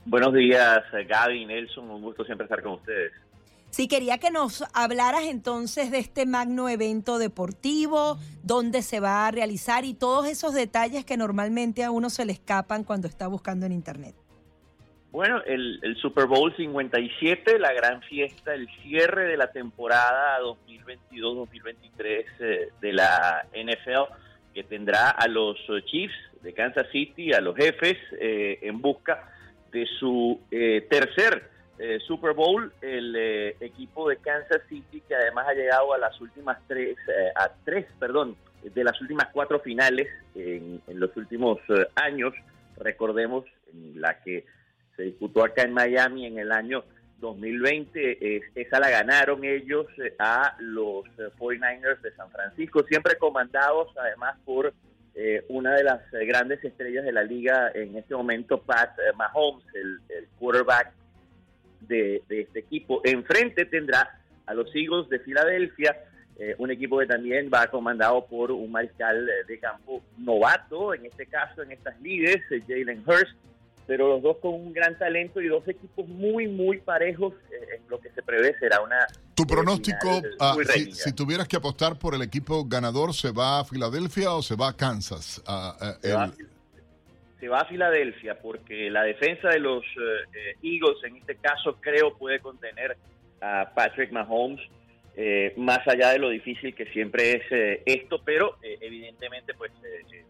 [0.04, 3.12] Buenos días, eh, Gaby, Nelson, un gusto siempre estar con ustedes.
[3.72, 9.30] Sí, quería que nos hablaras entonces de este magno evento deportivo, dónde se va a
[9.30, 13.64] realizar y todos esos detalles que normalmente a uno se le escapan cuando está buscando
[13.64, 14.14] en internet.
[15.10, 22.24] Bueno, el, el Super Bowl 57, la gran fiesta, el cierre de la temporada 2022-2023
[22.40, 24.12] eh, de la NFL,
[24.52, 29.32] que tendrá a los eh, Chiefs de Kansas City, a los jefes, eh, en busca
[29.72, 31.51] de su eh, tercer
[31.84, 36.20] eh, Super Bowl, el eh, equipo de Kansas City, que además ha llegado a las
[36.20, 40.06] últimas tres, eh, a tres, perdón, de las últimas cuatro finales
[40.36, 42.34] en, los últimos eh, años.
[42.76, 44.44] Recordemos en la que
[44.96, 46.84] se disputó acá en Miami en el año
[47.20, 48.36] 2020.
[48.36, 49.86] es- esa la ganaron ellos
[50.20, 54.72] a los eh, 49ers de San Francisco, siempre comandados además por
[55.16, 59.98] eh, una de las grandes estrellas de la liga en este momento, Pat Mahomes, el,
[60.16, 60.92] el quarterback
[61.88, 63.00] de, de este equipo.
[63.04, 65.96] Enfrente tendrá a los Eagles de Filadelfia,
[66.38, 71.26] eh, un equipo que también va comandado por un mariscal de campo novato, en este
[71.26, 73.36] caso en estas ligas, eh, Jalen Hurst,
[73.86, 77.82] pero los dos con un gran talento y dos equipos muy, muy parejos eh, en
[77.88, 79.06] lo que se prevé será una...
[79.34, 80.56] Tu pronóstico, final ah,
[80.92, 84.68] si, tuvieras que apostar por el equipo ganador, ¿se va a Filadelfia o se va
[84.68, 85.42] a Kansas?
[85.46, 86.48] Ah, el-
[87.42, 91.76] se va a Filadelfia porque la defensa de los eh, eh, Eagles en este caso
[91.80, 92.96] creo puede contener
[93.40, 94.60] a Patrick Mahomes
[95.16, 99.72] eh, más allá de lo difícil que siempre es eh, esto, pero evidentemente pues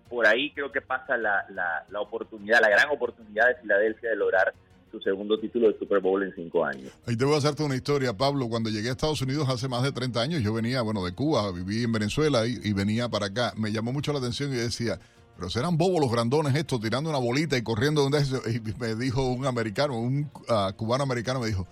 [0.08, 4.16] por ahí creo que pasa la, la, la oportunidad, la gran oportunidad de Filadelfia de
[4.16, 4.54] lograr
[4.90, 6.92] su segundo título de Super Bowl en cinco años.
[7.06, 8.48] Ahí te voy a hacerte una historia, Pablo.
[8.48, 11.52] Cuando llegué a Estados Unidos hace más de 30 años, yo venía, bueno, de Cuba,
[11.52, 13.52] viví en Venezuela y, y venía para acá.
[13.56, 14.98] Me llamó mucho la atención y decía,
[15.36, 18.08] pero serán bobos los grandones estos, tirando una bolita y corriendo.
[18.08, 21.66] Y me dijo un americano, un ah, cubano americano, me dijo,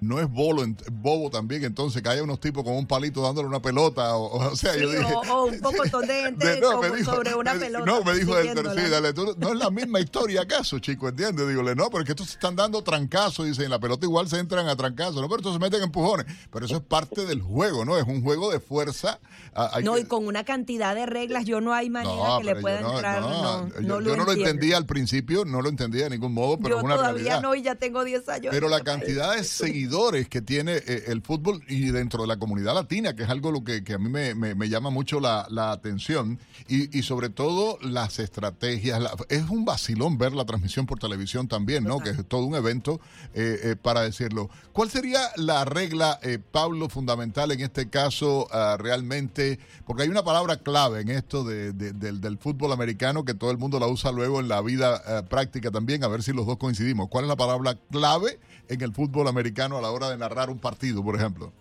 [0.00, 0.62] no es bolo,
[0.92, 4.16] bobo también, entonces que haya unos tipos con un palito dándole una pelota.
[4.16, 7.54] O, o sea, yo dije, o, un poco de- no, como me dijo- sobre una
[7.54, 7.86] me- pelota.
[7.86, 11.48] No, me dijo pero sí, dale, tú- no es la misma historia acaso, chico, ¿entiendes?
[11.48, 14.38] Dígole, no, pero es que estos están dando trancazos, dicen, en la pelota igual se
[14.38, 16.26] entran a trancazos, no, pero estos se meten empujones.
[16.52, 17.96] Pero eso es parte del juego, ¿no?
[17.96, 19.20] Es un juego de fuerza.
[19.54, 22.38] Ah, hay No, que- y con una cantidad de reglas, yo no hay manera no,
[22.38, 23.22] que le pueda no, entrar.
[23.22, 26.58] no, yo, no yo no lo entendía al principio, no lo entendía de ningún modo,
[26.58, 27.40] pero Yo es una todavía realidad.
[27.42, 28.50] no, y ya tengo 10 años.
[28.50, 29.93] Pero la cantidad de seguidores
[30.28, 33.62] que tiene eh, el fútbol y dentro de la comunidad latina, que es algo lo
[33.62, 37.28] que, que a mí me, me- me llama mucho la, la atención, y, y sobre
[37.28, 39.00] todo las estrategias.
[39.00, 42.00] la- es un vacilón ver la transmisión por televisión también, ¿no?
[42.00, 43.00] Que es todo un evento,
[43.34, 44.50] eh, eh, para decirlo.
[44.72, 49.60] ¿Cuál sería la regla, eh, Pablo, fundamental en este caso ah, realmente?
[49.86, 53.52] Porque hay una palabra clave en esto de- de- del, del fútbol americano que todo
[53.52, 56.46] el mundo la usa luego en la vida eh, práctica también, a ver si los
[56.46, 57.08] dos coincidimos.
[57.08, 60.58] ¿Cuál es la palabra clave en el fútbol americano a la hora de narrar un
[60.58, 61.52] partido, por ejemplo?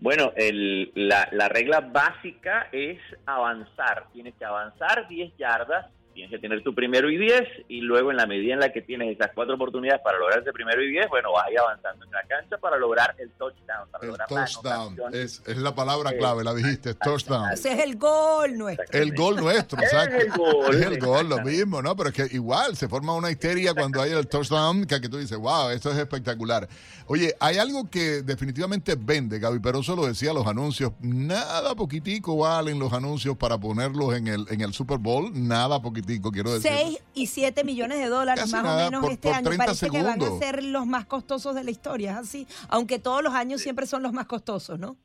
[0.00, 4.06] Bueno, el- la, la regla básica es avanzar.
[4.12, 8.16] Tienes que avanzar 10 yardas, tienes que tener tu primero y 10, y luego en
[8.16, 11.08] la medida en la que tienes esas cuatro oportunidades para lograr ese primero y 10,
[11.08, 14.28] bueno, vas a ir avanzando en la cancha para lograr el touchdown, para El lograr
[14.28, 17.52] touchdown es, es la palabra Eh, clave, la dijiste, touchdown.
[17.52, 18.86] Ese es el gol nuestro.
[18.92, 20.16] El gol nuestro, Es exacto.
[20.16, 21.96] el gol, Es el gol, lo mismo, ¿no?
[21.96, 25.18] Pero es que igual se forma una histeria cuando hay el touchdown que, que tú
[25.18, 26.68] dices, wow, esto es espectacular.
[27.06, 32.78] Oye, hay algo que definitivamente vende, Gaby Peroso lo decía, los anuncios, nada poquitico valen
[32.78, 36.70] los anuncios para ponerlos en el, en el Super Bowl, nada poquitico, quiero decir.
[36.72, 39.44] 6 y 7 millones de dólares Casi más nada, o menos por- este por año.
[39.44, 40.38] 30 Parece que van a segundos.
[40.38, 42.46] ser los más costosos de la historia, es así.
[42.68, 44.96] Aunque todos los años siempre son los más costosos, ¿no?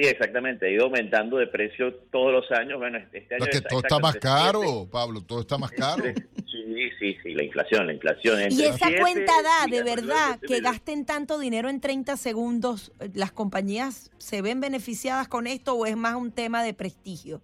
[0.00, 2.78] Sí, exactamente, ha ido aumentando de precio todos los años.
[2.78, 6.04] Bueno, este año No, es que todo está más caro, Pablo, todo está más caro.
[6.04, 8.40] Sí, sí, sí, la inflación, la inflación.
[8.52, 13.10] Y esa siete cuenta da, de verdad, que gasten tanto dinero en 30 segundos, eh,
[13.14, 17.40] ¿las compañías se ven beneficiadas con esto o es más un tema de prestigio?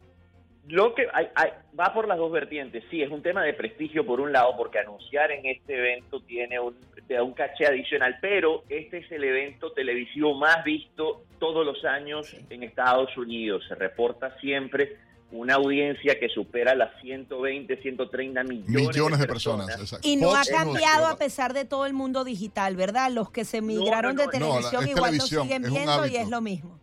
[0.68, 2.84] Lo que hay, hay- va por las dos vertientes.
[2.90, 6.58] Sí, es un tema de prestigio por un lado, porque anunciar en este evento tiene
[6.58, 6.74] un,
[7.06, 11.84] te da un caché adicional, pero este es el evento televisivo más visto todos los
[11.84, 13.62] años en Estados Unidos.
[13.68, 14.96] Se reporta siempre
[15.32, 20.06] una audiencia que supera las 120, 130 millones, Millones de personas, exacto.
[20.08, 23.10] Y no ha cambiado a pesar de todo el mundo digital, ¿verdad?
[23.10, 26.28] Los que se migraron de no, no, televisión igual televisión, lo siguen viendo y es
[26.28, 26.78] lo mismo.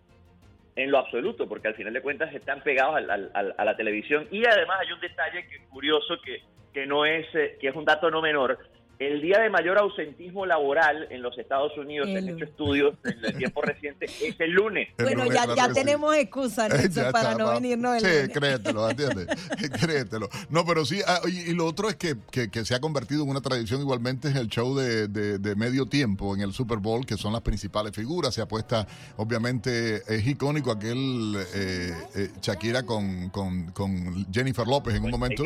[0.76, 3.76] En lo absoluto, porque al final de cuentas están pegados al- al- al- a la
[3.76, 4.27] televisión.
[4.31, 6.41] Y además hay un detalle que curioso que,
[6.73, 8.57] que no es, eh, que es un dato no menor.
[9.02, 13.26] El día de mayor ausentismo laboral en los Estados Unidos, se han hecho estudios en
[13.26, 14.90] el tiempo reciente, es el lunes.
[14.99, 17.53] Bueno, ya, ya tenemos excusa Nelson, Ya para está, no va.
[17.56, 18.30] venirnos el Sí, lunes.
[18.38, 19.28] créetelo, ¿entiendes?
[19.82, 20.30] créetelo.
[20.52, 23.23] No, pero sí, ah, y, y lo otro es que, que- que se ha convertido
[23.23, 26.78] en una tradición igualmente es el show de, de- de medio tiempo en el Super
[26.78, 28.36] Bowl, que son las principales figuras.
[28.36, 28.86] Se apuesta,
[29.18, 35.44] obviamente, es icónico aquel eh, eh, Shakira con, con, con Jennifer López en un momento.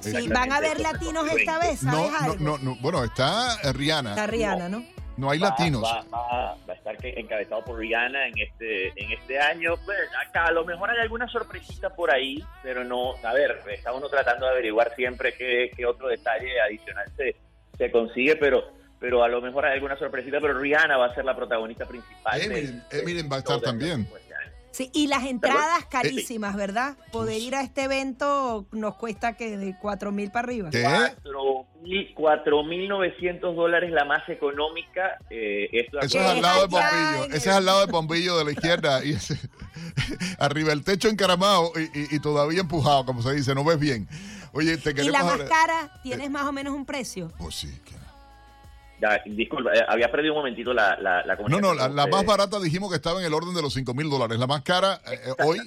[0.00, 2.36] Sí, van a haber latinos esta vez, No, ¿sabes no, algo?
[2.38, 4.10] no, no, bueno, está Rihanna.
[4.10, 4.84] Está Rihanna, ¿no?
[5.16, 5.82] No hay Va- latinos.
[5.82, 9.74] Va, va- va a estar que- encabezado por Rihanna en este en este año.
[9.84, 13.14] Pues, acá a lo mejor hay alguna sorpresita por ahí, pero no.
[13.24, 17.34] A ver, está uno tratando de averiguar siempre qué, qué otro detalle adicional se,
[17.76, 18.62] se consigue, pero
[19.00, 20.38] pero a lo mejor hay alguna sorpresita.
[20.40, 22.40] Pero Rihanna va a ser la protagonista principal.
[22.92, 24.08] Eminem va a estar también.
[24.78, 26.96] Sí, y las entradas Eh, carísimas, ¿verdad?
[27.10, 30.70] Poder ir a este evento nos cuesta que de 4 mil para arriba.
[30.72, 35.18] Cuatro mil- 4.900 dólares la más económica.
[35.30, 37.24] eh, esto Eso es al lado de Pombillo.
[37.34, 39.04] Ese es al lado de Pombillo de la izquierda.
[39.04, 39.38] Y ese-
[40.38, 43.54] arriba el techo encaramado y, y- y todavía empujado, como se dice.
[43.56, 44.08] No ves bien.
[44.52, 47.32] Oye, te Y queremos la más cara, ¿tienes más o menos un precio?
[47.38, 47.68] Pues sí.
[49.00, 52.06] Ya, disculpa, eh, había perdido un momentito la, la, la No, comunicación no, la, más
[52.06, 52.26] ustedes.
[52.26, 54.38] barata dijimos que estaba en el orden de los 5 mil dólares.
[54.38, 55.58] La más cara eh, eh, hoy.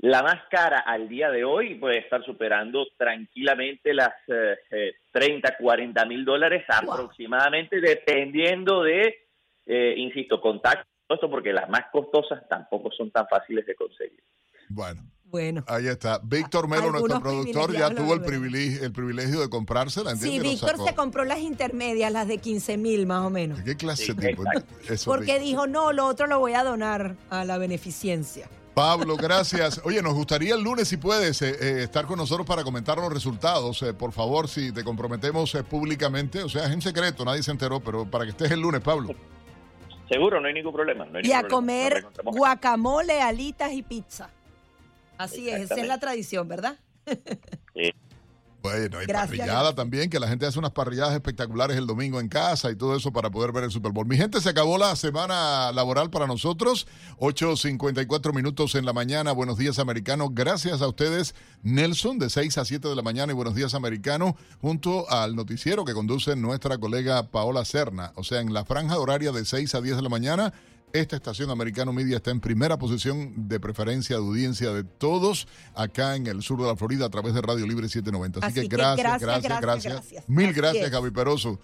[0.00, 5.56] La más cara al día de hoy puede estar superando tranquilamente las eh, eh, 30,
[5.58, 9.26] 40 mil dólares aproximadamente, dependiendo de,
[9.66, 14.22] eh, insisto, contacto, esto porque las más costosas tampoco son tan fáciles de conseguir.
[14.68, 15.02] Bueno.
[15.30, 15.62] Bueno.
[15.66, 16.20] Ahí está.
[16.22, 20.16] Víctor Melo, nuestro productor, ya tuvo el privilegio, el privilegio de comprársela.
[20.16, 23.60] Sí, Víctor se compró las intermedias, las de 15 mil más o menos.
[23.62, 24.44] ¿Qué clase de tipo?
[24.88, 28.48] Eso, Porque dijo, no, lo otro lo voy a donar a la beneficencia.
[28.72, 29.80] Pablo, gracias.
[29.84, 33.12] Oye, nos gustaría el lunes, si puedes, eh, eh, estar con nosotros para comentar los
[33.12, 33.82] resultados.
[33.82, 37.50] Eh, por favor, si te comprometemos eh, públicamente, o sea, es en secreto, nadie se
[37.50, 39.14] enteró, pero para que estés el lunes, Pablo.
[40.08, 41.04] Seguro, no hay ningún problema.
[41.06, 41.56] no hay Y ningún a problema.
[41.56, 44.30] Comer guacamole, alitas y pizza.
[45.18, 46.78] Así es, esa es la tradición, ¿verdad?
[48.60, 52.28] Bueno, hay Gracias, parrillada también, que la gente hace unas parrilladas espectaculares el domingo en
[52.28, 54.06] casa y todo eso para poder ver el Super Bowl.
[54.06, 56.88] Mi gente, se acabó la semana laboral para nosotros.
[57.18, 59.30] 8.54 minutos en la mañana.
[59.30, 60.30] Buenos días, americanos.
[60.32, 64.34] Gracias a ustedes, Nelson, de 6 a 7 de la mañana y Buenos días, americanos,
[64.60, 68.12] junto al noticiero que conduce nuestra colega Paola Serna.
[68.16, 70.52] O sea, en la franja horaria de 6 a 10 de la mañana.
[70.92, 76.16] Esta estación Americano Media está en primera posición de preferencia de audiencia de todos acá
[76.16, 78.38] en el sur de la Florida a través de Radio Libre 790.
[78.46, 79.62] Así, Así que que gracias, gracias, gracias, gracias.
[79.62, 80.28] gracias, gracias.
[80.28, 80.90] Mil Así gracias, es.
[80.90, 81.58] Gaby Peroso.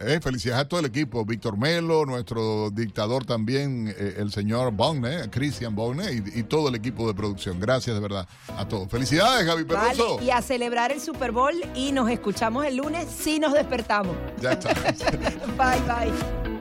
[0.00, 5.28] Eh, felicidades a todo el equipo, Víctor Melo, nuestro dictador también, eh, el señor Bonne,
[5.28, 7.58] Christian Bonne y, y todo el equipo de producción.
[7.58, 8.88] Gracias de verdad a todos.
[8.88, 10.22] Felicidades, Gaby Vale, Peroso.
[10.22, 14.16] y a celebrar el Super Bowl y nos escuchamos el lunes si nos despertamos.
[14.40, 14.72] Ya está.
[15.58, 16.57] Bye, bye.